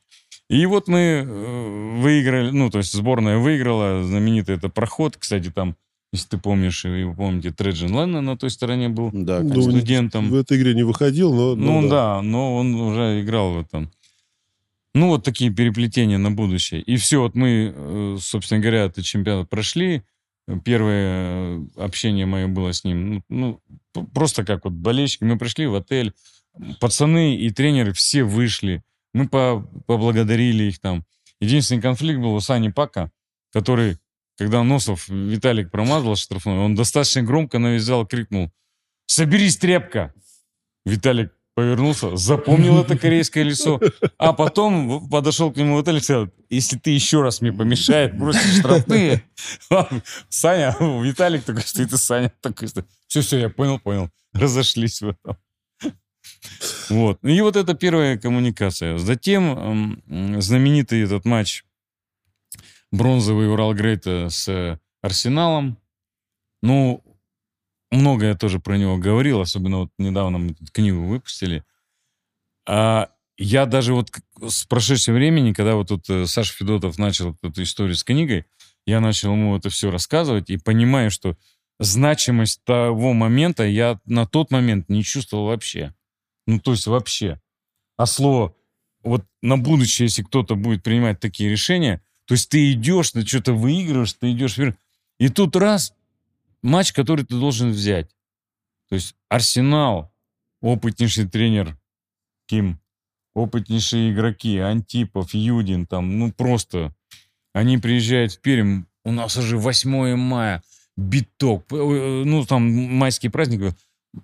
И 0.49 0.65
вот 0.65 0.87
мы 0.87 0.99
э, 0.99 1.99
выиграли, 2.01 2.51
ну, 2.51 2.69
то 2.69 2.79
есть 2.79 2.93
сборная 2.93 3.37
выиграла, 3.37 4.03
знаменитый 4.03 4.55
это 4.55 4.69
проход, 4.69 5.17
кстати, 5.17 5.49
там, 5.49 5.75
если 6.13 6.29
ты 6.29 6.37
помнишь, 6.37 6.83
и 6.83 7.03
вы 7.03 7.15
помните, 7.15 7.51
Треджин 7.51 7.89
Леннон 7.89 8.25
на 8.25 8.37
той 8.37 8.49
стороне 8.49 8.89
был 8.89 9.11
Да, 9.13 9.39
Ну, 9.39 9.49
конечно. 9.49 9.71
студентом. 9.71 10.29
В 10.29 10.35
этой 10.35 10.57
игре 10.57 10.73
не 10.73 10.83
выходил, 10.83 11.33
но... 11.33 11.55
Ну, 11.55 11.89
да. 11.89 12.21
но 12.21 12.57
он 12.57 12.75
уже 12.75 13.21
играл 13.21 13.53
в 13.53 13.59
этом. 13.61 13.89
Ну, 14.93 15.07
вот 15.07 15.23
такие 15.23 15.51
переплетения 15.51 16.17
на 16.17 16.31
будущее. 16.31 16.81
И 16.81 16.97
все, 16.97 17.21
вот 17.21 17.33
мы, 17.33 17.73
э, 17.73 18.17
собственно 18.19 18.59
говоря, 18.59 18.83
этот 18.83 19.05
чемпионат 19.05 19.49
прошли. 19.49 20.03
Первое 20.63 21.57
э, 21.57 21.65
общение 21.77 22.25
мое 22.25 22.47
было 22.47 22.73
с 22.73 22.83
ним, 22.83 23.23
ну, 23.29 23.61
ну, 23.93 24.03
просто 24.07 24.43
как 24.43 24.65
вот 24.65 24.73
болельщики. 24.73 25.23
Мы 25.23 25.37
пришли 25.37 25.67
в 25.67 25.75
отель, 25.75 26.13
пацаны 26.79 27.35
и 27.35 27.49
тренеры 27.51 27.93
все 27.93 28.23
вышли. 28.23 28.83
Мы 29.13 29.27
по- 29.27 29.61
поблагодарили 29.85 30.63
их 30.65 30.79
там. 30.79 31.05
Единственный 31.39 31.81
конфликт 31.81 32.19
был 32.19 32.33
у 32.33 32.39
Сани 32.39 32.69
Пака, 32.69 33.11
который, 33.51 33.97
когда 34.37 34.63
Носов 34.63 35.07
Виталик 35.09 35.71
промазал 35.71 36.15
штрафной, 36.15 36.57
он 36.59 36.75
достаточно 36.75 37.21
громко 37.23 37.59
на 37.59 37.73
весь 37.73 37.83
зал 37.83 38.05
крикнул 38.05 38.51
«Соберись, 39.05 39.57
тряпка!» 39.57 40.13
Виталик 40.85 41.31
повернулся, 41.55 42.15
запомнил 42.15 42.81
это 42.81 42.97
корейское 42.97 43.43
лицо, 43.43 43.79
а 44.17 44.33
потом 44.33 45.09
подошел 45.09 45.51
к 45.51 45.57
нему 45.57 45.75
в 45.75 45.79
отель 45.79 46.01
сказал, 46.01 46.29
если 46.49 46.77
ты 46.77 46.91
еще 46.91 47.21
раз 47.21 47.41
мне 47.41 47.51
помешает, 47.51 48.17
бросишь 48.17 48.59
штрафные. 48.59 49.23
Саня, 50.29 50.75
Виталик 50.79 51.43
такой 51.43 51.63
стоит, 51.63 51.91
и 51.93 51.97
Саня 51.97 52.31
такой 52.41 52.67
стоит. 52.67 52.87
Все, 53.07 53.21
все, 53.21 53.39
я 53.39 53.49
понял, 53.49 53.79
понял. 53.79 54.09
Разошлись 54.33 55.01
в 55.01 55.09
этом. 55.09 55.37
Вот. 56.89 57.19
И 57.23 57.41
вот 57.41 57.55
это 57.55 57.73
первая 57.73 58.17
коммуникация. 58.17 58.97
Затем 58.97 60.01
знаменитый 60.39 61.01
этот 61.01 61.25
матч 61.25 61.63
бронзовый 62.91 63.51
Урал 63.51 63.73
Грейта 63.73 64.29
с 64.29 64.79
Арсеналом. 65.01 65.77
Ну, 66.61 67.03
много 67.91 68.27
я 68.27 68.35
тоже 68.35 68.59
про 68.59 68.77
него 68.77 68.97
говорил, 68.97 69.41
особенно 69.41 69.79
вот 69.79 69.89
недавно 69.97 70.37
мы 70.37 70.53
тут 70.53 70.71
книгу 70.71 71.01
выпустили. 71.01 71.63
А 72.67 73.09
я 73.37 73.65
даже 73.65 73.93
вот 73.93 74.11
с 74.47 74.65
прошедшего 74.65 75.15
времени, 75.15 75.53
когда 75.53 75.75
вот 75.75 75.89
тут 75.89 76.09
э, 76.09 76.25
Саша 76.25 76.53
Федотов 76.53 76.97
начал 76.97 77.35
эту 77.41 77.63
историю 77.63 77.95
с 77.95 78.03
книгой, 78.03 78.45
я 78.85 78.99
начал 78.99 79.33
ему 79.33 79.57
это 79.57 79.69
все 79.69 79.91
рассказывать 79.91 80.49
и 80.49 80.57
понимаю, 80.57 81.11
что 81.11 81.37
значимость 81.79 82.63
того 82.63 83.13
момента 83.13 83.65
я 83.65 83.99
на 84.05 84.25
тот 84.25 84.51
момент 84.51 84.89
не 84.89 85.03
чувствовал 85.03 85.47
вообще. 85.47 85.93
Ну, 86.45 86.59
то 86.59 86.71
есть 86.71 86.87
вообще. 86.87 87.41
А 87.97 88.05
слово 88.05 88.55
вот 89.03 89.25
на 89.41 89.57
будущее, 89.57 90.05
если 90.05 90.23
кто-то 90.23 90.55
будет 90.55 90.83
принимать 90.83 91.19
такие 91.19 91.49
решения, 91.49 92.01
то 92.25 92.33
есть 92.33 92.49
ты 92.49 92.71
идешь, 92.71 93.11
ты 93.11 93.25
что-то 93.25 93.53
выигрываешь, 93.53 94.13
ты 94.13 94.31
идешь 94.31 94.57
вверх. 94.57 94.75
И 95.19 95.29
тут 95.29 95.55
раз, 95.55 95.93
матч, 96.63 96.93
который 96.93 97.25
ты 97.25 97.39
должен 97.39 97.71
взять. 97.71 98.09
То 98.89 98.95
есть 98.95 99.15
Арсенал, 99.29 100.11
опытнейший 100.61 101.27
тренер 101.27 101.77
Ким, 102.45 102.79
опытнейшие 103.33 104.11
игроки, 104.11 104.57
Антипов, 104.57 105.33
Юдин, 105.33 105.85
там, 105.87 106.19
ну 106.19 106.31
просто, 106.31 106.93
они 107.53 107.77
приезжают 107.77 108.33
в 108.33 108.41
Пермь, 108.41 108.83
у 109.03 109.11
нас 109.11 109.37
уже 109.37 109.57
8 109.57 110.15
мая, 110.15 110.61
биток, 110.97 111.71
э, 111.71 112.23
ну 112.25 112.45
там 112.45 112.63
майский 112.63 113.29
праздник, 113.29 113.75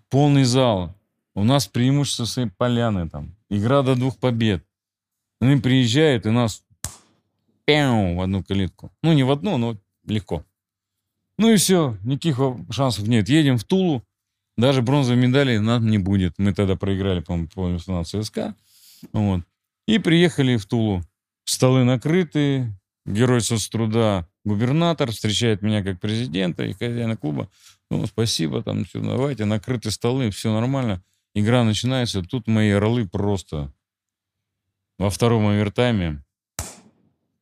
полный 0.10 0.44
зал, 0.44 0.94
у 1.34 1.44
нас 1.44 1.68
преимущество 1.68 2.26
своей 2.26 2.50
поляны 2.50 3.10
там, 3.10 3.36
игра 3.50 3.84
до 3.84 3.96
двух 3.96 4.18
побед. 4.18 4.64
Они 5.40 5.62
приезжают 5.62 6.26
и 6.26 6.32
нас 6.32 6.64
пяу, 7.66 8.16
в 8.16 8.22
одну 8.22 8.44
калитку. 8.44 8.92
Ну, 9.04 9.14
не 9.14 9.24
в 9.24 9.32
одну, 9.32 9.58
но 9.58 9.78
легко. 10.06 10.44
Ну 11.38 11.52
и 11.52 11.58
все, 11.58 11.98
никаких 12.04 12.40
шансов 12.72 13.08
нет. 13.08 13.30
Едем 13.30 13.58
в 13.58 13.64
Тулу, 13.64 14.04
даже 14.58 14.82
бронзовой 14.82 15.22
медали 15.22 15.58
нам 15.58 15.88
не 15.88 16.00
будет. 16.00 16.34
Мы 16.38 16.54
тогда 16.54 16.76
проиграли, 16.76 17.20
по-моему, 17.20 17.48
по 17.54 17.78
финал 17.78 18.06
ЦСКА. 18.06 18.56
Вот. 19.14 19.42
И 19.88 20.00
приехали 20.00 20.58
в 20.58 20.66
Тулу. 20.66 21.04
Столы 21.46 21.84
накрыты, 21.84 22.74
герой 23.06 23.42
соцтруда 23.42 24.28
губернатор 24.44 25.12
встречает 25.12 25.62
меня 25.62 25.84
как 25.84 26.00
президента 26.00 26.66
и 26.66 26.74
хозяина 26.74 27.16
клуба. 27.16 27.50
Ну, 27.90 28.06
спасибо, 28.06 28.64
там, 28.64 28.84
все, 28.86 29.00
давайте, 29.00 29.46
накрыты 29.46 29.92
столы, 29.92 30.30
все 30.32 30.52
нормально. 30.52 31.04
Игра 31.34 31.64
начинается, 31.64 32.22
тут 32.22 32.48
мои 32.48 32.72
орлы 32.72 33.08
просто 33.08 33.72
во 34.98 35.10
втором 35.10 35.48
овертайме 35.48 36.24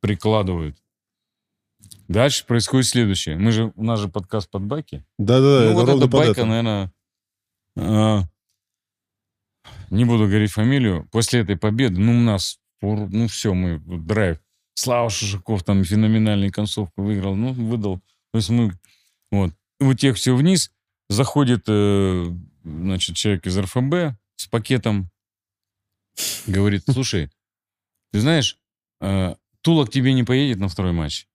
прикладывают. 0.01 0.77
Дальше 2.07 2.45
происходит 2.45 2.87
следующее. 2.87 3.37
Мы 3.37 3.51
же, 3.51 3.71
у 3.75 3.83
нас 3.83 3.99
же 3.99 4.07
подкаст 4.07 4.49
под 4.49 4.63
байки. 4.63 5.03
Да-да-да, 5.17 5.71
ну, 5.71 5.73
вот 5.73 5.89
эта 5.89 6.07
байка, 6.07 6.41
это. 6.41 6.45
наверное, 6.45 6.93
а, 7.77 8.23
не 9.89 10.05
буду 10.05 10.27
говорить 10.27 10.51
фамилию. 10.51 11.07
После 11.11 11.41
этой 11.41 11.57
победы, 11.57 11.99
ну, 11.99 12.11
у 12.17 12.21
нас, 12.21 12.59
ну, 12.81 13.27
все, 13.27 13.53
мы, 13.53 13.79
драйв. 13.79 14.39
Слава 14.75 15.09
Шишаков 15.09 15.63
там 15.63 15.83
феноменальную 15.83 16.51
концовку 16.51 17.01
выиграл, 17.01 17.35
ну, 17.35 17.53
выдал. 17.53 18.01
То 18.31 18.37
есть 18.37 18.49
мы, 18.49 18.73
вот. 19.31 19.51
У 19.79 19.93
тех 19.93 20.15
все 20.15 20.35
вниз. 20.35 20.71
Заходит, 21.09 21.65
э, 21.67 22.25
значит, 22.63 23.15
человек 23.15 23.45
из 23.45 23.57
РФБ 23.57 24.17
с 24.35 24.47
пакетом. 24.47 25.11
Говорит, 26.47 26.83
слушай, 26.89 27.29
ты 28.11 28.19
знаешь, 28.19 28.57
э, 29.01 29.35
Тула 29.61 29.85
к 29.85 29.91
тебе 29.91 30.13
не 30.13 30.23
поедет 30.23 30.59
на 30.59 30.67
второй 30.67 30.93
матч. 30.93 31.27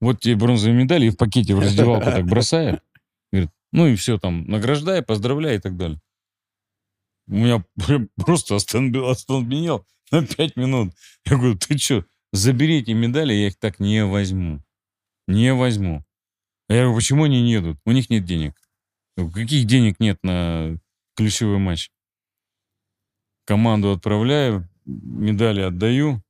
Вот 0.00 0.20
тебе 0.20 0.36
бронзовые 0.36 0.76
медали 0.76 1.06
и 1.06 1.10
в 1.10 1.16
пакете 1.16 1.54
в 1.54 1.60
раздевалку 1.60 2.06
так 2.06 2.24
бросает. 2.26 2.82
Говорит, 3.32 3.50
ну 3.72 3.86
и 3.86 3.96
все 3.96 4.18
там, 4.18 4.44
награждай, 4.46 5.02
поздравляй 5.02 5.56
и 5.56 5.60
так 5.60 5.76
далее. 5.76 6.00
У 7.28 7.34
меня 7.34 7.64
просто 8.16 8.56
остановил 8.56 9.14
на 10.10 10.26
пять 10.26 10.56
минут. 10.56 10.92
Я 11.24 11.36
говорю, 11.36 11.56
ты 11.56 11.78
что, 11.78 12.04
забери 12.32 12.80
эти 12.80 12.90
медали, 12.90 13.32
я 13.32 13.48
их 13.48 13.58
так 13.58 13.78
не 13.78 14.04
возьму. 14.04 14.62
Не 15.28 15.54
возьму. 15.54 16.04
А 16.68 16.74
я 16.74 16.82
говорю, 16.82 16.96
почему 16.96 17.24
они 17.24 17.42
не 17.42 17.52
едут? 17.52 17.78
У 17.84 17.92
них 17.92 18.10
нет 18.10 18.24
денег. 18.24 18.60
Говорю, 19.16 19.32
Каких 19.32 19.66
денег 19.66 20.00
нет 20.00 20.18
на 20.22 20.76
ключевой 21.14 21.58
матч? 21.58 21.90
Команду 23.44 23.92
отправляю, 23.92 24.68
медали 24.84 25.60
отдаю, 25.60 26.22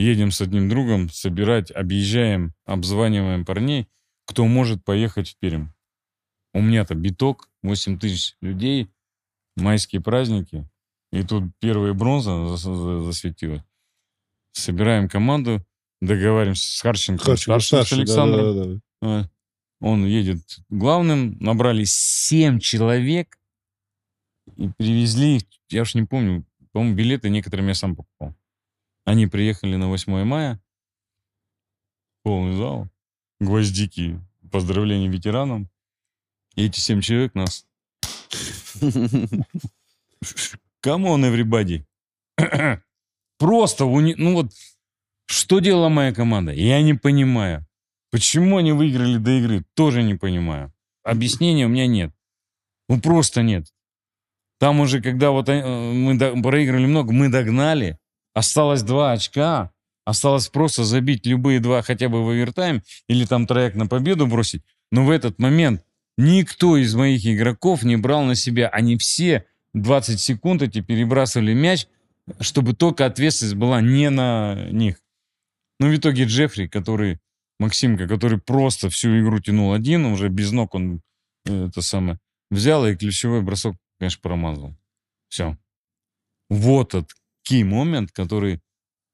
едем 0.00 0.30
с 0.30 0.40
одним 0.40 0.68
другом 0.68 1.08
собирать, 1.10 1.70
объезжаем, 1.70 2.54
обзваниваем 2.64 3.44
парней, 3.44 3.88
кто 4.26 4.46
может 4.46 4.84
поехать 4.84 5.30
в 5.30 5.36
Пермь. 5.38 5.68
У 6.54 6.60
меня-то 6.60 6.94
биток, 6.94 7.48
8 7.62 7.98
тысяч 7.98 8.34
людей, 8.40 8.88
майские 9.56 10.00
праздники, 10.00 10.68
и 11.12 11.22
тут 11.22 11.44
первая 11.60 11.92
бронза 11.92 12.30
зас- 12.30 12.56
за- 12.74 13.00
засветилась. 13.04 13.62
Собираем 14.52 15.08
команду, 15.08 15.64
договариваемся 16.00 16.76
с 16.76 16.80
Харченко, 16.80 17.24
Харченко, 17.24 17.60
старшим, 17.60 17.62
с 17.62 17.66
старший, 17.66 17.98
Александром. 17.98 18.54
да-да-да. 18.56 18.80
А, 19.02 19.28
Он 19.82 20.04
едет 20.06 20.40
главным, 20.68 21.38
набрали 21.40 21.84
7 21.84 22.58
человек 22.58 23.38
и 24.56 24.68
привезли 24.76 25.36
их, 25.36 25.42
я 25.70 25.82
уж 25.82 25.94
не 25.94 26.02
помню, 26.04 26.44
по-моему, 26.72 26.96
билеты 26.96 27.30
некоторым 27.30 27.68
я 27.68 27.74
сам 27.74 27.96
покупал. 27.96 28.34
Они 29.10 29.26
приехали 29.26 29.74
на 29.74 29.88
8 29.88 30.22
мая, 30.22 30.62
полный 32.22 32.54
зал, 32.54 32.88
гвоздики, 33.40 34.20
поздравления 34.52 35.08
ветеранам. 35.08 35.68
И 36.54 36.66
эти 36.66 36.78
7 36.78 37.00
человек 37.00 37.34
нас... 37.34 37.66
On, 40.84 41.24
everybody. 41.24 41.84
Просто, 43.38 43.84
уни- 43.84 44.14
ну 44.16 44.34
вот, 44.34 44.52
что 45.26 45.58
делала 45.58 45.88
моя 45.88 46.14
команда? 46.14 46.52
Я 46.52 46.80
не 46.80 46.94
понимаю. 46.94 47.66
Почему 48.12 48.58
они 48.58 48.70
выиграли 48.70 49.18
до 49.18 49.32
игры? 49.32 49.64
Тоже 49.74 50.04
не 50.04 50.14
понимаю. 50.14 50.72
Объяснения 51.02 51.66
у 51.66 51.68
меня 51.68 51.88
нет. 51.88 52.14
Ну, 52.88 53.00
просто 53.00 53.42
нет. 53.42 53.66
Там 54.60 54.78
уже, 54.78 55.02
когда 55.02 55.32
вот 55.32 55.48
э, 55.48 55.64
мы 55.64 56.16
проиграли 56.44 56.86
много, 56.86 57.12
мы 57.12 57.28
догнали. 57.28 57.99
Осталось 58.34 58.82
два 58.82 59.12
очка. 59.12 59.72
Осталось 60.04 60.48
просто 60.48 60.84
забить 60.84 61.26
любые 61.26 61.60
два 61.60 61.82
хотя 61.82 62.08
бы 62.08 62.24
в 62.24 62.30
овертайм 62.30 62.82
или 63.06 63.24
там 63.26 63.46
трояк 63.46 63.74
на 63.74 63.86
победу 63.86 64.26
бросить. 64.26 64.62
Но 64.90 65.04
в 65.04 65.10
этот 65.10 65.38
момент 65.38 65.84
никто 66.16 66.76
из 66.76 66.94
моих 66.94 67.24
игроков 67.26 67.82
не 67.82 67.96
брал 67.96 68.24
на 68.24 68.34
себя. 68.34 68.68
Они 68.68 68.96
все 68.96 69.44
20 69.74 70.18
секунд 70.18 70.62
эти 70.62 70.80
перебрасывали 70.80 71.54
мяч, 71.54 71.86
чтобы 72.40 72.74
только 72.74 73.06
ответственность 73.06 73.56
была 73.56 73.80
не 73.80 74.10
на 74.10 74.68
них. 74.70 74.96
Ну, 75.78 75.88
в 75.88 75.96
итоге 75.96 76.24
Джеффри, 76.24 76.66
который, 76.66 77.20
Максимка, 77.58 78.06
который 78.06 78.38
просто 78.38 78.90
всю 78.90 79.20
игру 79.20 79.40
тянул 79.40 79.72
один, 79.72 80.06
уже 80.06 80.28
без 80.28 80.52
ног 80.52 80.74
он 80.74 81.02
это 81.44 81.80
самое, 81.82 82.18
взял 82.50 82.86
и 82.86 82.96
ключевой 82.96 83.42
бросок, 83.42 83.76
конечно, 83.98 84.20
промазал. 84.22 84.76
Все. 85.28 85.56
Вот 86.48 86.94
этот 86.94 87.12
key 87.50 87.64
момент, 87.64 88.12
который, 88.12 88.60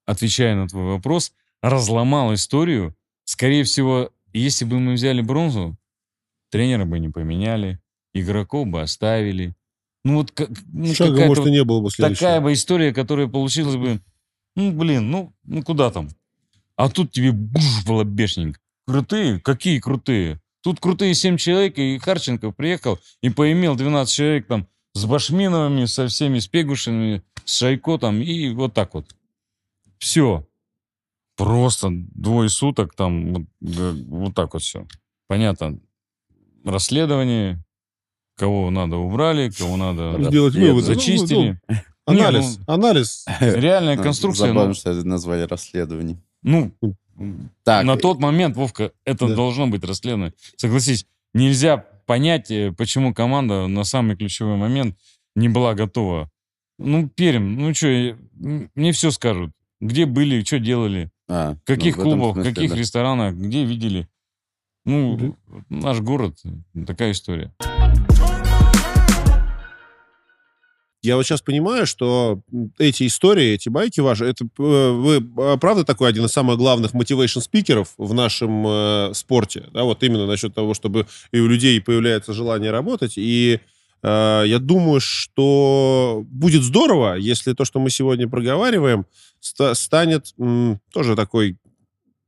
отвечая 0.04 0.54
на 0.54 0.68
твой 0.68 0.84
вопрос, 0.84 1.32
разломал 1.62 2.34
историю. 2.34 2.94
Скорее 3.24 3.64
всего, 3.64 4.10
если 4.32 4.64
бы 4.64 4.78
мы 4.78 4.94
взяли 4.94 5.22
бронзу, 5.22 5.76
тренера 6.50 6.84
бы 6.84 6.98
не 6.98 7.08
поменяли, 7.08 7.80
игроков 8.14 8.66
бы 8.66 8.82
оставили. 8.82 9.54
Ну 10.04 10.16
вот 10.16 10.30
как, 10.30 10.50
ну, 10.72 10.94
Шага, 10.94 11.26
может, 11.26 11.46
и 11.46 11.50
не 11.50 11.64
было 11.64 11.80
бы 11.80 11.90
следующего. 11.90 12.28
такая 12.28 12.40
бы 12.40 12.52
история, 12.52 12.92
которая 12.92 13.26
получилась 13.26 13.76
бы, 13.76 14.00
ну, 14.54 14.70
блин, 14.72 15.10
ну, 15.10 15.32
ну 15.44 15.62
куда 15.62 15.90
там? 15.90 16.08
А 16.76 16.88
тут 16.88 17.12
тебе 17.12 17.32
буш, 17.32 17.84
балабешник. 17.84 18.60
Крутые? 18.86 19.40
Какие 19.40 19.80
крутые? 19.80 20.40
Тут 20.62 20.80
крутые 20.80 21.14
7 21.14 21.36
человек, 21.36 21.78
и 21.78 21.98
Харченко 21.98 22.52
приехал 22.52 22.98
и 23.20 23.30
поимел 23.30 23.76
12 23.76 24.14
человек 24.14 24.46
там 24.46 24.68
с 24.94 25.04
Башминовыми, 25.04 25.84
со 25.86 26.06
всеми, 26.08 26.38
с 26.38 26.48
Пегушинами, 26.48 27.22
с 27.46 27.56
Шайко 27.58 27.96
там, 27.96 28.20
и 28.20 28.50
вот 28.50 28.74
так 28.74 28.92
вот. 28.94 29.06
Все. 29.98 30.46
Просто 31.36 31.88
двое 31.90 32.48
суток 32.48 32.94
там, 32.94 33.32
вот, 33.34 33.42
вот 33.60 34.34
так 34.34 34.52
вот 34.54 34.62
все. 34.62 34.86
Понятно. 35.28 35.78
Расследование, 36.64 37.62
кого 38.36 38.70
надо 38.70 38.96
убрали, 38.96 39.50
кого 39.50 39.76
надо 39.76 40.22
Сделать 40.24 40.54
выводы. 40.54 40.74
Ну, 40.74 40.80
зачистили. 40.80 41.60
ну, 41.68 41.76
Анализ, 42.06 42.58
анализ. 42.66 43.24
Реальная 43.40 43.96
конструкция. 43.96 44.48
Забавно, 44.48 44.68
ну, 44.68 44.74
что 44.74 44.90
это 44.90 45.04
назвали 45.06 45.42
расследованием. 45.42 46.22
Ну, 46.42 46.72
Так, 47.64 47.84
на 47.84 47.96
тот 47.96 48.18
момент, 48.18 48.56
Вовка, 48.56 48.92
это 49.04 49.28
Да. 49.28 49.34
должно 49.34 49.66
быть 49.68 49.84
расследовано. 49.84 50.32
Согласись, 50.56 51.06
нельзя 51.32 51.78
понять, 52.06 52.50
э, 52.50 52.72
почему 52.72 53.14
команда 53.14 53.66
на 53.68 53.84
самый 53.84 54.16
ключевой 54.16 54.56
момент 54.56 54.96
не 55.34 55.48
была 55.48 55.74
готова. 55.74 56.30
Ну, 56.78 57.08
Перм, 57.08 57.56
ну 57.56 57.72
что, 57.74 58.16
мне 58.34 58.92
все 58.92 59.10
скажут. 59.10 59.52
Где 59.80 60.06
были, 60.06 60.42
что 60.42 60.58
делали, 60.58 61.10
а, 61.28 61.54
в 61.54 61.64
каких 61.64 61.96
ну, 61.96 62.04
клубах, 62.04 62.30
в 62.30 62.34
смысле, 62.34 62.54
каких 62.54 62.70
да. 62.70 62.76
ресторанах, 62.76 63.34
где 63.34 63.64
видели. 63.64 64.08
Ну, 64.84 65.36
наш 65.68 66.00
город, 66.00 66.38
такая 66.86 67.12
история. 67.12 67.52
Я 71.02 71.16
вот 71.16 71.24
сейчас 71.24 71.40
понимаю, 71.40 71.86
что 71.86 72.40
эти 72.78 73.06
истории, 73.06 73.52
эти 73.52 73.68
байки 73.68 74.00
ваши, 74.00 74.24
это 74.24 74.44
э, 74.44 74.90
вы 74.90 75.16
э, 75.38 75.56
правда 75.60 75.84
такой 75.84 76.08
один 76.08 76.24
из 76.24 76.32
самых 76.32 76.56
главных 76.56 76.94
мотивейшн 76.94 77.40
спикеров 77.40 77.94
в 77.96 78.12
нашем 78.12 78.66
э, 78.66 79.10
спорте, 79.14 79.66
да, 79.72 79.84
вот 79.84 80.02
именно 80.02 80.26
насчет 80.26 80.54
того, 80.54 80.74
чтобы 80.74 81.06
и 81.30 81.38
у 81.38 81.46
людей 81.46 81.80
появляется 81.80 82.32
желание 82.32 82.72
работать, 82.72 83.14
и 83.16 83.60
я 84.08 84.58
думаю, 84.60 85.00
что 85.00 86.24
будет 86.28 86.62
здорово, 86.62 87.16
если 87.16 87.54
то, 87.54 87.64
что 87.64 87.80
мы 87.80 87.90
сегодня 87.90 88.28
проговариваем, 88.28 89.06
ста- 89.40 89.74
станет 89.74 90.34
тоже 90.92 91.16
такой 91.16 91.56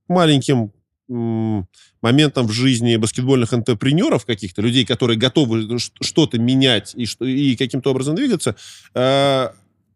маленьким 0.09 0.73
моментом 1.09 2.47
в 2.47 2.53
жизни 2.53 2.97
баскетбольных 2.97 3.55
интерпренеров 3.55 4.27
каких-то, 4.27 4.61
людей, 4.61 4.85
которые 4.85 5.17
готовы 5.19 5.79
что-то 5.79 6.39
менять 6.39 6.95
и, 6.95 7.07
и 7.25 7.57
каким-то 7.57 7.91
образом 7.91 8.15
двигаться, 8.15 8.57
э, 8.95 9.49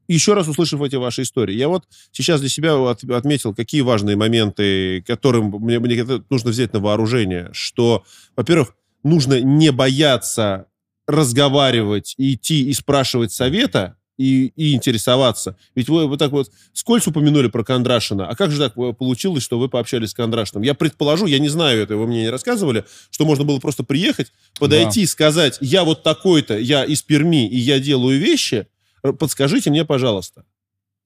еще 0.09 0.35
раз 0.35 0.49
услышав 0.49 0.80
эти 0.83 0.97
ваши 0.97 1.22
истории. 1.22 1.55
Я 1.55 1.68
вот 1.68 1.85
сейчас 2.12 2.41
для 2.41 2.49
себя 2.49 2.76
от- 2.76 3.05
отметил, 3.05 3.55
какие 3.55 3.83
важные 3.83 4.16
моменты, 4.16 5.03
которым 5.07 5.51
мне, 5.51 5.78
мне 5.78 6.03
нужно 6.30 6.51
взять 6.51 6.72
на 6.72 6.80
вооружение, 6.80 7.51
что, 7.53 8.05
во-первых, 8.35 8.74
нужно 9.05 9.41
не 9.41 9.70
бояться 9.70 10.66
разговаривать, 11.07 12.14
и 12.18 12.34
идти 12.34 12.68
и 12.68 12.72
спрашивать 12.72 13.32
совета, 13.32 13.96
и, 14.18 14.53
и 14.57 14.74
интересоваться. 14.74 15.57
Ведь 15.74 15.88
вы 15.88 16.07
вот 16.07 16.18
так 16.18 16.30
вот 16.32 16.50
скользь 16.74 17.07
упомянули 17.07 17.48
про 17.48 17.64
Кондрашина. 17.64 18.28
А 18.28 18.36
как 18.36 18.50
же 18.53 18.59
так 18.59 18.76
э, 18.76 18.92
получилось, 18.92 19.42
что 19.42 19.59
вы 19.59 19.68
пообщались 19.68 20.11
с 20.11 20.14
Кондрашином? 20.14 20.62
Я 20.62 20.74
предположу, 20.74 21.26
я 21.26 21.38
не 21.38 21.48
знаю 21.48 21.82
этого, 21.82 22.00
вы 22.03 22.07
мне 22.07 22.22
не 22.22 22.28
рассказывали, 22.30 22.84
что 23.11 23.24
можно 23.24 23.44
было 23.44 23.59
просто 23.59 23.84
приехать, 23.84 24.30
подойти, 24.61 25.07
сказать, 25.07 25.59
я 25.61 25.82
вот 25.84 26.03
такой-то, 26.03 26.57
я 26.59 26.84
из 26.84 27.03
Перми, 27.03 27.48
и 27.48 27.57
я 27.59 27.80
делаю 27.80 28.18
вещи, 28.20 28.66
э, 29.03 29.12
подскажите 29.12 29.70
мне, 29.70 29.84
пожалуйста. 29.84 30.44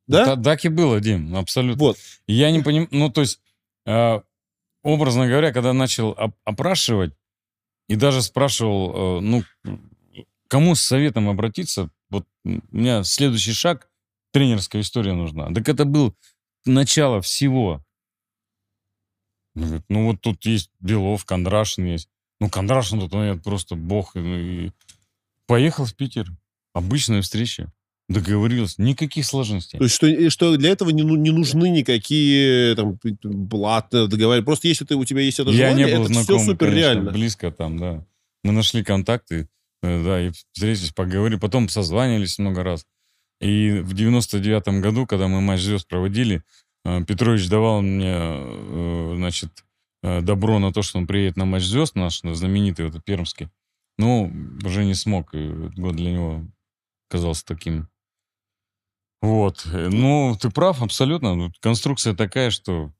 Да? 0.08 0.24
Та- 0.24 0.42
Так 0.42 0.64
и 0.64 0.68
было, 0.68 1.00
Дим, 1.00 1.36
абсолютно. 1.36 1.80
Вот. 1.80 1.96
Я 2.26 2.50
не 2.50 2.60
понимаю, 2.60 2.88
ну, 2.90 3.08
то 3.10 3.20
есть, 3.22 3.40
э, 3.86 4.20
образно 4.82 5.26
говоря, 5.28 5.52
когда 5.52 5.72
начал 5.72 6.08
оп- 6.10 6.34
опрашивать 6.44 7.12
и 7.88 7.94
даже 7.94 8.20
спрашивал, 8.20 9.18
э, 9.18 9.20
ну, 9.20 9.44
кому 10.48 10.74
с 10.74 10.80
советом 10.80 11.28
обратиться, 11.28 11.90
вот 12.10 12.26
у 12.44 12.60
меня 12.70 13.02
следующий 13.04 13.52
шаг, 13.52 13.88
тренерская 14.32 14.82
история 14.82 15.12
нужна. 15.12 15.52
Так 15.52 15.68
это 15.68 15.84
был 15.84 16.14
начало 16.64 17.20
всего. 17.20 17.82
Говорит, 19.54 19.84
Ну, 19.88 20.06
вот 20.06 20.20
тут 20.20 20.44
есть 20.44 20.70
Белов, 20.80 21.24
Кондрашин 21.24 21.86
есть. 21.86 22.08
Ну, 22.40 22.50
Кондрашин 22.50 23.00
тут, 23.00 23.12
ну, 23.12 23.38
просто 23.40 23.74
бог. 23.74 24.14
ну, 24.14 24.36
и 24.38 24.70
Поехал 25.46 25.84
в 25.86 25.94
Питер. 25.94 26.26
Обычная 26.74 27.22
встреча. 27.22 27.72
Договорилась. 28.08 28.78
Никаких 28.78 29.24
сложностей. 29.24 29.78
То 29.78 29.84
есть, 29.84 29.94
что, 29.96 30.30
что 30.30 30.56
для 30.56 30.70
этого 30.70 30.90
не, 30.90 31.02
ну- 31.02 31.16
не 31.16 31.30
нужны 31.30 31.70
никакие 31.70 32.76
там 32.76 32.98
блаты, 33.22 34.06
договаривания. 34.06 34.44
Просто 34.44 34.68
если 34.68 34.84
ты, 34.84 34.94
у 34.94 35.04
тебя 35.04 35.22
есть 35.22 35.40
это 35.40 35.50
Я 35.50 35.68
желание, 35.70 35.86
не 35.86 35.92
был 35.96 36.04
это 36.04 36.12
знаком, 36.12 36.38
все 36.38 36.46
супер 36.52 36.66
конечно, 36.68 36.78
реально. 36.78 37.10
близко 37.12 37.50
там, 37.50 37.78
да. 37.78 38.04
Мы 38.44 38.52
нашли 38.52 38.84
контакты, 38.84 39.34
э, 39.34 39.46
да, 39.82 40.20
и 40.20 40.30
встретились, 40.52 40.92
поговорили, 40.92 41.38
потом 41.38 41.68
созванивались 41.68 42.38
много 42.38 42.62
раз. 42.62 42.84
И 43.40 43.80
в 43.80 43.94
99-м 43.94 44.80
году, 44.80 45.06
когда 45.06 45.28
мы 45.28 45.40
матч 45.40 45.60
звезд 45.60 45.86
проводили, 45.88 46.42
э, 46.84 47.04
Петрович 47.04 47.48
давал 47.48 47.82
мне, 47.82 48.14
э, 48.16 49.12
значит, 49.16 49.50
э, 50.02 50.22
добро 50.22 50.58
на 50.58 50.72
то, 50.72 50.82
что 50.82 50.98
он 50.98 51.06
приедет 51.06 51.36
на 51.36 51.44
матч 51.44 51.64
звезд 51.64 51.94
наш, 51.96 52.22
на 52.22 52.34
знаменитый, 52.34 52.88
вот 52.90 53.04
пермский. 53.04 53.48
Ну, 53.98 54.32
уже 54.64 54.84
не 54.84 54.94
смог, 54.94 55.34
и 55.34 55.48
год 55.76 55.96
для 55.96 56.12
него 56.12 56.44
казался 57.08 57.44
таким. 57.44 57.88
Вот. 59.20 59.66
Э, 59.66 59.88
Ну, 59.90 60.36
ты 60.40 60.50
прав, 60.50 60.82
абсолютно. 60.82 61.52
Конструкция 61.60 62.14
такая, 62.14 62.50
что 62.50 62.92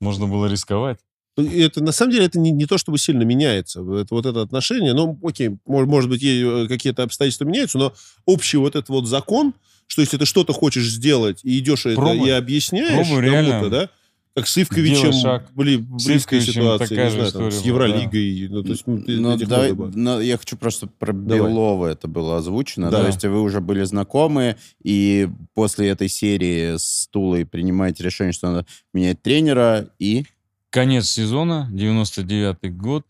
можно 0.00 0.26
было 0.26 0.46
рисковать. 0.46 1.00
И 1.38 1.60
Это 1.60 1.82
на 1.82 1.92
самом 1.92 2.12
деле 2.12 2.26
это 2.26 2.38
не, 2.38 2.50
не 2.50 2.66
то, 2.66 2.76
чтобы 2.78 2.98
сильно 2.98 3.22
меняется. 3.22 3.80
Это 3.80 4.14
вот 4.14 4.26
это 4.26 4.42
отношение. 4.42 4.92
Ну, 4.92 5.18
окей, 5.22 5.56
может, 5.66 5.88
может 5.88 6.10
быть, 6.10 6.22
ей, 6.22 6.44
э, 6.44 6.68
какие-то 6.68 7.02
обстоятельства 7.04 7.44
меняются, 7.44 7.78
но 7.78 7.94
общий 8.26 8.58
вот 8.58 8.76
этот 8.76 8.90
вот 8.90 9.06
закон, 9.06 9.54
что 9.86 10.02
если 10.02 10.18
ты 10.18 10.26
что-то 10.26 10.52
хочешь 10.52 10.88
сделать 10.88 11.40
и 11.42 11.58
идешь 11.58 11.86
это 11.86 12.12
и 12.12 12.28
объясняешь 12.28 13.08
Пробуй, 13.08 13.24
кому-то, 13.30 13.50
реально. 13.50 13.70
да, 13.70 13.88
как 14.34 14.46
с 14.48 14.56
Ивковичем 14.56 15.12
С 15.12 15.42
близкая 15.52 16.40
Ивковичем 16.40 16.52
ситуация, 16.52 16.88
такая 16.88 17.04
не 17.06 17.10
знаю, 17.10 17.32
там, 17.32 17.48
история 17.48 17.62
с 17.62 17.66
Евролигой. 17.66 18.48
Ну, 18.48 18.62
то 18.62 18.70
есть, 18.70 18.86
ну, 18.86 19.02
Ну, 19.06 19.74
было. 19.74 19.92
но 19.94 20.20
я 20.20 20.38
хочу 20.38 20.56
просто 20.56 20.86
про 20.86 21.12
Давай. 21.12 21.50
Белова 21.50 21.86
это 21.88 22.08
было 22.08 22.38
озвучено. 22.38 22.90
Да. 22.90 23.02
То 23.02 23.06
есть 23.08 23.22
вы 23.24 23.42
уже 23.42 23.60
были 23.60 23.84
знакомы, 23.84 24.56
и 24.82 25.28
после 25.54 25.88
этой 25.88 26.08
серии 26.08 26.76
с 26.78 27.08
Тулой 27.10 27.44
принимаете 27.44 28.04
решение, 28.04 28.32
что 28.32 28.50
надо 28.50 28.66
менять 28.92 29.22
тренера, 29.22 29.88
и... 29.98 30.24
Конец 30.72 31.06
сезона, 31.10 31.68
99-й 31.70 32.70
год, 32.70 33.06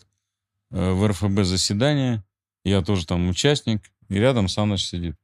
э, 0.73 0.91
в 0.91 1.07
РФБ 1.07 1.45
заседание, 1.45 2.25
я 2.65 2.83
тоже 2.83 3.07
там 3.07 3.29
участник, 3.29 3.93
и 4.09 4.17
рядом 4.17 4.49
Саныч 4.49 4.85
сидит. 4.85 5.15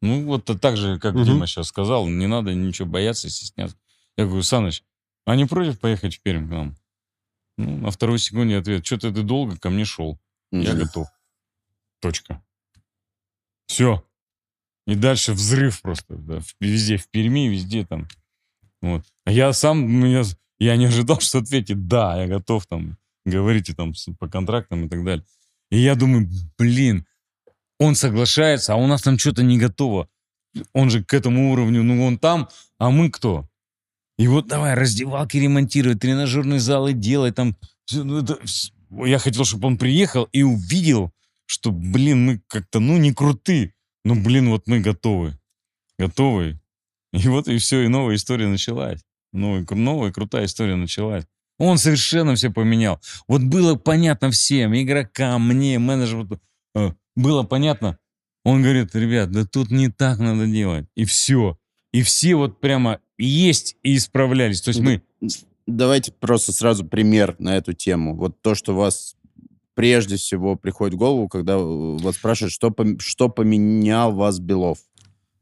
Ну, 0.00 0.26
вот 0.26 0.44
так 0.60 0.76
же, 0.76 0.98
как 0.98 1.14
Мгм. 1.14 1.24
Дима 1.24 1.46
сейчас 1.46 1.68
сказал, 1.68 2.08
не 2.08 2.26
надо 2.26 2.52
ничего 2.52 2.88
бояться, 2.88 3.30
стесняться. 3.30 3.76
Я 4.16 4.24
говорю, 4.24 4.42
Саныч, 4.42 4.82
а 5.24 5.36
не 5.36 5.44
против 5.44 5.78
поехать 5.78 6.16
в 6.16 6.20
Пермь 6.20 6.48
к 6.48 6.50
нам? 6.50 6.76
Ну, 7.58 7.78
на 7.78 7.92
второй 7.92 8.18
секунде 8.18 8.58
ответ, 8.58 8.84
что-то 8.84 9.12
ты 9.12 9.22
долго 9.22 9.56
ко 9.56 9.70
мне 9.70 9.84
шел. 9.84 10.18
Я 10.50 10.74
готов. 10.74 11.06
Точка. 12.00 12.42
Все. 13.66 14.04
И 14.88 14.96
дальше 14.96 15.32
взрыв 15.32 15.80
просто. 15.80 16.16
да, 16.16 16.40
везде, 16.58 16.96
в 16.96 17.08
Перми, 17.08 17.48
везде 17.48 17.86
там. 17.86 18.08
Вот. 18.80 19.04
А 19.24 19.30
я 19.30 19.52
сам, 19.52 19.88
меня, 19.88 20.24
я 20.64 20.76
не 20.76 20.86
ожидал, 20.86 21.20
что 21.20 21.38
ответит 21.38 21.86
«да, 21.86 22.20
я 22.20 22.28
готов 22.28 22.66
там, 22.66 22.96
говорите 23.24 23.74
там 23.74 23.94
по 24.18 24.28
контрактам 24.28 24.86
и 24.86 24.88
так 24.88 25.04
далее». 25.04 25.24
И 25.70 25.78
я 25.78 25.94
думаю, 25.94 26.28
блин, 26.58 27.06
он 27.78 27.94
соглашается, 27.94 28.74
а 28.74 28.76
у 28.76 28.86
нас 28.86 29.02
там 29.02 29.18
что-то 29.18 29.42
не 29.42 29.58
готово. 29.58 30.08
Он 30.72 30.90
же 30.90 31.02
к 31.02 31.14
этому 31.14 31.52
уровню, 31.52 31.82
ну 31.82 32.04
он 32.04 32.18
там, 32.18 32.48
а 32.78 32.90
мы 32.90 33.10
кто? 33.10 33.48
И 34.18 34.28
вот 34.28 34.46
давай 34.46 34.74
раздевалки 34.74 35.38
ремонтировать, 35.38 36.00
тренажерные 36.00 36.60
залы 36.60 36.92
делать 36.92 37.34
там. 37.34 37.56
Ну, 37.92 38.18
это 38.18 38.38
я 39.06 39.18
хотел, 39.18 39.44
чтобы 39.44 39.68
он 39.68 39.78
приехал 39.78 40.24
и 40.32 40.42
увидел, 40.42 41.12
что, 41.46 41.72
блин, 41.72 42.24
мы 42.24 42.42
как-то, 42.46 42.78
ну, 42.78 42.98
не 42.98 43.12
круты. 43.12 43.74
Ну, 44.04 44.22
блин, 44.22 44.50
вот 44.50 44.66
мы 44.66 44.80
готовы. 44.80 45.38
Готовы. 45.98 46.60
И 47.12 47.28
вот 47.28 47.48
и 47.48 47.58
все, 47.58 47.82
и 47.82 47.88
новая 47.88 48.16
история 48.16 48.48
началась. 48.48 49.02
Кру- 49.32 49.74
новая 49.74 50.12
крутая 50.12 50.46
история 50.46 50.76
началась. 50.76 51.24
Он 51.58 51.78
совершенно 51.78 52.34
все 52.34 52.50
поменял. 52.50 53.00
Вот 53.28 53.42
было 53.42 53.76
понятно 53.76 54.30
всем, 54.30 54.74
игрокам, 54.74 55.46
мне, 55.46 55.78
менеджеру, 55.78 56.28
э, 56.74 56.90
было 57.14 57.42
понятно. 57.42 57.98
Он 58.44 58.62
говорит, 58.62 58.94
ребят, 58.94 59.30
да 59.30 59.44
тут 59.44 59.70
не 59.70 59.88
так 59.88 60.18
надо 60.18 60.46
делать. 60.46 60.86
И 60.96 61.04
все. 61.04 61.58
И 61.92 62.02
все 62.02 62.34
вот 62.34 62.60
прямо 62.60 63.00
есть 63.18 63.76
и 63.82 63.96
исправлялись. 63.96 64.60
То 64.62 64.70
есть 64.70 64.80
мы... 64.80 65.02
Давайте 65.66 66.10
просто 66.10 66.52
сразу 66.52 66.84
пример 66.84 67.36
на 67.38 67.56
эту 67.56 67.72
тему. 67.72 68.16
Вот 68.16 68.42
то, 68.42 68.56
что 68.56 68.74
вас 68.74 69.14
прежде 69.74 70.16
всего 70.16 70.56
приходит 70.56 70.94
в 70.94 70.98
голову, 70.98 71.28
когда 71.28 71.54
э, 71.54 71.96
вас 71.98 72.16
спрашивают, 72.16 72.52
что, 72.52 72.68
пом- 72.68 72.98
что 72.98 73.28
поменял 73.28 74.12
вас 74.12 74.40
Белов. 74.40 74.78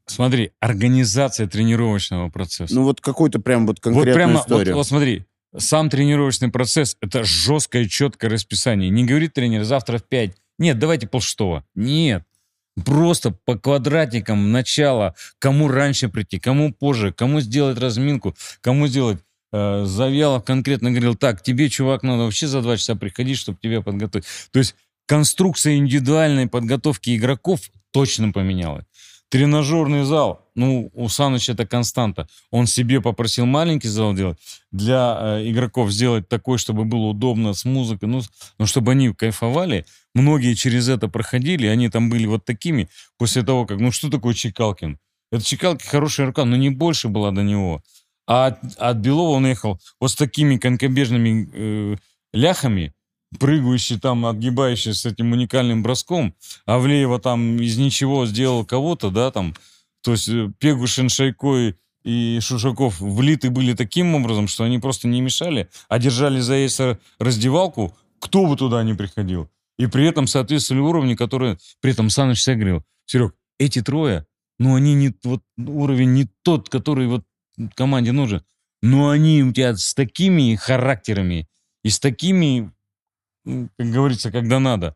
Смотри, 0.05 0.51
организация 0.59 1.47
тренировочного 1.47 2.29
процесса. 2.29 2.73
Ну 2.73 2.83
вот 2.83 3.01
какую-то 3.01 3.39
прям 3.39 3.65
вот 3.65 3.77
вот 3.77 3.79
конкретную 3.79 4.15
прямо, 4.15 4.33
вот, 4.33 4.41
историю. 4.41 4.75
вот 4.75 4.87
смотри, 4.87 5.25
сам 5.57 5.89
тренировочный 5.89 6.49
процесс— 6.49 6.95
это 7.01 7.23
жесткое, 7.23 7.87
четкое 7.87 8.29
расписание. 8.29 8.89
Не 8.89 9.05
говорит 9.05 9.33
тренер 9.33 9.63
завтра 9.63 9.97
в 9.97 10.03
5. 10.03 10.31
Нет, 10.59 10.79
давайте 10.79 11.07
полшестого. 11.07 11.65
Нет. 11.75 12.23
Просто 12.85 13.31
по 13.31 13.57
квадратикам 13.57 14.51
начала, 14.51 15.15
кому 15.39 15.67
раньше 15.67 16.07
прийти, 16.07 16.39
кому 16.39 16.73
позже, 16.73 17.11
кому 17.11 17.41
сделать 17.41 17.77
разминку, 17.77 18.35
кому 18.61 18.87
сделать 18.87 19.19
э, 19.51 19.83
Завьялов 19.85 20.45
конкретно 20.45 20.91
говорил, 20.91 21.15
так, 21.15 21.43
тебе, 21.43 21.67
чувак, 21.69 22.03
надо 22.03 22.23
вообще 22.23 22.47
за 22.47 22.61
два 22.61 22.77
часа 22.77 22.95
приходить, 22.95 23.37
чтобы 23.37 23.57
тебя 23.61 23.81
подготовить. 23.81 24.25
То 24.51 24.59
есть 24.59 24.75
конструкция 25.05 25.75
индивидуальной 25.75 26.47
подготовки 26.47 27.15
игроков 27.17 27.59
точно 27.91 28.31
поменялась. 28.31 28.85
Тренажерный 29.31 30.03
зал, 30.03 30.45
ну, 30.55 30.91
у 30.93 31.07
Саныча 31.07 31.53
это 31.53 31.65
константа. 31.65 32.27
Он 32.51 32.67
себе 32.67 32.99
попросил 32.99 33.45
маленький 33.45 33.87
зал 33.87 34.13
делать, 34.13 34.37
для 34.71 35.17
э, 35.21 35.49
игроков 35.49 35.89
сделать 35.89 36.27
такой, 36.27 36.57
чтобы 36.57 36.83
было 36.83 37.05
удобно 37.05 37.53
с 37.53 37.63
музыкой, 37.63 38.09
ну, 38.09 38.21
ну, 38.59 38.65
чтобы 38.65 38.91
они 38.91 39.13
кайфовали. 39.13 39.85
Многие 40.13 40.53
через 40.53 40.89
это 40.89 41.07
проходили, 41.07 41.67
они 41.67 41.87
там 41.87 42.09
были 42.09 42.25
вот 42.25 42.43
такими, 42.43 42.89
после 43.17 43.43
того, 43.43 43.65
как, 43.65 43.79
ну, 43.79 43.93
что 43.93 44.09
такое 44.09 44.33
Чекалкин? 44.33 44.99
Это 45.31 45.41
Чекалкин 45.45 45.87
хорошая 45.87 46.27
рука, 46.27 46.43
но 46.43 46.57
не 46.57 46.69
больше 46.69 47.07
была 47.07 47.31
до 47.31 47.41
него. 47.41 47.81
А 48.27 48.47
от, 48.47 48.59
от 48.77 48.97
Белова 48.97 49.37
он 49.37 49.47
ехал 49.47 49.79
вот 50.01 50.11
с 50.11 50.15
такими 50.15 50.57
конкобежными 50.57 51.49
э, 51.53 51.95
ляхами, 52.33 52.93
прыгающий 53.39 53.99
там, 53.99 54.25
отгибающий 54.25 54.93
с 54.93 55.05
этим 55.05 55.31
уникальным 55.31 55.83
броском. 55.83 56.35
Авлеева 56.65 57.19
там 57.19 57.57
из 57.57 57.77
ничего 57.77 58.25
сделал 58.25 58.65
кого-то, 58.65 59.09
да, 59.09 59.31
там. 59.31 59.55
То 60.03 60.11
есть 60.11 60.29
э, 60.29 60.51
Пегушин, 60.59 61.09
Шайко 61.09 61.73
и 62.03 62.39
Шушаков 62.41 62.99
влиты 62.99 63.49
были 63.49 63.73
таким 63.73 64.15
образом, 64.15 64.47
что 64.47 64.63
они 64.63 64.79
просто 64.79 65.07
не 65.07 65.21
мешали, 65.21 65.69
а 65.87 65.99
держали 65.99 66.39
за 66.39 66.55
эйса 66.55 66.99
раздевалку, 67.19 67.95
кто 68.19 68.45
бы 68.45 68.55
туда 68.55 68.83
ни 68.83 68.93
приходил. 68.93 69.49
И 69.77 69.87
при 69.87 70.05
этом 70.07 70.27
соответствовали 70.27 70.81
уровню, 70.81 71.15
который 71.15 71.57
при 71.79 71.91
этом 71.91 72.09
Саныч 72.09 72.39
всегда 72.39 72.59
говорил, 72.59 72.83
Серег, 73.05 73.35
эти 73.59 73.81
трое, 73.81 74.25
ну 74.59 74.75
они 74.75 74.93
не, 74.93 75.13
вот 75.23 75.43
уровень 75.57 76.13
не 76.13 76.29
тот, 76.43 76.69
который 76.69 77.07
вот 77.07 77.23
команде 77.75 78.11
нужен, 78.11 78.43
но 78.81 79.09
они 79.09 79.43
у 79.43 79.53
тебя 79.53 79.75
с 79.75 79.93
такими 79.93 80.55
характерами 80.55 81.47
и 81.83 81.89
с 81.89 81.99
такими 81.99 82.71
как 83.45 83.91
говорится, 83.91 84.31
когда 84.31 84.59
надо. 84.59 84.95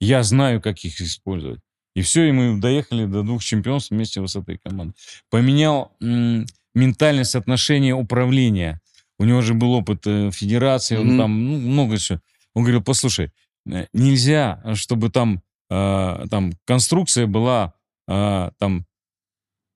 Я 0.00 0.22
знаю, 0.22 0.60
как 0.60 0.84
их 0.84 1.00
использовать. 1.00 1.60
И 1.94 2.02
все, 2.02 2.28
и 2.28 2.32
мы 2.32 2.60
доехали 2.60 3.06
до 3.06 3.22
двух 3.22 3.42
чемпионств 3.42 3.90
вместе 3.90 4.26
с 4.26 4.36
этой 4.36 4.58
командой. 4.58 4.94
Поменял 5.30 5.96
м- 6.00 6.44
ментальность 6.74 7.34
отношения 7.34 7.94
управления. 7.94 8.80
У 9.18 9.24
него 9.24 9.40
же 9.40 9.54
был 9.54 9.72
опыт 9.72 10.06
э, 10.06 10.30
федерации, 10.30 10.96
он 10.96 11.12
mm-hmm. 11.12 11.18
там 11.18 11.44
ну, 11.44 11.58
много 11.58 11.96
чего. 11.96 12.20
Он 12.54 12.64
говорил, 12.64 12.82
послушай, 12.82 13.32
э, 13.66 13.86
нельзя, 13.94 14.62
чтобы 14.74 15.08
там, 15.10 15.42
э, 15.70 16.26
там 16.30 16.52
конструкция 16.66 17.26
была 17.26 17.72
э, 18.08 18.50
там 18.58 18.86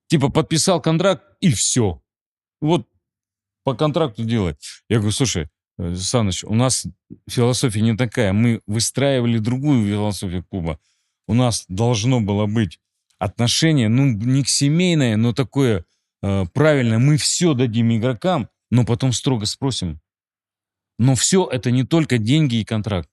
типа 0.09 0.29
подписал 0.29 0.83
контракт 0.83 1.25
и 1.41 1.51
все. 1.51 2.03
Вот 2.61 2.87
по 3.65 3.75
контракту 3.75 4.25
делать. 4.25 4.59
Я 4.89 4.99
говорю, 4.99 5.13
слушай, 5.13 5.49
Саныч, 5.97 6.45
у 6.45 6.55
нас 6.55 6.87
философия 7.29 7.81
не 7.81 7.97
такая. 7.97 8.33
Мы 8.33 8.61
выстраивали 8.67 9.39
другую 9.39 9.87
философию 9.87 10.45
клуба. 10.45 10.79
У 11.27 11.35
нас 11.35 11.65
должно 11.69 12.21
было 12.21 12.47
быть 12.47 12.81
отношение, 13.19 13.89
ну, 13.89 14.07
не 14.07 14.43
к 14.43 14.49
семейное, 14.49 15.17
но 15.17 15.33
такое 15.33 15.85
э, 16.23 16.45
правильное. 16.53 16.99
Мы 16.99 17.17
все 17.17 17.55
дадим 17.55 17.95
игрокам, 17.97 18.49
но 18.71 18.85
потом 18.85 19.13
строго 19.13 19.47
спросим. 19.47 20.01
Но 20.99 21.15
все 21.15 21.49
это 21.51 21.71
не 21.71 21.85
только 21.85 22.19
деньги 22.19 22.57
и 22.57 22.65
контракт. 22.65 23.09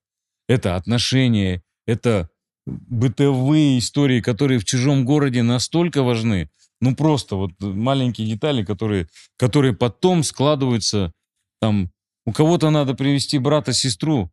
Это 0.48 0.76
отношения, 0.76 1.64
это 1.86 2.30
бытовые 2.66 3.80
истории, 3.80 4.22
которые 4.22 4.60
в 4.60 4.66
чужом 4.66 5.06
городе 5.06 5.44
настолько 5.44 6.04
важны. 6.04 6.50
Ну, 6.82 6.96
просто 6.96 7.36
вот 7.36 7.52
маленькие 7.60 8.28
детали, 8.28 8.64
которые, 8.64 9.08
которые 9.38 9.74
потом 9.74 10.24
складываются 10.24 11.14
там 11.60 11.92
у 12.28 12.34
кого-то 12.34 12.70
надо 12.72 12.94
привести 12.94 13.40
брата, 13.40 13.72
сестру. 13.72 14.30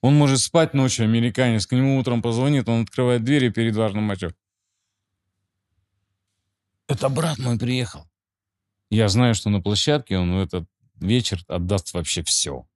Он 0.00 0.16
может 0.16 0.40
спать 0.40 0.74
ночью, 0.74 1.04
американец. 1.04 1.64
К 1.64 1.72
нему 1.72 1.98
утром 1.98 2.20
позвонит, 2.20 2.68
он 2.68 2.82
открывает 2.82 3.22
двери 3.22 3.48
перед 3.48 3.76
важным 3.76 4.02
матчем. 4.02 4.34
Это 6.88 7.08
брат 7.08 7.38
мой 7.38 7.58
приехал. 7.58 8.08
Я 8.90 9.08
знаю, 9.08 9.36
что 9.36 9.50
на 9.50 9.62
площадке 9.62 10.18
он 10.18 10.34
в 10.34 10.42
этот 10.42 10.64
вечер 10.96 11.44
отдаст 11.46 11.94
вообще 11.94 12.24
все. 12.24 12.66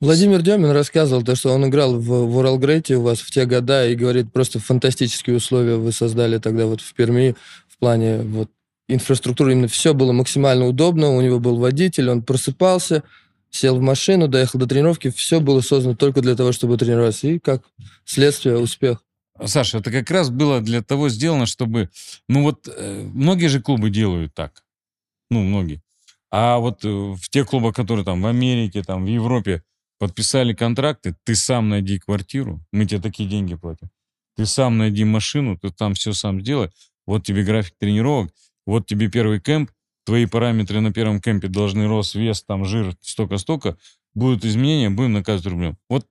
Владимир 0.00 0.40
Демин 0.40 0.70
рассказывал, 0.70 1.22
то, 1.22 1.36
что 1.36 1.52
он 1.52 1.68
играл 1.68 2.00
в, 2.00 2.06
в 2.06 2.36
Уралгрейте 2.38 2.96
у 2.96 3.02
вас 3.02 3.20
в 3.20 3.30
те 3.30 3.44
года 3.44 3.86
и 3.86 3.96
говорит, 3.96 4.32
просто 4.32 4.60
фантастические 4.60 5.36
условия 5.36 5.76
вы 5.76 5.92
создали 5.92 6.38
тогда 6.38 6.64
вот 6.64 6.80
в 6.80 6.94
Перми 6.94 7.36
в 7.68 7.76
плане 7.76 8.22
вот 8.22 8.50
инфраструктура, 8.94 9.52
именно 9.52 9.68
все 9.68 9.94
было 9.94 10.12
максимально 10.12 10.66
удобно, 10.66 11.10
у 11.10 11.20
него 11.20 11.38
был 11.38 11.56
водитель, 11.56 12.10
он 12.10 12.22
просыпался, 12.22 13.02
сел 13.50 13.76
в 13.76 13.80
машину, 13.80 14.28
доехал 14.28 14.58
до 14.58 14.66
тренировки, 14.66 15.10
все 15.10 15.40
было 15.40 15.60
создано 15.60 15.94
только 15.96 16.20
для 16.20 16.34
того, 16.36 16.52
чтобы 16.52 16.76
тренироваться. 16.76 17.28
И 17.28 17.38
как 17.38 17.62
следствие 18.04 18.58
успех. 18.58 19.02
Саша, 19.44 19.78
это 19.78 19.90
как 19.90 20.10
раз 20.10 20.30
было 20.30 20.60
для 20.60 20.82
того 20.82 21.08
сделано, 21.08 21.46
чтобы... 21.46 21.88
Ну 22.28 22.42
вот 22.42 22.68
э, 22.68 23.02
многие 23.14 23.46
же 23.46 23.60
клубы 23.60 23.90
делают 23.90 24.34
так. 24.34 24.62
Ну, 25.30 25.42
многие. 25.42 25.80
А 26.30 26.58
вот 26.58 26.84
э, 26.84 26.88
в 26.88 27.28
тех 27.30 27.46
клубах, 27.46 27.74
которые 27.74 28.04
там 28.04 28.20
в 28.20 28.26
Америке, 28.26 28.82
там 28.82 29.04
в 29.04 29.08
Европе 29.08 29.62
подписали 29.98 30.52
контракты, 30.52 31.14
ты 31.24 31.34
сам 31.34 31.68
найди 31.68 31.98
квартиру, 31.98 32.60
мы 32.72 32.86
тебе 32.86 33.00
такие 33.00 33.28
деньги 33.28 33.54
платим. 33.54 33.90
Ты 34.36 34.46
сам 34.46 34.78
найди 34.78 35.04
машину, 35.04 35.58
ты 35.58 35.70
там 35.70 35.94
все 35.94 36.12
сам 36.12 36.40
сделай. 36.40 36.70
Вот 37.06 37.24
тебе 37.24 37.42
график 37.42 37.74
тренировок, 37.78 38.32
вот 38.66 38.86
тебе 38.86 39.08
первый 39.08 39.40
кемп, 39.40 39.70
твои 40.04 40.26
параметры 40.26 40.80
на 40.80 40.92
первом 40.92 41.20
кемпе 41.20 41.48
должны 41.48 41.86
рост, 41.86 42.14
вес, 42.14 42.42
там 42.42 42.64
жир, 42.64 42.96
столько-столько, 43.00 43.76
будут 44.14 44.44
изменения, 44.44 44.90
будем 44.90 45.12
наказывать 45.12 45.46
рублем. 45.46 45.78
Вот 45.88 46.06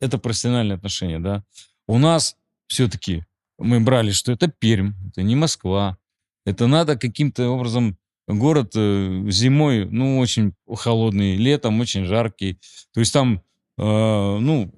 это 0.00 0.18
профессиональные 0.18 0.76
отношения, 0.76 1.18
да. 1.18 1.44
У 1.86 1.98
нас 1.98 2.36
все-таки 2.66 3.24
мы 3.58 3.80
брали, 3.80 4.10
что 4.10 4.32
это 4.32 4.48
Пермь, 4.48 4.92
это 5.08 5.22
не 5.22 5.36
Москва, 5.36 5.96
это 6.44 6.66
надо 6.66 6.96
каким-то 6.96 7.48
образом 7.48 7.96
город 8.26 8.72
э, 8.74 9.24
зимой, 9.28 9.86
ну, 9.86 10.18
очень 10.18 10.54
холодный, 10.74 11.36
летом 11.36 11.80
очень 11.80 12.04
жаркий. 12.04 12.58
То 12.92 13.00
есть 13.00 13.12
там, 13.12 13.42
э, 13.78 13.82
ну, 13.82 14.70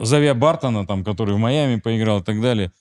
э, 0.00 0.04
Завия 0.04 0.34
Бартона, 0.34 0.86
там, 0.86 1.04
который 1.04 1.34
в 1.34 1.38
Майами 1.38 1.80
поиграл 1.80 2.20
и 2.20 2.24
так 2.24 2.40
далее, 2.40 2.72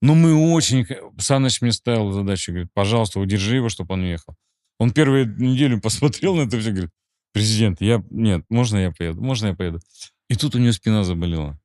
ну, 0.00 0.14
мы 0.14 0.34
очень... 0.54 0.86
Саныч 1.18 1.60
мне 1.60 1.72
ставил 1.72 2.12
задачу, 2.12 2.52
говорит, 2.52 2.70
пожалуйста, 2.72 3.20
удержи 3.20 3.56
его, 3.56 3.68
чтобы 3.68 3.94
он 3.94 4.02
уехал. 4.02 4.34
Он 4.78 4.92
первую 4.92 5.36
неделю 5.38 5.80
посмотрел 5.82 6.36
на 6.36 6.42
это 6.42 6.58
все, 6.58 6.70
говорит, 6.70 6.90
президент, 7.32 7.80
я... 7.80 8.02
Нет, 8.10 8.44
можно 8.48 8.78
я 8.78 8.92
поеду? 8.92 9.20
Можно 9.20 9.48
я 9.48 9.54
поеду? 9.54 9.80
И 10.28 10.36
тут 10.36 10.54
у 10.54 10.58
него 10.58 10.72
спина 10.72 11.04
заболела. 11.04 11.58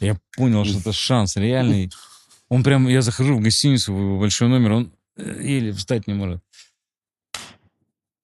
Я 0.00 0.18
понял, 0.36 0.64
что 0.64 0.78
это 0.78 0.92
шанс 0.92 1.36
реальный. 1.36 1.90
Он 2.48 2.62
прям... 2.62 2.88
Я 2.88 3.02
захожу 3.02 3.36
в 3.36 3.40
гостиницу, 3.40 3.92
в 3.94 4.20
большой 4.20 4.48
номер, 4.48 4.72
он 4.72 4.92
э, 5.16 5.40
еле 5.42 5.72
встать 5.72 6.06
не 6.06 6.14
может. 6.14 6.42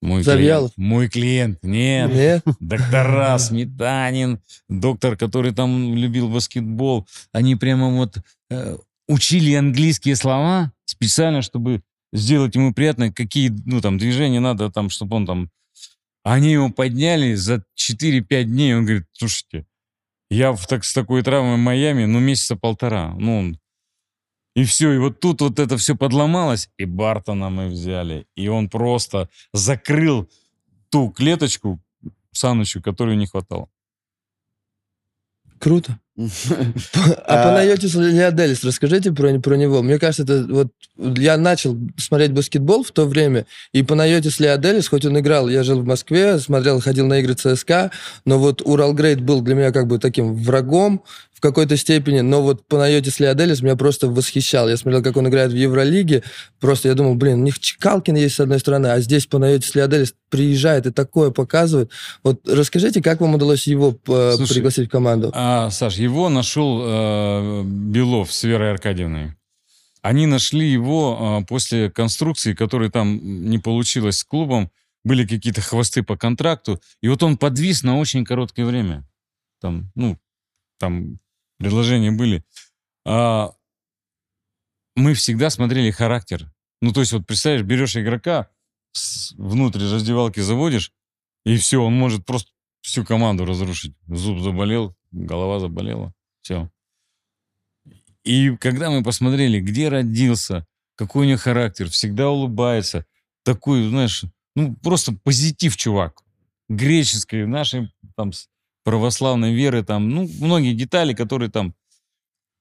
Мой 0.05 0.23
Завьялов? 0.23 0.75
Клиент, 0.75 0.91
мой 0.91 1.09
клиент. 1.09 1.63
Нет. 1.63 2.13
Нет. 2.13 2.45
Доктора, 2.61 3.39
Сметанин, 3.39 4.39
доктор, 4.69 5.17
который 5.17 5.55
там 5.55 5.95
любил 5.95 6.29
баскетбол. 6.29 7.07
Они 7.33 7.57
прямо 7.57 7.89
вот 7.89 8.19
э, 8.51 8.77
учили 9.09 9.55
английские 9.55 10.17
слова 10.17 10.73
специально, 10.85 11.43
чтобы 11.43 11.83
сделать 12.13 12.55
ему 12.55 12.73
приятно, 12.73 13.13
какие, 13.13 13.53
ну, 13.67 13.81
там, 13.81 13.99
движения 13.99 14.41
надо, 14.41 14.71
там, 14.71 14.91
чтобы 14.91 15.17
он 15.17 15.27
там... 15.27 15.51
Они 16.23 16.53
его 16.53 16.71
подняли 16.71 17.35
за 17.35 17.65
4-5 17.79 18.45
дней, 18.45 18.75
он 18.75 18.85
говорит, 18.85 19.05
слушайте, 19.13 19.67
я 20.31 20.53
в, 20.53 20.67
так, 20.67 20.85
с 20.85 20.95
такой 20.95 21.23
травмой 21.23 21.57
в 21.57 21.59
Майами, 21.59 22.07
ну, 22.07 22.19
месяца 22.19 22.57
полтора, 22.57 23.15
ну. 23.19 23.55
И 24.57 24.65
все, 24.65 24.93
и 24.93 24.99
вот 24.99 25.21
тут 25.21 25.41
вот 25.41 25.59
это 25.59 25.77
все 25.77 25.97
подломалось, 25.97 26.71
и 26.79 26.85
Бартона 26.85 27.51
мы 27.51 27.67
взяли, 27.67 28.27
и 28.37 28.49
он 28.49 28.69
просто 28.69 29.29
закрыл 29.53 30.31
ту 30.91 31.11
клеточку 31.11 31.81
Санычу, 32.33 32.81
которую 32.81 33.19
не 33.19 33.27
хватало. 33.27 33.69
Круто. 35.65 35.99
А 37.27 37.43
Панайотис 37.43 37.95
Леоделис, 37.95 38.63
расскажите 38.65 39.13
про, 39.13 39.41
про 39.41 39.57
него. 39.57 39.83
Мне 39.83 39.99
кажется, 39.99 40.23
это 40.23 40.47
вот 40.47 40.69
я 41.19 41.39
начал 41.39 41.77
смотреть 41.97 42.33
баскетбол 42.33 42.85
в 42.85 42.91
то 42.91 43.07
время, 43.07 43.47
и 43.73 43.83
Панайотис 43.83 44.41
Леоделис, 44.41 44.89
хоть 44.89 45.07
он 45.07 45.19
играл, 45.19 45.49
я 45.49 45.63
жил 45.63 45.81
в 45.81 45.87
Москве, 45.87 46.39
смотрел, 46.39 46.81
ходил 46.81 47.07
на 47.07 47.19
игры 47.21 47.33
ЦСКА, 47.35 47.91
но 48.27 48.39
вот 48.39 48.61
Уралгрейд 48.63 49.23
был 49.23 49.41
для 49.41 49.55
меня 49.55 49.73
как 49.73 49.87
бы 49.87 49.99
таким 49.99 50.35
врагом, 50.37 51.03
какой-то 51.45 51.77
степени, 51.77 52.21
но 52.21 52.41
вот 52.41 52.67
Панайотис 52.67 53.21
Леоделис 53.21 53.61
меня 53.61 53.77
просто 53.77 54.09
восхищал. 54.09 54.67
Я 54.67 54.79
смотрел, 54.79 55.03
как 55.03 55.19
он 55.19 55.29
играет 55.29 55.53
в 55.53 55.55
Евролиге, 55.55 56.23
просто 56.59 56.89
я 56.89 56.95
думал, 56.95 57.17
блин, 57.17 57.41
у 57.41 57.43
них 57.43 57.59
Чекалкин 57.59 58.17
есть 58.17 58.37
с 58.37 58.41
одной 58.41 58.61
стороны, 58.61 58.87
а 58.87 58.99
здесь 59.01 59.27
Панайотис 59.27 59.75
Леоделис 59.75 60.15
приезжает 60.31 60.87
и 60.87 60.91
такое 60.91 61.31
показывает. 61.31 61.91
Вот 62.23 62.49
расскажите, 62.49 63.03
как 63.03 63.21
вам 63.21 63.35
удалось 63.35 63.67
его 63.67 63.95
э, 64.09 64.33
Слушай, 64.37 64.55
пригласить 64.55 64.89
в 64.89 64.91
команду? 64.91 65.31
А, 65.35 65.69
Саш, 65.69 65.97
его 65.97 66.31
нашел 66.31 66.81
э, 66.83 67.63
Белов 67.65 68.33
с 68.33 68.43
Верой 68.45 68.71
Аркадьевной. 68.71 69.35
Они 70.01 70.25
нашли 70.25 70.67
его 70.67 71.43
э, 71.43 71.47
после 71.47 71.91
конструкции, 71.91 72.55
которая 72.55 72.89
там 72.89 73.21
не 73.51 73.59
получилась 73.59 74.17
с 74.17 74.25
клубом, 74.25 74.71
были 75.05 75.27
какие-то 75.27 75.61
хвосты 75.61 76.03
по 76.03 76.17
контракту, 76.17 76.81
и 77.03 77.09
вот 77.09 77.23
он 77.23 77.37
подвис 77.37 77.83
на 77.83 77.99
очень 77.99 78.25
короткое 78.25 78.65
время. 78.65 79.07
Там, 79.61 79.91
ну, 79.95 80.19
там 80.79 81.19
предложения 81.59 82.11
были. 82.11 82.45
А, 83.07 83.53
мы 84.97 85.15
всегда 85.15 85.51
смотрели 85.51 85.91
характер. 85.91 86.53
Ну, 86.81 86.93
то 86.93 87.01
есть, 87.01 87.13
вот 87.13 87.27
представляешь, 87.27 87.65
берешь 87.65 87.97
игрока, 87.97 88.51
внутрь 89.37 89.83
раздевалки 89.83 90.41
заводишь, 90.41 90.93
и 91.45 91.57
все, 91.57 91.83
он 91.83 91.95
может 91.95 92.25
просто 92.25 92.51
всю 92.81 93.05
команду 93.05 93.45
разрушить. 93.45 93.95
Зуб 94.07 94.41
заболел, 94.41 94.95
голова 95.11 95.61
заболела, 95.61 96.13
все. 96.43 96.71
И 98.25 98.57
когда 98.57 98.91
мы 98.91 99.03
посмотрели, 99.03 99.61
где 99.61 99.89
родился, 99.89 100.67
какой 100.97 101.27
у 101.27 101.29
него 101.29 101.39
характер, 101.39 101.91
всегда 101.91 102.31
улыбается, 102.31 103.05
такой, 103.43 103.89
знаешь, 103.89 104.25
ну, 104.55 104.75
просто 104.77 105.13
позитив, 105.13 105.77
чувак. 105.77 106.23
Греческой, 106.69 107.47
нашей 107.47 107.93
там 108.17 108.33
православной 108.85 109.55
веры, 109.55 109.83
там, 109.83 110.09
ну, 110.11 110.29
многие 110.41 110.75
детали, 110.75 111.15
которые 111.15 111.51
там. 111.51 111.75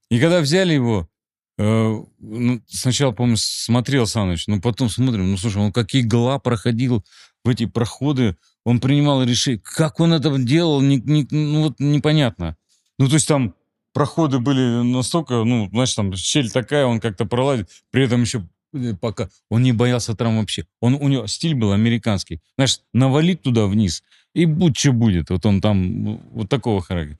И 0.09 0.19
когда 0.19 0.41
взяли 0.41 0.73
его, 0.73 1.09
э, 1.57 2.01
ну, 2.19 2.61
сначала, 2.67 3.11
помню, 3.11 3.35
смотрел 3.37 4.07
Саныч, 4.07 4.47
но 4.47 4.59
потом 4.61 4.89
смотрим, 4.89 5.31
ну, 5.31 5.37
слушай, 5.37 5.61
он 5.61 5.71
как 5.71 5.93
игла 5.95 6.39
проходил 6.39 7.03
в 7.43 7.49
эти 7.49 7.65
проходы, 7.65 8.37
он 8.65 8.79
принимал 8.79 9.23
решение. 9.23 9.61
Как 9.63 9.99
он 9.99 10.13
это 10.13 10.37
делал, 10.37 10.81
не- 10.81 11.01
не- 11.01 11.27
ну, 11.29 11.63
вот 11.63 11.79
непонятно. 11.79 12.55
Ну, 12.97 13.07
то 13.07 13.15
есть 13.15 13.27
там 13.27 13.55
проходы 13.93 14.39
были 14.39 14.81
настолько, 14.83 15.43
ну, 15.43 15.67
знаешь, 15.71 15.93
там 15.93 16.15
щель 16.15 16.49
такая, 16.51 16.85
он 16.85 16.99
как-то 16.99 17.25
проладит, 17.25 17.69
при 17.91 18.05
этом 18.05 18.21
еще 18.21 18.47
э, 18.73 18.93
пока 18.99 19.29
он 19.49 19.63
не 19.63 19.71
боялся 19.73 20.15
травм 20.15 20.37
вообще. 20.37 20.65
Он, 20.79 20.95
у 20.95 21.07
него 21.07 21.27
стиль 21.27 21.55
был 21.55 21.71
американский. 21.73 22.41
Знаешь, 22.55 22.79
навалить 22.93 23.41
туда 23.41 23.65
вниз, 23.65 24.03
и 24.33 24.45
будь 24.45 24.77
что 24.77 24.93
будет. 24.93 25.29
Вот 25.29 25.45
он 25.45 25.61
там, 25.61 26.03
ну, 26.03 26.21
вот 26.31 26.49
такого 26.49 26.81
характера. 26.81 27.19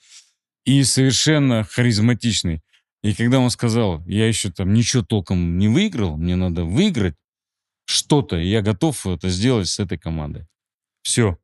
И 0.65 0.83
совершенно 0.83 1.63
харизматичный. 1.63 2.61
И 3.03 3.13
когда 3.13 3.39
он 3.39 3.49
сказал, 3.49 4.03
я 4.07 4.27
еще 4.27 4.49
там 4.49 4.73
ничего 4.73 5.03
толком 5.03 5.57
не 5.57 5.67
выиграл, 5.67 6.17
мне 6.17 6.35
надо 6.35 6.63
выиграть 6.63 7.15
что-то, 7.85 8.37
и 8.37 8.47
я 8.47 8.61
готов 8.61 9.05
это 9.05 9.29
сделать 9.29 9.67
с 9.67 9.79
этой 9.79 9.97
командой. 9.97 10.47
Все. 11.01 11.37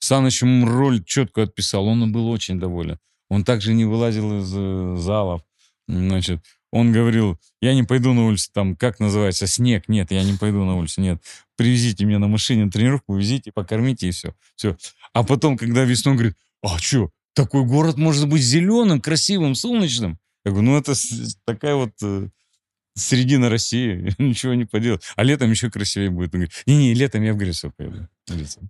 Саныч 0.00 0.42
ему 0.42 0.66
роль 0.66 1.04
четко 1.04 1.42
отписал, 1.42 1.86
он 1.86 2.10
был 2.10 2.28
очень 2.30 2.58
доволен. 2.58 2.98
Он 3.28 3.44
также 3.44 3.74
не 3.74 3.84
вылазил 3.84 4.40
из 4.40 4.52
э, 4.54 4.96
залов. 4.96 5.42
Значит, 5.86 6.40
он 6.70 6.92
говорил, 6.92 7.38
я 7.60 7.74
не 7.74 7.82
пойду 7.82 8.12
на 8.12 8.26
улицу, 8.26 8.50
там, 8.52 8.76
как 8.76 9.00
называется, 9.00 9.46
снег, 9.46 9.88
нет, 9.88 10.10
я 10.10 10.22
не 10.22 10.34
пойду 10.34 10.64
на 10.64 10.76
улицу, 10.76 11.00
нет. 11.00 11.22
Привезите 11.56 12.04
меня 12.04 12.18
на 12.18 12.28
машине 12.28 12.66
на 12.66 12.70
тренировку, 12.70 13.16
везите, 13.16 13.52
покормите 13.52 14.08
и 14.08 14.10
все. 14.10 14.34
все. 14.56 14.76
А 15.12 15.22
потом, 15.24 15.56
когда 15.56 15.84
весной, 15.84 16.14
говорит, 16.14 16.36
а 16.62 16.78
что, 16.78 17.10
такой 17.34 17.64
город 17.64 17.96
может 17.96 18.28
быть 18.28 18.42
зеленым, 18.42 19.00
красивым, 19.00 19.54
солнечным? 19.54 20.18
Я 20.44 20.52
говорю, 20.52 20.70
ну 20.70 20.78
это 20.78 20.94
такая 21.44 21.74
вот 21.74 21.92
э, 22.02 22.28
середина 22.94 23.48
России, 23.48 24.14
ничего 24.18 24.54
не 24.54 24.64
поделать. 24.64 25.02
А 25.16 25.22
летом 25.22 25.50
еще 25.50 25.70
красивее 25.70 26.10
будет. 26.10 26.34
Он 26.34 26.40
говорит, 26.40 26.62
не-не, 26.66 26.94
летом 26.94 27.22
я 27.22 27.32
в 27.32 27.36
Грецию 27.36 27.72
поеду. 27.76 28.08
Говорится. 28.26 28.60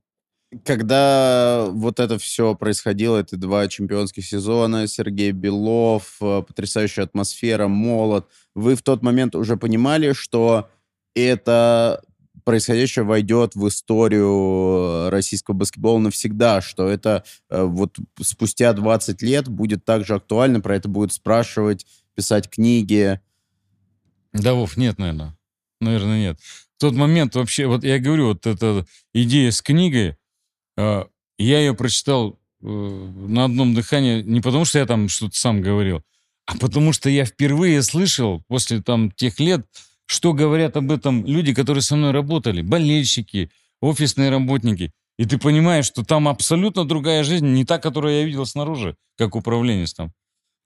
Когда 0.64 1.66
вот 1.70 2.00
это 2.00 2.18
все 2.18 2.54
происходило, 2.54 3.18
это 3.18 3.36
два 3.36 3.68
чемпионских 3.68 4.24
сезона, 4.24 4.86
Сергей 4.86 5.32
Белов, 5.32 6.16
э, 6.22 6.42
потрясающая 6.46 7.04
атмосфера, 7.04 7.68
молот, 7.68 8.28
вы 8.54 8.74
в 8.74 8.82
тот 8.82 9.02
момент 9.02 9.34
уже 9.34 9.58
понимали, 9.58 10.12
что 10.14 10.70
это 11.14 12.02
происходящее 12.48 13.04
войдет 13.04 13.56
в 13.56 13.68
историю 13.68 15.10
российского 15.10 15.54
баскетбола 15.54 15.98
навсегда, 15.98 16.62
что 16.62 16.88
это 16.88 17.24
э, 17.50 17.62
вот 17.62 17.98
спустя 18.22 18.72
20 18.72 19.20
лет 19.20 19.48
будет 19.48 19.84
также 19.84 20.14
актуально, 20.14 20.62
про 20.62 20.76
это 20.76 20.88
будут 20.88 21.12
спрашивать, 21.12 21.86
писать 22.14 22.48
книги. 22.48 23.20
Да, 24.32 24.54
Вов, 24.54 24.78
нет, 24.78 24.98
наверное. 24.98 25.36
Наверное, 25.82 26.18
нет. 26.18 26.40
В 26.78 26.80
тот 26.80 26.94
момент 26.94 27.34
вообще, 27.34 27.66
вот 27.66 27.84
я 27.84 27.98
говорю, 27.98 28.28
вот 28.28 28.46
эта 28.46 28.86
идея 29.12 29.50
с 29.50 29.60
книгой, 29.60 30.08
э, 30.08 30.16
я 31.38 31.58
ее 31.60 31.74
прочитал 31.74 32.38
э, 32.62 32.66
на 32.66 33.44
одном 33.44 33.74
дыхании 33.74 34.22
не 34.22 34.40
потому, 34.40 34.64
что 34.64 34.78
я 34.78 34.86
там 34.86 35.08
что-то 35.08 35.36
сам 35.36 35.60
говорил, 35.60 36.02
а 36.46 36.56
потому 36.56 36.92
что 36.92 37.10
я 37.10 37.24
впервые 37.24 37.82
слышал 37.82 38.42
после 38.48 38.80
там 38.82 39.10
тех 39.10 39.40
лет, 39.40 39.66
что 40.06 40.32
говорят 40.32 40.76
об 40.76 40.90
этом 40.90 41.26
люди, 41.26 41.52
которые 41.52 41.82
со 41.82 41.96
мной 41.96 42.12
работали, 42.12 42.62
болельщики, 42.62 43.50
офисные 43.80 44.30
работники. 44.30 44.92
И 45.18 45.24
ты 45.26 45.36
понимаешь, 45.36 45.86
что 45.86 46.04
там 46.04 46.28
абсолютно 46.28 46.84
другая 46.86 47.24
жизнь, 47.24 47.46
не 47.46 47.64
та, 47.64 47.78
которую 47.78 48.14
я 48.14 48.24
видел 48.24 48.46
снаружи, 48.46 48.96
как 49.16 49.34
управленец 49.36 49.92
там. 49.92 50.12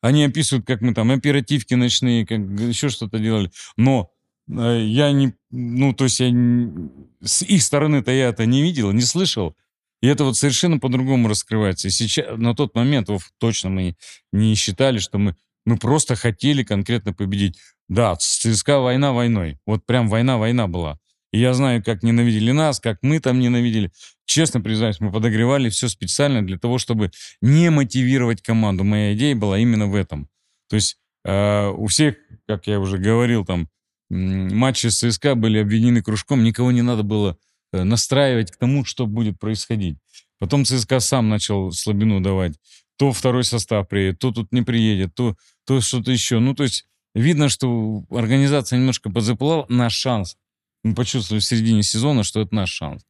Они 0.02 0.24
описывают, 0.24 0.66
как 0.66 0.80
мы 0.82 0.94
там 0.94 1.10
оперативки 1.10 1.74
ночные, 1.74 2.26
как 2.26 2.38
еще 2.38 2.88
что-то 2.88 3.18
делали. 3.18 3.50
Но 3.76 4.10
э, 4.48 4.84
я 4.84 5.12
не, 5.12 5.32
ну, 5.50 5.94
то 5.94 6.04
есть 6.04 6.20
я 6.20 6.30
не- 6.30 6.90
с 7.24 7.42
их 7.42 7.62
стороны-то 7.62 8.10
я 8.10 8.28
это 8.28 8.44
не 8.46 8.62
видел, 8.62 8.92
не 8.92 9.02
слышал. 9.02 9.56
И 10.02 10.08
это 10.08 10.24
вот 10.24 10.36
совершенно 10.36 10.78
по-другому 10.78 11.28
раскрывается. 11.28 11.88
И 11.88 11.90
сейчас, 11.92 12.36
на 12.36 12.54
тот 12.54 12.74
момент, 12.74 13.08
точно 13.38 13.70
мы 13.70 13.96
не 14.32 14.54
считали, 14.56 14.98
что 14.98 15.18
мы, 15.18 15.36
мы 15.64 15.78
просто 15.78 16.16
хотели 16.16 16.64
конкретно 16.64 17.12
победить. 17.12 17.56
Да, 17.88 18.16
ЦСКА 18.16 18.80
война 18.80 19.12
войной. 19.12 19.58
Вот 19.64 19.86
прям 19.86 20.08
война-война 20.08 20.66
была. 20.66 20.98
И 21.32 21.38
я 21.38 21.54
знаю, 21.54 21.82
как 21.84 22.02
ненавидели 22.02 22.50
нас, 22.50 22.80
как 22.80 22.98
мы 23.02 23.20
там 23.20 23.38
ненавидели. 23.38 23.92
Честно 24.26 24.60
признаюсь, 24.60 25.00
мы 25.00 25.12
подогревали 25.12 25.70
все 25.70 25.88
специально 25.88 26.44
для 26.44 26.58
того, 26.58 26.78
чтобы 26.78 27.10
не 27.40 27.70
мотивировать 27.70 28.42
команду. 28.42 28.84
Моя 28.84 29.14
идея 29.14 29.36
была 29.36 29.58
именно 29.58 29.86
в 29.86 29.94
этом. 29.94 30.28
То 30.68 30.76
есть 30.76 30.98
э, 31.24 31.68
у 31.68 31.86
всех, 31.86 32.16
как 32.48 32.66
я 32.66 32.80
уже 32.80 32.98
говорил, 32.98 33.44
там 33.44 33.68
матчи 34.10 34.88
с 34.88 34.98
ЦСКА 34.98 35.36
были 35.36 35.58
объединены 35.58 36.02
кружком, 36.02 36.44
никого 36.44 36.72
не 36.72 36.82
надо 36.82 37.02
было 37.02 37.38
настраивать 37.72 38.50
к 38.50 38.56
тому, 38.56 38.84
что 38.84 39.06
будет 39.06 39.38
происходить. 39.38 39.96
Потом 40.38 40.64
ЦСКА 40.64 41.00
сам 41.00 41.28
начал 41.28 41.72
слабину 41.72 42.20
давать. 42.20 42.54
То 42.96 43.12
второй 43.12 43.44
состав 43.44 43.88
приедет, 43.88 44.18
то 44.18 44.32
тут 44.32 44.52
не 44.52 44.62
приедет, 44.62 45.14
то, 45.14 45.36
то 45.64 45.80
что-то 45.80 46.10
еще. 46.10 46.38
Ну, 46.38 46.54
то 46.54 46.64
есть 46.64 46.86
видно, 47.14 47.48
что 47.48 48.04
организация 48.10 48.78
немножко 48.78 49.10
подзаплыла. 49.10 49.66
Наш 49.68 49.94
шанс. 49.94 50.36
Мы 50.84 50.94
почувствовали 50.94 51.40
в 51.40 51.44
середине 51.44 51.82
сезона, 51.82 52.24
что 52.24 52.40
это 52.40 52.54
наш 52.54 52.70
шанс. 52.70 53.04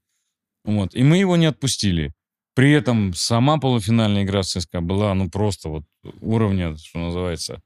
Вот. 0.64 0.94
И 0.94 1.02
мы 1.02 1.16
его 1.16 1.36
не 1.36 1.46
отпустили. 1.46 2.12
При 2.54 2.70
этом 2.72 3.14
сама 3.14 3.56
полуфинальная 3.58 4.24
игра 4.24 4.42
в 4.42 4.46
ЦСКА 4.46 4.82
была, 4.82 5.14
ну, 5.14 5.30
просто 5.30 5.70
вот 5.70 5.84
уровня, 6.20 6.76
что 6.76 6.98
называется. 6.98 7.62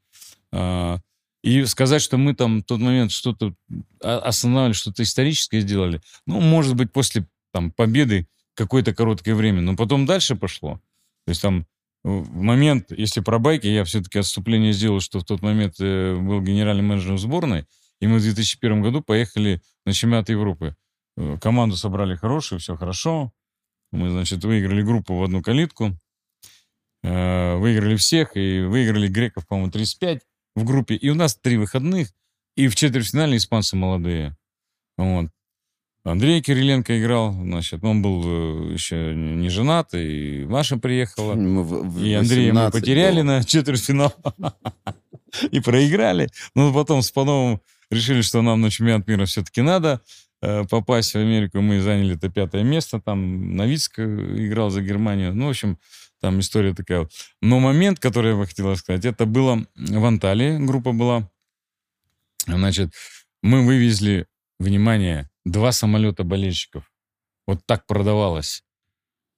И 1.43 1.65
сказать, 1.65 2.03
что 2.03 2.17
мы 2.17 2.35
там 2.35 2.61
в 2.61 2.65
тот 2.65 2.81
момент 2.81 3.13
что-то 3.13 3.55
останавливали, 4.01 4.73
что-то 4.73 5.03
историческое 5.03 5.61
сделали, 5.61 6.01
ну, 6.27 6.41
может 6.41 6.75
быть, 6.75 6.93
после 6.93 7.27
там, 7.53 7.71
победы 7.71 8.27
какое-то 8.55 8.95
короткое 8.95 9.35
время, 9.35 9.61
но 9.61 9.77
потом 9.77 10.07
дальше 10.07 10.35
пошло. 10.35 10.81
То 11.25 11.31
есть 11.31 11.43
там 11.43 11.67
в 12.07 12.37
момент, 12.37 12.93
если 12.93 13.21
про 13.21 13.39
байки, 13.39 13.67
я 13.67 13.85
все-таки 13.85 14.21
отступление 14.21 14.73
сделал, 14.73 15.01
что 15.01 15.19
в 15.19 15.25
тот 15.25 15.43
момент 15.43 15.75
э, 15.81 16.15
был 16.15 16.41
генеральным 16.41 16.87
менеджером 16.87 17.19
сборной, 17.19 17.67
и 18.01 18.07
мы 18.07 18.19
в 18.19 18.23
2001 18.23 18.81
году 18.81 19.03
поехали 19.03 19.61
на 19.85 19.93
чемпионат 19.93 20.29
Европы. 20.29 20.77
Э, 21.17 21.37
Команду 21.41 21.77
собрали 21.77 22.15
хорошую, 22.15 22.61
все 22.61 22.77
хорошо. 22.77 23.33
Мы, 23.91 24.11
значит, 24.11 24.45
выиграли 24.45 24.83
группу 24.83 25.17
в 25.17 25.23
одну 25.25 25.43
калитку. 25.43 25.99
Э, 27.03 27.57
Выиграли 27.57 27.97
всех, 27.97 28.37
и 28.37 28.61
выиграли 28.61 29.09
греков, 29.09 29.47
по-моему, 29.47 29.73
35 29.73 30.21
в 30.57 30.65
группе. 30.65 30.97
И 30.97 31.09
у 31.11 31.15
нас 31.15 31.37
три 31.37 31.57
выходных, 31.57 32.09
и 32.57 32.67
в 32.67 32.75
четвертьфинале 32.75 33.37
испанцы 33.37 33.77
молодые. 33.77 34.37
Вот. 34.97 35.27
Андрей 36.05 36.41
Кириленко 36.41 37.01
играл, 37.01 37.33
значит, 37.33 37.83
он 37.85 38.01
был 38.01 38.23
э, 38.25 38.73
еще 38.75 39.15
не 39.15 39.49
женат, 39.49 39.93
и 39.95 40.45
Маша 40.49 40.77
приехала. 40.79 41.35
В- 41.35 41.89
в 41.89 42.05
И 42.05 42.13
Андрея 42.15 42.53
мы 42.53 42.61
18 42.67 42.73
потеряли 42.81 43.17
было. 43.23 43.25
на 43.39 43.45
четвертьфинал 43.45 44.15
и 45.51 45.61
проиграли. 45.61 46.29
Но 46.55 46.73
потом 46.73 47.03
с 47.03 47.11
Пановым 47.11 47.61
решили, 47.91 48.21
что 48.23 48.43
нам 48.43 48.61
на 48.61 48.71
чемпионат 48.71 49.07
мира 49.09 49.25
все-таки 49.27 49.63
надо 49.63 50.01
э, 50.43 50.65
попасть 50.71 51.13
в 51.15 51.17
Америку. 51.17 51.61
Мы 51.61 51.81
заняли 51.81 52.15
это 52.17 52.29
пятое 52.29 52.63
место. 52.63 53.01
Там 53.01 53.57
Новицк 53.57 53.99
э, 53.99 54.05
играл 54.47 54.71
за 54.71 54.83
Германию. 54.83 55.35
Ну, 55.35 55.47
в 55.47 55.51
общем, 55.51 55.77
там 56.21 56.41
история 56.41 56.75
такая. 56.75 57.09
Но 57.41 57.61
момент, 57.61 57.99
который 57.99 58.33
я 58.33 58.37
бы 58.37 58.47
хотел 58.47 58.75
сказать, 58.77 59.05
это 59.05 59.27
было 59.27 59.67
в 59.75 60.05
Анталии, 60.05 60.59
группа 60.59 60.93
была. 60.93 61.31
Значит, 62.47 62.93
мы 63.43 63.65
вывезли, 63.65 64.27
внимание, 64.59 65.29
два 65.45 65.73
самолета 65.73 66.25
болельщиков. 66.25 66.91
Вот 67.47 67.61
так 67.67 67.87
продавалось. 67.87 68.65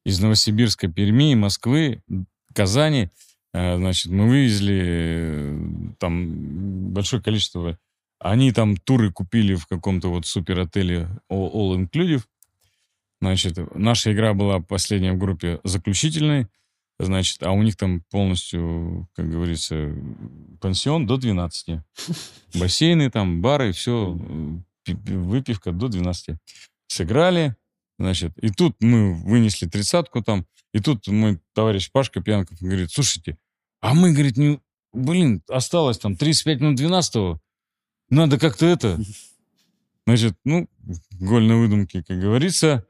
Из 0.05 0.21
Новосибирска, 0.21 0.89
Перми, 0.89 1.35
Москвы, 1.35 2.03
Казани. 2.55 3.11
Э, 3.53 3.77
Значит, 3.77 4.13
мы 4.13 4.29
вывезли 4.29 4.83
э, 4.85 5.93
там 5.99 6.93
большое 6.93 7.23
количество. 7.23 7.79
Они 8.19 8.53
там 8.53 8.77
туры 8.77 9.13
купили 9.13 9.55
в 9.55 9.67
каком-то 9.67 10.09
вот 10.09 10.27
супер-отеле 10.27 11.09
all 11.31 11.77
inclusive. 11.77 12.23
Значит, 13.21 13.59
наша 13.75 14.13
игра 14.13 14.33
была 14.33 14.61
последняя 14.61 15.13
в 15.13 15.19
группе 15.19 15.61
заключительной. 15.65 16.47
Значит, 17.01 17.43
а 17.43 17.53
у 17.53 17.63
них 17.63 17.77
там 17.77 18.03
полностью, 18.11 19.09
как 19.15 19.31
говорится, 19.31 19.95
пансион 20.61 21.07
до 21.07 21.17
12. 21.17 21.81
Бассейны 22.55 23.11
там, 23.11 23.41
бары, 23.41 23.73
все, 23.73 24.19
выпивка 24.87 25.73
до 25.73 25.89
12. 25.89 26.37
Сыграли, 26.89 27.55
значит, 27.99 28.33
и 28.39 28.49
тут 28.49 28.77
мы 28.81 29.15
вынесли 29.15 29.67
тридцатку 29.69 30.23
там, 30.23 30.47
и 30.73 30.81
тут 30.81 31.07
мой 31.07 31.41
товарищ 31.55 31.91
Пашка 31.93 32.21
Пьянков 32.21 32.61
говорит, 32.61 32.91
слушайте, 32.91 33.39
а 33.81 33.95
мы, 33.95 34.13
говорит, 34.13 34.37
не, 34.37 34.61
блин, 34.93 35.43
осталось 35.49 35.99
там 35.99 36.17
35 36.17 36.61
минут 36.61 36.77
12 36.77 37.39
надо 38.11 38.39
как-то 38.39 38.67
это... 38.67 38.99
Значит, 40.07 40.39
ну, 40.43 40.67
голь 41.21 41.45
на 41.45 41.59
выдумке, 41.59 42.03
как 42.03 42.19
говорится, 42.19 42.87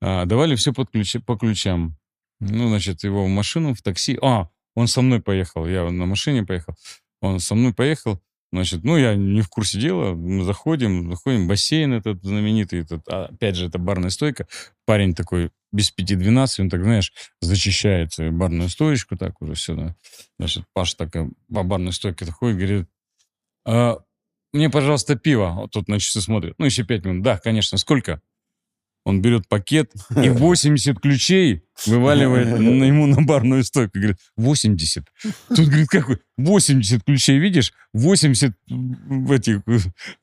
а, 0.00 0.24
давали 0.24 0.56
все 0.56 0.72
под 0.72 0.90
ключи, 0.90 1.20
по 1.20 1.36
ключам. 1.36 1.96
Ну, 2.40 2.68
значит, 2.68 3.04
его 3.04 3.24
в 3.24 3.28
машину, 3.28 3.74
в 3.74 3.82
такси. 3.82 4.18
А, 4.22 4.48
он 4.74 4.88
со 4.88 5.02
мной 5.02 5.20
поехал, 5.20 5.66
я 5.66 5.90
на 5.90 6.06
машине 6.06 6.44
поехал. 6.44 6.74
Он 7.20 7.40
со 7.40 7.54
мной 7.54 7.72
поехал, 7.72 8.20
значит, 8.52 8.84
ну, 8.84 8.96
я 8.96 9.14
не 9.14 9.40
в 9.40 9.48
курсе 9.48 9.80
дела, 9.80 10.14
мы 10.14 10.44
заходим, 10.44 11.10
заходим, 11.10 11.48
бассейн 11.48 11.94
этот 11.94 12.22
знаменитый, 12.22 12.80
этот, 12.80 13.02
а, 13.08 13.26
опять 13.26 13.56
же, 13.56 13.66
это 13.66 13.78
барная 13.78 14.10
стойка. 14.10 14.46
Парень 14.84 15.14
такой 15.14 15.50
без 15.72 15.90
пяти 15.90 16.14
двенадцать, 16.14 16.60
он 16.60 16.70
так, 16.70 16.82
знаешь, 16.82 17.12
зачищает 17.40 18.10
барную 18.18 18.68
стоечку, 18.68 19.16
так 19.16 19.40
уже 19.40 19.54
все, 19.54 19.74
да. 19.74 19.96
Значит, 20.38 20.64
Паша 20.74 20.96
такая 20.96 21.30
по 21.52 21.62
барной 21.62 21.92
стойке 21.92 22.26
такой, 22.26 22.54
говорит, 22.54 22.86
а, 23.66 23.98
мне, 24.52 24.70
пожалуйста, 24.70 25.16
пиво. 25.16 25.52
Вот 25.54 25.72
тут 25.72 25.88
на 25.88 25.98
часы 25.98 26.20
смотрит. 26.20 26.54
Ну, 26.58 26.64
еще 26.64 26.84
пять 26.84 27.04
минут. 27.04 27.22
Да, 27.22 27.36
конечно. 27.36 27.76
Сколько? 27.76 28.22
Он 29.06 29.22
берет 29.22 29.46
пакет 29.46 29.92
и 30.20 30.28
80 30.28 30.98
ключей 30.98 31.62
вываливает 31.86 32.58
на 32.58 32.84
ему 32.84 33.06
на 33.06 33.22
барную 33.22 33.62
стойку. 33.62 33.98
Говорит, 33.98 34.16
80. 34.36 35.04
Тут, 35.48 35.68
говорит, 35.68 35.88
какой? 35.88 36.18
80 36.36 37.04
ключей, 37.04 37.38
видишь? 37.38 37.72
80 37.92 38.52
этих 39.30 39.62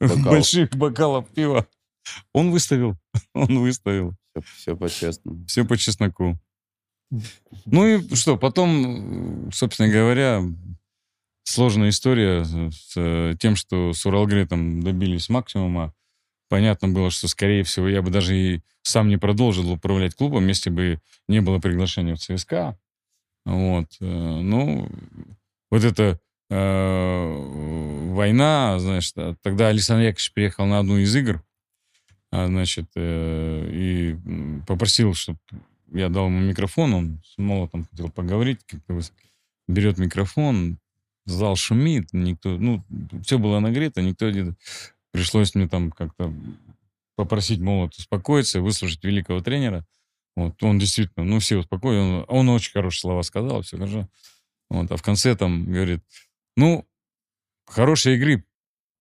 Бокал. 0.01 0.23
больших 0.23 0.75
бокалов 0.75 1.29
пива. 1.29 1.65
Он 2.34 2.51
выставил. 2.51 2.97
Он 3.34 3.59
выставил. 3.59 4.17
Все, 4.36 4.43
все 4.57 4.75
по-честному. 4.75 5.45
Все 5.45 5.63
по 5.63 5.77
чесноку. 5.77 6.38
Ну 7.65 7.88
и 7.88 8.15
что, 8.15 8.38
потом, 8.38 9.49
собственно 9.53 9.88
говоря, 9.88 10.41
сложная 11.45 11.89
история 11.89 12.43
с 12.43 12.97
э, 12.97 13.36
тем, 13.39 13.55
что 13.55 13.93
с 13.93 14.05
Уралгритом 14.05 14.84
добились 14.84 15.29
максимума. 15.29 15.93
Понятно 16.54 16.88
было, 16.88 17.10
что, 17.10 17.28
скорее 17.28 17.64
всего, 17.64 17.89
я 17.89 18.04
бы 18.04 18.12
даже 18.12 18.38
и 18.38 18.62
сам 18.84 19.08
не 19.08 19.18
продолжил 19.18 19.72
управлять 19.72 20.14
клубом, 20.14 20.47
если 20.47 20.70
бы 20.70 20.99
не 21.28 21.41
было 21.41 21.58
приглашения 21.58 22.14
в 22.14 22.20
ЦСКА. 22.20 22.78
Вот. 23.43 23.88
Э, 23.99 24.06
ну, 24.06 24.88
вот 25.72 25.84
эта 25.84 26.20
э, 26.51 27.36
война, 28.12 28.78
знаешь, 28.78 29.12
тогда 29.41 29.70
Александр 29.70 30.04
Яковлевич 30.04 30.32
приехал 30.34 30.68
на 30.68 30.78
одну 30.78 30.99
из 30.99 31.16
игр, 31.16 31.43
а, 32.32 32.45
значит, 32.45 32.86
э, 32.95 33.70
и 33.74 34.16
попросил, 34.68 35.16
чтобы 35.16 35.39
я 35.91 36.08
дал 36.08 36.28
ему 36.28 36.38
микрофон, 36.38 36.93
он 36.93 37.22
с 37.26 37.36
молотом 37.39 37.88
хотел 37.89 38.12
поговорить, 38.12 38.60
как-то 38.68 38.99
берет 39.68 39.97
микрофон, 39.97 40.78
зал 41.26 41.56
шумит, 41.56 42.10
никто, 42.12 42.49
ну, 42.60 42.84
все 43.24 43.39
было 43.39 43.60
нагрето, 43.60 44.04
никто 44.04 44.30
не... 44.30 44.54
Пришлось 45.14 45.53
мне 45.55 45.70
там 45.70 45.91
как-то 45.91 46.34
попросить 47.16 47.59
молот 47.59 47.93
успокоиться, 47.95 48.61
выслушать 48.61 49.03
великого 49.03 49.41
тренера. 49.41 49.86
Вот, 50.36 50.61
он 50.64 50.80
действительно, 50.80 51.24
ну, 51.24 51.39
все 51.39 51.57
успокоили, 51.57 51.99
он, 51.99 52.26
он 52.28 52.49
очень 52.49 52.72
хорошие 52.72 53.01
слова 53.01 53.22
сказал, 53.22 53.61
все 53.61 53.78
хорошо. 53.78 54.09
Вот, 54.70 54.91
а 54.91 54.97
в 54.97 55.03
конце 55.03 55.36
там 55.36 55.66
говорит, 55.72 56.01
ну, 56.57 56.88
хорошей 57.68 58.16
игры, 58.16 58.43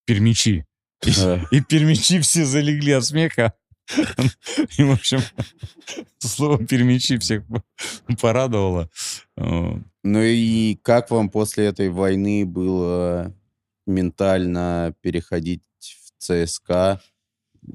пермичи. 0.05 0.67
И, 1.03 1.57
и 1.57 1.61
пермичи 1.61 2.21
все 2.21 2.45
залегли 2.45 2.93
от 2.93 3.03
смеха. 3.03 3.53
И, 4.77 4.83
в 4.83 4.91
общем, 4.91 5.19
слово 6.19 6.65
пермичи 6.65 7.17
всех 7.17 7.43
порадовало. 8.21 8.89
Ну 9.35 10.21
и 10.21 10.75
как 10.75 11.11
вам 11.11 11.29
после 11.29 11.65
этой 11.65 11.89
войны 11.89 12.45
было 12.45 13.33
ментально 13.85 14.95
переходить 15.01 15.61
ЦСКА? 16.23 17.01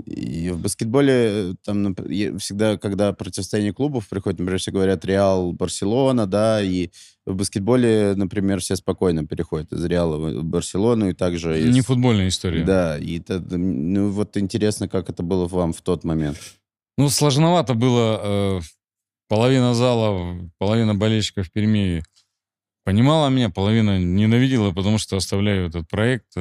И 0.05 0.51
в 0.51 0.61
баскетболе 0.61 1.15
э, 1.15 1.55
там 1.65 1.95
всегда, 2.39 2.77
когда 2.77 3.13
противостояние 3.15 3.73
клубов 3.73 4.09
приходит, 4.09 4.39
например, 4.39 4.61
все 4.61 4.71
говорят 4.71 5.05
Реал, 5.05 5.53
Барселона, 5.53 6.27
да, 6.27 6.63
и 6.63 6.91
в 7.25 7.35
баскетболе, 7.35 8.15
например, 8.15 8.61
все 8.61 8.77
спокойно 8.77 9.27
переходят 9.27 9.73
из 9.73 9.83
Реала 9.85 10.17
в 10.41 10.45
Барселону 10.45 11.09
и 11.09 11.15
также... 11.15 11.59
Из... 11.61 11.75
Не 11.75 11.81
футбольная 11.81 12.29
история. 12.29 12.65
Да, 12.65 12.99
и 12.99 13.19
это, 13.19 13.41
ну 13.41 14.11
вот 14.11 14.37
интересно, 14.37 14.89
как 14.89 15.09
это 15.09 15.23
было 15.23 15.47
вам 15.47 15.73
в 15.73 15.81
тот 15.81 16.05
момент. 16.05 16.39
Ну, 16.99 17.09
сложновато 17.09 17.75
было. 17.75 18.21
Э, 18.23 18.61
половина 19.29 19.75
зала, 19.75 20.39
половина 20.59 20.95
болельщиков 20.95 21.47
в 21.47 21.53
Перми 21.53 22.03
понимала 22.85 23.29
меня, 23.29 23.51
половина 23.51 23.99
ненавидела, 23.99 24.73
потому 24.73 24.99
что 24.99 25.17
оставляю 25.17 25.69
этот 25.69 25.89
проект. 25.89 26.37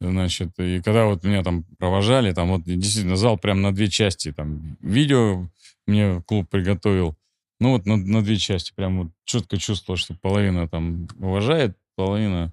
Значит, 0.00 0.58
и 0.58 0.80
когда 0.80 1.04
вот 1.04 1.24
меня 1.24 1.42
там 1.42 1.64
провожали, 1.78 2.32
там 2.32 2.48
вот 2.48 2.62
действительно 2.64 3.16
зал 3.16 3.36
прям 3.36 3.60
на 3.60 3.72
две 3.72 3.88
части, 3.88 4.32
там 4.32 4.76
видео 4.80 5.46
мне 5.86 6.22
клуб 6.26 6.48
приготовил, 6.48 7.16
ну 7.58 7.72
вот 7.72 7.84
на, 7.84 7.96
на 7.96 8.22
две 8.22 8.36
части, 8.36 8.72
прям 8.74 9.02
вот 9.02 9.08
четко 9.24 9.58
чувствовал, 9.58 9.98
что 9.98 10.14
половина 10.14 10.68
там 10.68 11.06
уважает, 11.18 11.76
половина, 11.96 12.50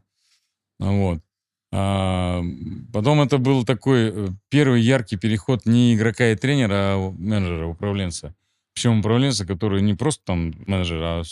вот. 0.79 1.21
А 1.73 2.41
потом 2.93 3.21
это 3.21 3.37
был 3.37 3.65
такой 3.65 4.09
э, 4.09 4.27
первый 4.49 4.81
яркий 4.81 5.17
переход 5.17 5.65
не 5.65 5.95
игрока 5.95 6.31
и 6.31 6.35
тренера, 6.35 6.95
а 6.95 7.11
менеджера, 7.17 7.67
управленца. 7.67 8.33
Причем 8.73 8.99
управленца, 8.99 9.45
который 9.45 9.81
не 9.81 9.93
просто 9.93 10.23
там 10.25 10.53
менеджер, 10.65 11.01
а 11.03 11.23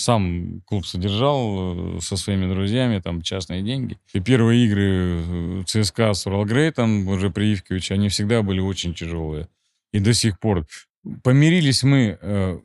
сам 0.00 0.62
клуб 0.66 0.86
содержал 0.86 1.96
э, 1.96 2.00
со 2.00 2.16
своими 2.16 2.50
друзьями, 2.52 3.00
там, 3.00 3.22
частные 3.22 3.62
деньги. 3.62 3.98
И 4.12 4.20
первые 4.20 4.66
игры 4.66 5.60
э, 5.60 5.62
ЦСКА 5.66 6.14
с 6.14 6.26
Уралгрейтом, 6.26 7.06
уже 7.08 7.30
при 7.30 7.52
Ивковиче, 7.52 7.94
они 7.94 8.08
всегда 8.08 8.42
были 8.42 8.60
очень 8.60 8.94
тяжелые. 8.94 9.48
И 9.92 10.00
до 10.00 10.14
сих 10.14 10.38
пор. 10.38 10.66
Помирились 11.22 11.82
мы, 11.82 12.18
э, 12.20 12.60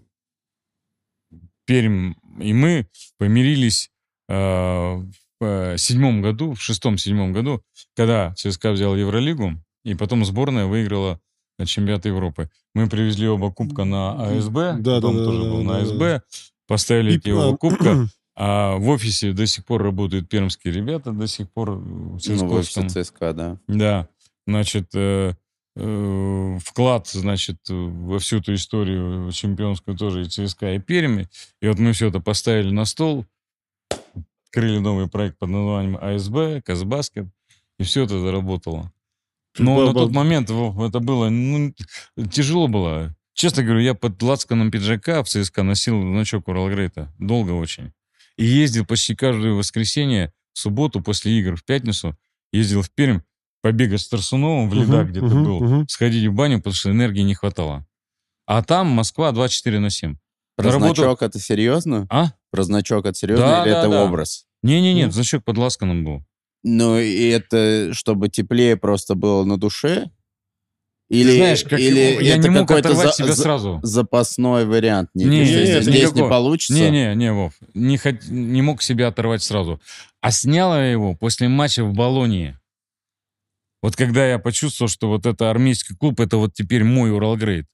Пермь 1.65 2.13
и 2.39 2.53
мы 2.53 2.88
помирились 3.17 3.91
э, 4.29 5.03
в 5.39 5.77
седьмом 5.77 6.21
году, 6.21 6.53
в 6.53 6.61
шестом-седьмом 6.61 7.33
году, 7.33 7.61
когда 7.95 8.33
ЦСКА 8.36 8.71
взял 8.71 8.95
Евролигу, 8.95 9.53
и 9.83 9.95
потом 9.95 10.23
сборная 10.25 10.65
выиграла 10.65 11.19
чемпионат 11.65 12.05
Европы. 12.05 12.49
Мы 12.73 12.89
привезли 12.89 13.27
оба 13.27 13.51
кубка 13.51 13.86
на 13.86 14.13
АСБ, 14.38 14.77
да, 14.79 14.95
потом 14.95 15.17
да, 15.17 15.25
тоже 15.25 15.43
да, 15.43 15.49
был 15.49 15.57
да, 15.59 15.63
на 15.63 15.77
АСБ. 15.79 16.23
Поставили 16.68 17.18
и, 17.18 17.30
его 17.30 17.49
а, 17.49 17.57
кубка, 17.57 18.07
а 18.36 18.76
в 18.78 18.89
офисе 18.89 19.34
до 19.34 19.45
сих 19.45 19.66
пор 19.66 19.84
работают 19.84 20.30
пермские 20.30 20.74
ребята, 20.74 21.11
до 21.11 21.28
сих 21.28 21.49
пор 21.49 21.72
в 21.72 22.20
Ну, 22.28 22.47
в 22.47 22.53
офисе 22.53 22.88
ЦСКА, 22.88 23.34
да. 23.34 23.57
Да, 23.68 24.09
значит, 24.47 24.89
э, 24.93 25.34
э, 25.76 26.59
вклад, 26.63 27.07
значит, 27.07 27.57
во 27.70 28.20
всю 28.20 28.38
эту 28.38 28.53
историю 28.55 29.32
чемпионскую 29.32 29.97
тоже 29.97 30.24
и 30.24 30.26
ЦСКА, 30.26 30.74
и 30.74 30.80
Перми. 30.80 31.28
И 31.61 31.68
вот 31.68 31.80
мы 31.80 31.93
все 31.93 32.07
это 32.07 32.20
поставили 32.20 32.72
на 32.72 32.86
стол, 32.86 33.26
открыли 34.47 34.80
новый 34.80 35.07
проект 35.07 35.38
под 35.38 35.49
названием 35.49 35.97
АСБ, 36.01 36.63
Казбаскет, 36.63 37.28
и 37.78 37.84
все 37.84 38.03
это 38.03 38.20
заработало. 38.20 38.91
Но 39.57 39.86
на 39.86 39.93
тот 39.93 40.11
момент 40.11 40.49
это 40.49 40.99
было, 40.99 41.30
ну, 41.30 41.74
тяжело 42.32 42.68
было. 42.68 43.16
Честно 43.36 43.63
говорю, 43.63 43.81
я 43.81 43.93
под 43.93 44.21
лацканом 44.23 44.71
пиджака 44.71 45.21
в 45.21 45.27
ЦСКА 45.27 45.63
носил 45.63 46.01
значок 46.01 46.47
Уралгрейта. 46.47 47.13
Долго 47.19 47.51
очень. 47.51 47.91
И 48.38 48.45
ездил 48.45 48.86
почти 48.86 49.13
каждое 49.13 49.51
воскресенье, 49.51 50.33
в 50.53 50.59
субботу 50.59 51.01
после 51.01 51.38
игр, 51.38 51.57
в 51.57 51.65
пятницу, 51.65 52.17
ездил 52.53 52.81
в 52.81 52.89
Пермь, 52.91 53.19
побегать 53.61 54.01
с 54.01 54.07
Тарсуновым 54.07 54.69
в 54.69 54.73
ледах 54.73 55.07
uh-huh, 55.07 55.09
где-то 55.09 55.25
uh-huh, 55.25 55.43
был, 55.43 55.61
uh-huh. 55.61 55.86
сходить 55.89 56.25
в 56.27 56.33
баню, 56.33 56.59
потому 56.59 56.75
что 56.75 56.91
энергии 56.91 57.21
не 57.21 57.36
хватало. 57.36 57.86
А 58.45 58.63
там 58.63 58.88
Москва 58.88 59.33
24 59.33 59.79
на 59.79 59.89
7. 59.89 60.15
Про 60.55 60.63
Доработал... 60.63 60.95
значок 60.95 61.21
это 61.21 61.39
серьезно? 61.39 62.07
А? 62.09 62.31
Про 62.51 62.63
значок 62.63 63.05
это 63.05 63.17
серьезно 63.17 63.45
да, 63.45 63.63
или 63.63 63.71
да, 63.71 63.79
это 63.81 63.89
да. 63.89 64.05
образ? 64.05 64.45
Не-не-нет, 64.63 65.09
mm. 65.09 65.11
значок 65.11 65.43
под 65.43 65.57
Ласканом 65.57 66.05
был. 66.05 66.23
Ну, 66.63 66.97
и 66.97 67.27
это 67.27 67.93
чтобы 67.93 68.29
теплее 68.29 68.77
просто 68.77 69.15
было 69.15 69.43
на 69.43 69.57
душе? 69.57 70.09
Или, 71.09 71.37
знаешь, 71.37 71.63
как 71.63 71.79
или 71.79 72.23
я 72.23 72.37
не 72.37 72.49
мог 72.49 72.69
оторвать 72.71 73.15
за, 73.15 73.23
себя 73.23 73.35
сразу. 73.35 73.79
Запасной 73.83 74.65
вариант. 74.65 75.09
Не, 75.13 75.25
не, 75.25 75.39
не, 75.39 75.45
здесь 75.45 75.87
никакого. 75.87 76.23
не 76.23 76.29
получится. 76.29 76.73
Не, 76.73 76.89
не, 76.89 77.15
не, 77.15 77.31
Вов. 77.31 77.53
Не, 77.75 77.97
хот... 77.97 78.23
не 78.27 78.61
мог 78.63 78.81
себя 78.81 79.09
оторвать 79.09 79.43
сразу. 79.43 79.79
А 80.21 80.31
снял 80.31 80.73
я 80.73 80.91
его 80.91 81.13
после 81.13 81.47
матча 81.47 81.83
в 81.83 81.93
Болонии. 81.93 82.57
Вот 83.83 83.95
когда 83.95 84.27
я 84.27 84.39
почувствовал, 84.39 84.89
что 84.89 85.07
вот 85.07 85.27
это 85.27 85.51
армейский 85.51 85.95
клуб, 85.95 86.19
это 86.19 86.37
вот 86.37 86.55
теперь 86.55 86.83
мой 86.83 87.11
Уралгрейд. 87.11 87.67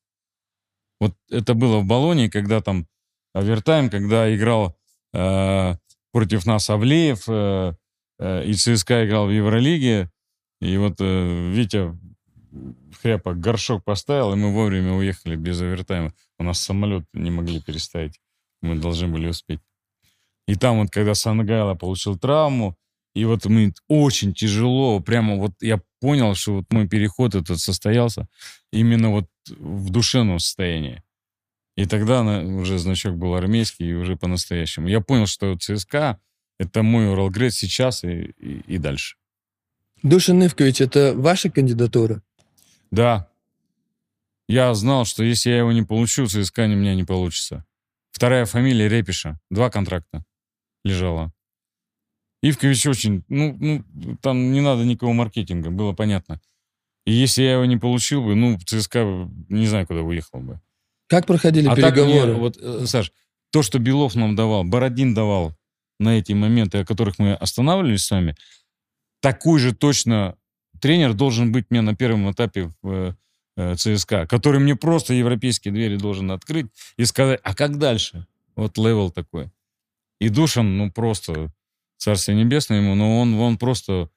Вот 0.99 1.15
это 1.29 1.53
было 1.53 1.79
в 1.79 1.85
Болонии, 1.85 2.27
когда 2.27 2.59
там 2.59 2.85
овертайм, 3.33 3.89
когда 3.89 4.33
играл 4.35 4.75
э, 5.13 5.75
против 6.11 6.45
нас 6.45 6.69
Авлеев, 6.69 7.23
э, 7.29 7.73
э, 8.19 8.45
и 8.45 8.53
ЦСКА 8.53 9.05
играл 9.05 9.27
в 9.27 9.31
Евролиге, 9.31 10.11
и 10.59 10.75
вот 10.75 10.97
э, 10.99 11.51
Витя 11.53 11.97
Хряпа 13.01 13.33
горшок 13.33 13.83
поставил, 13.83 14.33
и 14.33 14.35
мы 14.35 14.53
вовремя 14.53 14.93
уехали 14.93 15.35
без 15.35 15.61
овертайма. 15.61 16.13
У 16.37 16.43
нас 16.43 16.59
самолет 16.59 17.05
не 17.13 17.31
могли 17.31 17.61
переставить. 17.61 18.19
Мы 18.61 18.75
должны 18.75 19.07
были 19.07 19.27
успеть. 19.27 19.59
И 20.47 20.55
там 20.55 20.79
вот, 20.79 20.91
когда 20.91 21.15
Сангайла 21.15 21.75
получил 21.75 22.17
травму, 22.17 22.75
и 23.13 23.25
вот 23.25 23.45
мы 23.45 23.73
очень 23.87 24.33
тяжело, 24.33 24.99
прямо 24.99 25.35
вот 25.35 25.51
я 25.61 25.81
понял, 25.99 26.35
что 26.35 26.55
вот 26.57 26.65
мой 26.71 26.87
переход 26.87 27.35
этот 27.35 27.59
состоялся 27.59 28.27
именно 28.71 29.09
вот 29.11 29.25
в 29.49 29.89
душевном 29.89 30.39
состоянии. 30.39 31.03
И 31.77 31.85
тогда 31.85 32.23
на- 32.23 32.57
уже 32.57 32.79
значок 32.79 33.15
был 33.15 33.33
армейский, 33.35 33.89
и 33.89 33.93
уже 33.93 34.15
по-настоящему. 34.15 34.87
Я 34.87 34.99
понял, 35.01 35.25
что 35.25 35.57
ЦСКА— 35.57 36.19
это 36.59 36.83
мой 36.83 37.09
Уралгрейд 37.09 37.53
сейчас 37.53 38.03
и, 38.03 38.33
и, 38.37 38.61
и 38.67 38.77
дальше. 38.77 39.15
Душан 40.03 40.43
Ивкович, 40.45 40.81
это 40.81 41.13
ваша 41.15 41.49
кандидатура? 41.49 42.21
Да. 42.91 43.29
Я 44.47 44.73
знал, 44.73 45.05
что 45.05 45.23
если 45.23 45.49
я 45.49 45.59
его 45.59 45.71
не 45.71 45.83
получу, 45.83 46.23
у 46.23 46.27
меня 46.27 46.93
не 46.95 47.03
получится. 47.03 47.65
Вторая 48.11 48.45
фамилия 48.45 48.89
Репиша. 48.89 49.39
Два 49.49 49.69
контракта 49.69 50.25
лежала. 50.83 51.31
Ивкович 52.43 52.87
очень... 52.87 53.23
Ну, 53.29 53.55
ну, 53.59 54.17
там 54.21 54.51
не 54.51 54.61
надо 54.61 54.83
никакого 54.83 55.13
маркетинга, 55.13 55.69
было 55.69 55.93
понятно. 55.93 56.41
И 57.05 57.13
если 57.13 57.43
я 57.43 57.53
его 57.53 57.65
не 57.65 57.77
получил 57.77 58.23
бы, 58.23 58.35
ну, 58.35 58.59
ЦСКА 58.59 59.29
не 59.49 59.67
знаю, 59.67 59.87
куда 59.87 60.01
уехал 60.01 60.39
бы. 60.39 60.59
Как 61.07 61.25
проходили 61.25 61.67
А 61.67 61.75
так 61.75 61.95
переговоры? 61.95 62.31
мне, 62.31 62.39
вот, 62.39 62.57
э, 62.57 62.85
Саш, 62.85 63.11
то, 63.51 63.63
что 63.63 63.79
Белов 63.79 64.15
нам 64.15 64.35
давал, 64.35 64.63
Бородин 64.63 65.13
давал 65.13 65.55
на 65.99 66.17
эти 66.17 66.33
моменты, 66.33 66.79
о 66.79 66.85
которых 66.85 67.19
мы 67.19 67.33
останавливались 67.33 68.05
с 68.05 68.11
вами, 68.11 68.35
такой 69.19 69.59
же 69.59 69.73
точно 69.73 70.35
тренер 70.81 71.13
должен 71.13 71.51
быть 71.51 71.67
мне 71.69 71.81
на 71.81 71.95
первом 71.95 72.31
этапе 72.31 72.71
в 72.81 73.15
э, 73.57 73.75
ЦСКА, 73.75 74.27
который 74.27 74.59
мне 74.59 74.75
просто 74.75 75.13
европейские 75.13 75.73
двери 75.73 75.95
должен 75.95 76.31
открыть 76.31 76.67
и 76.97 77.05
сказать, 77.05 77.39
а 77.43 77.55
как 77.55 77.77
дальше? 77.77 78.27
Вот 78.55 78.77
level 78.77 79.11
такой. 79.11 79.49
И 80.19 80.29
Душан, 80.29 80.77
ну 80.77 80.91
просто, 80.91 81.51
царствие 81.97 82.37
небесное 82.37 82.81
ему, 82.81 82.95
но 82.95 83.19
он, 83.19 83.33
он 83.35 83.57
просто, 83.57 84.09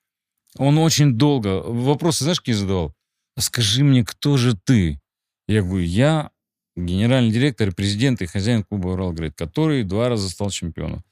он 0.57 0.79
очень 0.79 1.15
долго, 1.15 1.63
вопросы 1.63 2.25
знаешь, 2.25 2.41
какие 2.41 2.55
задавал? 2.55 2.95
«А 3.37 3.41
Скажи 3.41 3.83
мне, 3.83 4.05
кто 4.05 4.37
же 4.37 4.57
ты? 4.57 5.01
Я 5.49 5.63
говорю, 5.63 5.85
я 5.85 6.31
генеральный 6.77 7.33
директор, 7.33 7.73
президент 7.73 8.23
и 8.23 8.27
хозяин 8.27 8.65
клуба 8.65 8.89
Урал-Грейт, 8.89 9.35
который 9.35 9.83
два 9.83 10.09
раза 10.09 10.29
стал 10.31 10.51
чемпионом. 10.51 11.05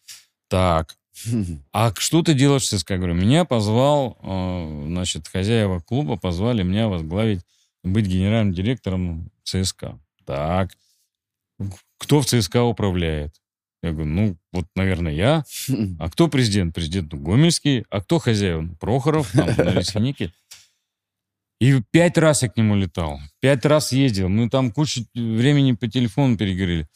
Так, 0.49 0.97
а 1.73 1.93
что 1.97 2.23
ты 2.23 2.35
делаешь 2.35 2.63
в 2.63 2.69
ЦСКА? 2.69 2.97
Говорю, 2.97 3.15
меня 3.15 3.45
позвал, 3.45 4.19
э, 4.23 4.85
значит, 4.89 5.29
хозяева 5.29 5.81
клуба 5.81 6.17
позвали 6.17 6.63
меня 6.63 6.89
возглавить, 6.89 7.41
быть 7.85 8.07
генеральным 8.07 8.55
директором 8.55 9.31
ЦСКА. 9.45 9.99
Так, 10.25 10.73
кто 11.99 12.21
в 12.21 12.27
ЦСКА 12.27 12.65
управляет? 12.65 13.35
Я 13.83 13.91
говорю, 13.91 14.11
ну, 14.11 14.37
вот, 14.53 14.67
наверное, 14.77 15.13
я. 15.13 15.45
А 15.99 16.09
кто 16.09 16.29
президент? 16.29 16.75
Президент 16.75 17.13
ну, 17.13 17.19
Гомельский. 17.19 17.85
А 17.91 18.01
кто 18.01 18.21
хозяин? 18.21 18.77
Прохоров, 18.77 19.33
там, 19.33 19.49
на 19.57 19.71
Лесхинике. 19.79 20.33
И 21.61 21.81
пять 21.91 22.17
раз 22.17 22.43
я 22.43 22.49
к 22.49 22.57
нему 22.57 22.77
летал. 22.77 23.19
Пять 23.41 23.65
раз 23.65 23.93
ездил. 23.93 24.29
Мы 24.29 24.49
там 24.49 24.71
кучу 24.71 25.05
времени 25.15 25.73
по 25.73 25.89
телефону 25.89 26.37
переговорили. 26.37 26.89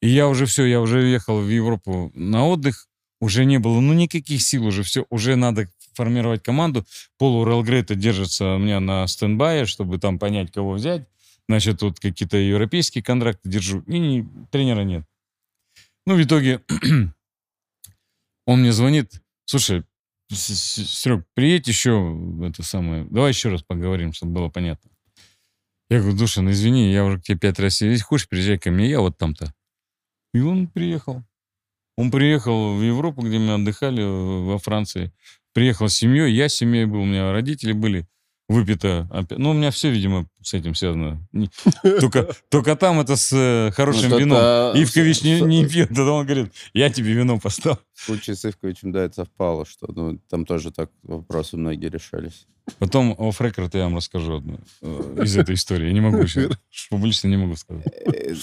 И 0.00 0.08
я 0.08 0.28
уже 0.28 0.46
все, 0.46 0.64
я 0.64 0.80
уже 0.80 1.08
ехал 1.08 1.40
в 1.40 1.48
Европу 1.48 2.10
на 2.14 2.46
отдых. 2.46 2.86
Уже 3.20 3.44
не 3.44 3.58
было, 3.58 3.80
ну, 3.80 3.92
никаких 3.92 4.40
сил 4.42 4.66
уже. 4.66 4.82
Все, 4.82 5.06
уже 5.10 5.36
надо 5.36 5.68
формировать 5.92 6.42
команду. 6.42 6.86
Пол 7.18 7.36
Уралгрейта 7.36 7.94
держится 7.94 8.54
у 8.54 8.58
меня 8.58 8.80
на 8.80 9.06
стендбае, 9.06 9.66
чтобы 9.66 9.98
там 9.98 10.18
понять, 10.18 10.50
кого 10.50 10.72
взять. 10.72 11.06
Значит, 11.48 11.80
тут 11.80 12.00
какие-то 12.00 12.36
европейские 12.36 13.04
контракты 13.04 13.48
держу. 13.48 13.82
И 13.86 13.98
не- 13.98 14.28
тренера 14.50 14.82
нет. 14.82 15.04
Ну, 16.06 16.16
в 16.16 16.22
итоге 16.22 16.62
он 18.46 18.60
мне 18.60 18.72
звонит. 18.72 19.20
Слушай, 19.44 19.84
Серег, 20.32 21.26
приедь 21.34 21.66
еще 21.66 22.16
это 22.42 22.62
самое. 22.62 23.04
Давай 23.10 23.30
еще 23.30 23.48
раз 23.48 23.62
поговорим, 23.62 24.12
чтобы 24.12 24.32
было 24.32 24.48
понятно. 24.48 24.90
Я 25.90 25.98
говорю, 25.98 26.16
Душин, 26.16 26.48
извини, 26.50 26.92
я 26.92 27.04
уже 27.04 27.18
к 27.18 27.24
тебе 27.24 27.38
пять 27.38 27.58
раз. 27.58 27.80
Если 27.80 28.04
хочешь, 28.04 28.28
приезжай 28.28 28.58
ко 28.58 28.70
мне, 28.70 28.88
я 28.88 29.00
вот 29.00 29.18
там-то. 29.18 29.52
И 30.32 30.40
он 30.40 30.68
приехал. 30.68 31.24
Он 32.00 32.10
приехал 32.10 32.76
в 32.76 32.82
Европу, 32.82 33.20
где 33.20 33.38
мы 33.38 33.52
отдыхали, 33.52 34.02
во 34.02 34.56
Франции. 34.56 35.12
Приехал 35.52 35.90
с 35.90 35.94
семьей, 35.94 36.32
я 36.32 36.48
с 36.48 36.54
семьей 36.54 36.86
был, 36.86 37.02
у 37.02 37.04
меня 37.04 37.30
родители 37.30 37.72
были. 37.72 38.06
Выпито. 38.48 39.06
Ну, 39.36 39.50
у 39.50 39.52
меня 39.52 39.70
все, 39.70 39.90
видимо, 39.90 40.26
с 40.42 40.54
этим 40.54 40.74
связано. 40.74 41.18
Не- 41.32 41.50
Только, 42.00 42.34
только 42.48 42.76
там 42.76 43.00
это 43.00 43.16
с 43.16 43.30
э, 43.32 43.70
хорошим 43.72 44.10
Ну, 44.10 44.18
вином. 44.18 44.38
это- 44.38 44.72
Ивкович 44.76 45.22
не, 45.22 45.40
не 45.40 45.66
пьет, 45.66 45.88
тогда 45.88 46.12
он 46.12 46.24
говорит, 46.26 46.52
я 46.74 46.90
тебе 46.90 47.12
вино 47.12 47.38
поставлю. 47.38 47.78
В 47.94 48.02
случае 48.04 48.36
с 48.36 48.44
Ивковичем, 48.46 48.92
да, 48.92 49.02
это 49.04 49.16
совпало, 49.16 49.66
что 49.66 49.86
ну, 49.94 50.18
там 50.30 50.46
тоже 50.46 50.70
так 50.70 50.90
вопросы 51.02 51.56
многие 51.58 51.88
решались. 51.90 52.46
Потом 52.78 53.16
о 53.18 53.32
рекорд 53.40 53.74
я 53.74 53.84
вам 53.84 53.96
расскажу 53.96 54.36
одну 54.36 54.60
э, 54.82 55.22
из 55.24 55.36
этой 55.36 55.56
истории. 55.56 55.86
Я 55.88 55.92
не 55.92 56.00
могу 56.00 56.18
еще, 56.18 56.50
публично 56.90 57.26
не 57.28 57.36
могу 57.36 57.56
сказать. 57.56 57.84
Э, 58.06 58.34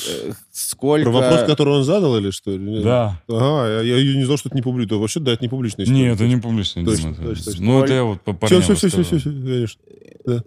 Сколько... 0.52 1.10
Про 1.10 1.12
вопрос, 1.22 1.44
который 1.50 1.76
он 1.76 1.84
задал 1.84 2.18
или 2.18 2.32
что? 2.32 2.58
Да. 2.84 3.22
Ага, 3.30 3.82
я, 3.84 3.96
я 3.98 4.16
не 4.18 4.26
знал, 4.26 4.38
что 4.38 4.50
это 4.50 4.56
не 4.58 4.62
публично. 4.62 4.98
Вообще, 4.98 5.20
да, 5.22 5.32
это 5.34 5.44
не 5.44 5.50
публичная 5.50 5.86
история. 5.86 6.02
Нет, 6.02 6.16
это 6.16 6.28
не 6.28 6.38
публично, 6.38 6.84
Точно, 6.84 7.14
Дима. 7.14 7.28
точно, 7.28 7.46
точно. 7.46 7.66
Ну, 7.66 7.84
это 7.84 7.94
я 7.94 8.04
вот 8.04 8.22
по 8.22 8.32
Все, 8.34 8.40
парням 8.40 8.62
все, 8.64 8.76
все, 8.76 8.88
все, 8.90 8.98
рассказал. 9.00 9.20
все, 9.20 9.30
конечно. 9.32 9.82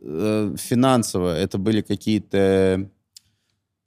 э, 0.03 0.57
финансово 0.59 1.35
это 1.41 1.59
были 1.59 1.81
какие-то, 1.81 2.89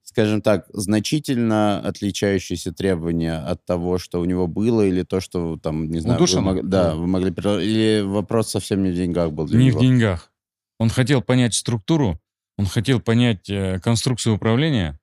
скажем 0.04 0.42
так, 0.42 0.66
значительно 0.74 1.80
отличающиеся 1.80 2.72
требования 2.74 3.36
от 3.38 3.66
того, 3.66 3.98
что 3.98 4.20
у 4.22 4.26
него 4.26 4.48
было, 4.48 4.82
или 4.82 5.04
то, 5.04 5.20
что 5.20 5.58
там, 5.58 5.90
не 5.90 6.00
знаю, 6.00 6.20
вы 6.20 6.26
Душана? 6.26 6.54
мог- 6.54 6.68
да, 6.68 6.96
вы 6.96 7.08
могли... 7.08 7.30
Или 7.32 8.02
вопрос 8.02 8.50
совсем 8.50 8.84
не 8.84 8.92
в 8.92 8.96
деньгах 8.96 9.32
был 9.32 9.46
для 9.46 9.60
Не 9.60 9.68
него? 9.68 9.80
в 9.80 9.82
деньгах. 9.82 10.32
Он 10.80 10.90
хотел 10.90 11.22
понять 11.22 11.54
структуру, 11.54 12.20
он 12.58 12.66
хотел 12.66 13.00
понять 13.00 13.50
э, 13.50 13.80
конструкцию 13.80 14.36
управления, 14.36 15.00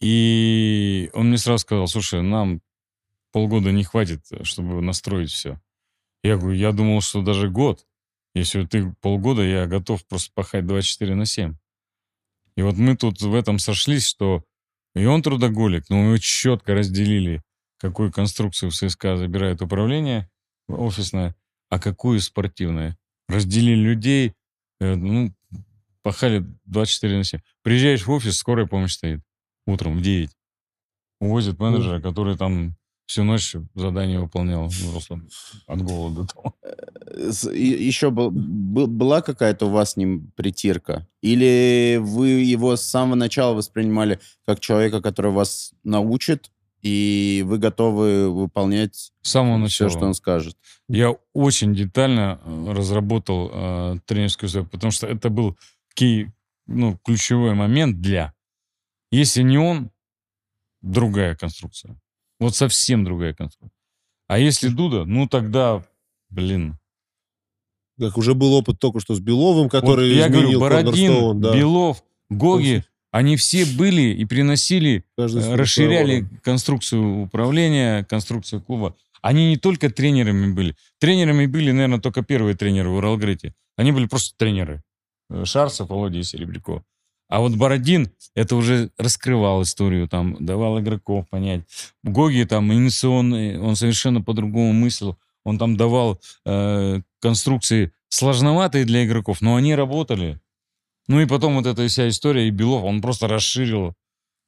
и 0.00 1.10
он 1.14 1.28
мне 1.28 1.38
сразу 1.38 1.62
сказал, 1.62 1.86
слушай, 1.86 2.22
нам 2.22 2.60
полгода 3.30 3.70
не 3.72 3.84
хватит, 3.84 4.20
э, 4.30 4.44
чтобы 4.44 4.80
настроить 4.82 5.30
все. 5.30 5.60
Я 6.22 6.36
говорю, 6.36 6.56
я 6.56 6.72
думал, 6.72 7.00
что 7.00 7.22
даже 7.22 7.48
год. 7.48 7.86
Если 8.34 8.64
ты 8.64 8.94
полгода, 9.00 9.42
я 9.42 9.66
готов 9.66 10.06
просто 10.06 10.30
пахать 10.34 10.66
24 10.66 11.14
на 11.14 11.26
7. 11.26 11.54
И 12.56 12.62
вот 12.62 12.76
мы 12.76 12.96
тут 12.96 13.20
в 13.20 13.34
этом 13.34 13.58
сошлись, 13.58 14.06
что 14.06 14.44
и 14.94 15.04
он 15.06 15.22
трудоголик, 15.22 15.88
но 15.88 16.02
мы 16.02 16.18
четко 16.18 16.74
разделили, 16.74 17.42
какую 17.78 18.12
конструкцию 18.12 18.70
в 18.70 18.74
ЦСКА 18.74 19.16
забирает 19.16 19.62
управление 19.62 20.30
офисное, 20.68 21.34
а 21.70 21.78
какую 21.78 22.20
спортивное. 22.20 22.96
Разделили 23.28 23.80
людей, 23.80 24.34
э, 24.80 24.94
ну, 24.94 25.34
пахали 26.02 26.44
24 26.64 27.16
на 27.16 27.24
7. 27.24 27.40
Приезжаешь 27.62 28.06
в 28.06 28.10
офис, 28.10 28.36
скорая 28.36 28.66
помощь 28.66 28.92
стоит 28.92 29.22
утром 29.66 29.96
в 29.96 30.02
9. 30.02 30.30
Увозит 31.20 31.58
менеджера, 31.58 32.00
который 32.00 32.36
там 32.36 32.76
всю 33.12 33.24
ночь 33.24 33.54
задание 33.74 34.18
выполнял 34.20 34.70
просто 34.90 35.20
от 35.66 35.82
голода. 35.82 36.26
С- 37.30 37.50
и- 37.50 37.86
Еще 37.86 38.10
был- 38.10 38.30
был- 38.30 38.86
была 38.86 39.20
какая-то 39.20 39.66
у 39.66 39.70
вас 39.70 39.92
с 39.92 39.96
ним 39.96 40.32
притирка? 40.34 41.06
Или 41.20 41.98
вы 42.00 42.28
его 42.28 42.74
с 42.76 42.82
самого 42.82 43.16
начала 43.16 43.52
воспринимали 43.54 44.18
как 44.46 44.60
человека, 44.60 45.02
который 45.02 45.30
вас 45.30 45.74
научит, 45.84 46.50
и 46.80 47.44
вы 47.46 47.58
готовы 47.58 48.30
выполнять 48.30 49.12
С 49.22 49.30
самого 49.30 49.56
все, 49.68 49.84
начала. 49.84 49.90
что 49.90 50.06
он 50.06 50.14
скажет? 50.14 50.56
Я 50.88 51.14
очень 51.34 51.74
детально 51.74 52.40
э, 52.44 52.72
разработал 52.72 53.50
э, 53.52 53.98
тренерскую 54.06 54.48
стойку, 54.48 54.70
потому 54.70 54.90
что 54.90 55.06
это 55.06 55.28
был 55.28 55.56
кей, 55.94 56.28
ну, 56.66 56.98
ключевой 57.04 57.54
момент 57.54 58.00
для. 58.00 58.32
Если 59.10 59.42
не 59.42 59.58
он, 59.58 59.90
другая 60.80 61.36
конструкция. 61.36 62.00
Вот 62.42 62.56
совсем 62.56 63.04
другая 63.04 63.34
конструкция. 63.34 63.78
А 64.26 64.36
если 64.38 64.68
Дуда, 64.68 65.04
ну 65.04 65.28
тогда, 65.28 65.84
блин. 66.28 66.76
Как 67.98 68.18
уже 68.18 68.34
был 68.34 68.54
опыт 68.54 68.80
только 68.80 68.98
что 68.98 69.14
с 69.14 69.20
Беловым, 69.20 69.68
который 69.68 70.08
Вот 70.08 70.16
я 70.16 70.26
изменил 70.26 70.58
говорю, 70.58 70.60
Бородин, 70.60 71.40
да. 71.40 71.56
Белов, 71.56 72.02
Гоги, 72.30 72.84
они 73.12 73.36
все 73.36 73.64
были 73.64 74.02
и 74.14 74.24
приносили 74.24 75.04
Каждый 75.16 75.42
э, 75.42 75.54
расширяли 75.54 76.26
конструкцию 76.42 77.22
управления, 77.22 78.04
конструкцию 78.04 78.60
клуба. 78.60 78.96
Они 79.20 79.50
не 79.50 79.56
только 79.56 79.88
тренерами 79.88 80.52
были. 80.52 80.74
Тренерами 80.98 81.46
были, 81.46 81.70
наверное, 81.70 82.00
только 82.00 82.22
первые 82.22 82.56
тренеры 82.56 82.88
в 82.88 82.96
Уралгрете. 82.96 83.54
Они 83.76 83.92
были 83.92 84.06
просто 84.06 84.36
тренеры. 84.36 84.82
Э, 85.30 85.44
Шарцев, 85.44 85.88
Володя 85.90 86.18
и 86.18 86.24
Серебряков. 86.24 86.82
А 87.32 87.40
вот 87.40 87.56
Бородин 87.56 88.12
это 88.34 88.56
уже 88.56 88.90
раскрывал 88.98 89.62
историю, 89.62 90.06
там, 90.06 90.36
давал 90.38 90.78
игроков 90.80 91.26
понять. 91.30 91.62
Гоги 92.02 92.44
там 92.44 92.70
инициационный, 92.70 93.58
он 93.58 93.74
совершенно 93.74 94.20
по-другому 94.20 94.74
мыслил. 94.74 95.16
Он 95.42 95.56
там 95.56 95.78
давал 95.78 96.20
э, 96.44 97.00
конструкции 97.22 97.90
сложноватые 98.10 98.84
для 98.84 99.06
игроков, 99.06 99.40
но 99.40 99.56
они 99.56 99.74
работали. 99.74 100.42
Ну 101.08 101.22
и 101.22 101.26
потом 101.26 101.54
вот 101.54 101.64
эта 101.64 101.88
вся 101.88 102.06
история, 102.06 102.48
и 102.48 102.50
Белов, 102.50 102.84
он 102.84 103.00
просто 103.00 103.28
расширил 103.28 103.94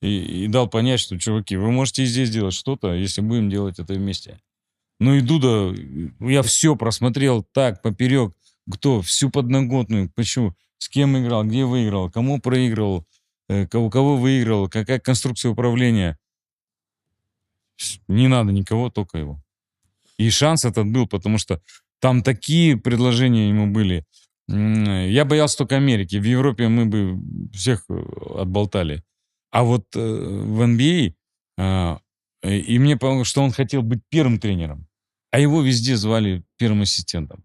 и, 0.02 0.44
и 0.44 0.46
дал 0.48 0.68
понять, 0.68 1.00
что, 1.00 1.18
чуваки, 1.18 1.56
вы 1.56 1.72
можете 1.72 2.02
и 2.02 2.06
здесь 2.06 2.28
делать 2.28 2.52
что-то, 2.52 2.92
если 2.92 3.22
будем 3.22 3.48
делать 3.48 3.78
это 3.78 3.94
вместе. 3.94 4.42
Ну 5.00 5.14
и 5.14 5.22
Дуда, 5.22 5.74
я 6.20 6.42
все 6.42 6.76
просмотрел 6.76 7.46
так, 7.50 7.80
поперек, 7.80 8.34
кто, 8.70 9.00
всю 9.00 9.30
подноготную, 9.30 10.10
почему, 10.14 10.54
с 10.78 10.88
кем 10.88 11.18
играл, 11.18 11.44
где 11.44 11.64
выиграл, 11.64 12.10
кому 12.10 12.40
проигрывал, 12.40 13.06
э, 13.48 13.66
кого, 13.66 13.90
кого 13.90 14.16
выиграл, 14.16 14.68
какая 14.68 14.98
конструкция 14.98 15.50
управления. 15.50 16.18
Не 18.08 18.28
надо 18.28 18.52
никого, 18.52 18.90
только 18.90 19.18
его. 19.18 19.40
И 20.18 20.30
шанс 20.30 20.64
этот 20.64 20.86
был, 20.86 21.06
потому 21.06 21.38
что 21.38 21.60
там 22.00 22.22
такие 22.22 22.76
предложения 22.76 23.48
ему 23.48 23.66
были. 23.66 24.04
Я 24.46 25.24
боялся 25.24 25.58
только 25.58 25.76
Америки. 25.76 26.16
В 26.16 26.24
Европе 26.24 26.68
мы 26.68 26.84
бы 26.84 27.18
всех 27.52 27.84
э, 27.88 28.04
отболтали. 28.36 29.02
А 29.50 29.62
вот 29.62 29.86
э, 29.96 29.98
в 29.98 30.60
NBA, 30.60 31.14
а, 31.58 31.98
и 32.42 32.78
мне 32.78 32.96
помогло, 32.96 33.24
что 33.24 33.42
он 33.42 33.52
хотел 33.52 33.82
быть 33.82 34.00
первым 34.10 34.38
тренером, 34.38 34.86
а 35.30 35.40
его 35.40 35.62
везде 35.62 35.96
звали 35.96 36.44
первым 36.58 36.82
ассистентом. 36.82 37.44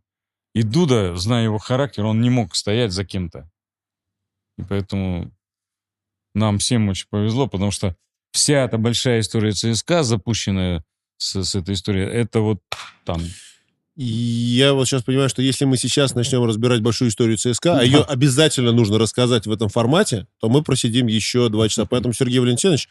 И 0.54 0.64
Дуда, 0.64 1.16
зная 1.16 1.44
его 1.44 1.58
характер, 1.58 2.06
он 2.06 2.22
не 2.22 2.30
мог 2.30 2.56
стоять 2.56 2.92
за 2.92 3.06
кем-то. 3.06 3.50
И 4.58 4.64
поэтому 4.64 5.32
нам 6.34 6.58
всем 6.58 6.90
очень 6.90 7.08
повезло, 7.10 7.48
потому 7.48 7.72
что 7.72 7.96
вся 8.32 8.66
эта 8.66 8.78
большая 8.78 9.20
история 9.22 9.52
ЦСКА, 9.52 10.04
запущенная 10.04 10.84
с, 11.18 11.44
с 11.44 11.56
этой 11.56 11.76
историей, 11.76 12.06
это 12.06 12.42
вот 12.42 12.62
там 13.06 13.22
я 14.02 14.74
вот 14.76 14.88
сейчас 14.88 15.04
понимаю, 15.04 15.28
что 15.28 15.42
если 15.42 15.66
мы 15.66 15.76
сейчас 15.76 16.16
начнем 16.16 16.46
разбирать 16.46 16.82
большую 16.82 17.10
историю 17.10 17.38
ЦСКА, 17.38 17.80
а 17.80 17.84
ее 17.84 18.00
обязательно 18.00 18.72
нужно 18.72 18.98
рассказать 18.98 19.46
в 19.46 19.52
этом 19.52 19.68
формате, 19.68 20.26
то 20.40 20.48
мы 20.48 20.64
просидим 20.64 21.08
еще 21.08 21.50
два 21.50 21.68
часа. 21.68 21.86
Поэтому, 21.86 22.14
Сергей 22.14 22.40
Валентинович, 22.40 22.88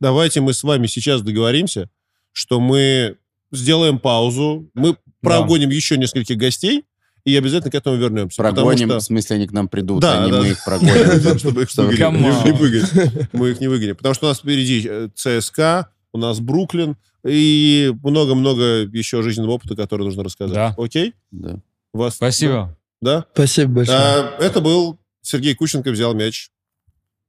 давайте 0.00 0.42
мы 0.42 0.52
с 0.52 0.62
вами 0.62 0.86
сейчас 0.86 1.22
договоримся, 1.22 1.88
что 2.32 2.60
мы 2.60 3.16
сделаем 3.50 3.98
паузу, 3.98 4.70
мы 4.74 4.98
прогоним 5.22 5.70
еще 5.70 5.96
нескольких 5.96 6.36
гостей, 6.36 6.84
и 7.30 7.36
обязательно 7.36 7.70
к 7.70 7.74
этому 7.74 7.96
вернемся. 7.96 8.36
Прогоним, 8.42 8.88
что- 8.88 8.98
в 8.98 9.02
смысле, 9.02 9.36
они 9.36 9.46
к 9.46 9.52
нам 9.52 9.68
придут, 9.68 10.00
Да, 10.00 10.22
а 10.22 10.26
не 10.26 10.32
да. 10.32 10.40
мы 10.40 10.48
их 10.48 10.64
прогоним. 10.64 11.38
Чтобы 11.38 11.62
их 11.62 11.76
Не 11.76 11.84
on. 12.04 12.52
выгонять. 12.56 13.28
Мы 13.32 13.50
их 13.50 13.60
не 13.60 13.68
выгоним. 13.68 13.96
Потому 13.96 14.14
что 14.14 14.26
у 14.26 14.28
нас 14.28 14.38
впереди 14.38 14.86
э, 14.88 15.08
ЦСКА, 15.14 15.88
у 16.12 16.18
нас 16.18 16.40
Бруклин 16.40 16.96
и 17.24 17.92
много-много 18.02 18.62
еще 18.92 19.22
жизненного 19.22 19.52
опыта, 19.52 19.76
который 19.76 20.02
нужно 20.04 20.24
рассказать. 20.24 20.54
Да. 20.54 20.74
Окей? 20.78 21.14
Да. 21.30 21.58
Вас... 21.92 22.14
Спасибо. 22.16 22.76
Да? 23.00 23.24
Спасибо 23.34 23.72
большое. 23.72 23.98
А, 23.98 24.36
Это 24.40 24.60
был 24.60 24.98
Сергей 25.22 25.54
Кущенко 25.54 25.90
взял 25.90 26.14
мяч. 26.14 26.50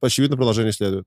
Очевидно, 0.00 0.36
продолжение 0.36 0.72
следует. 0.72 1.04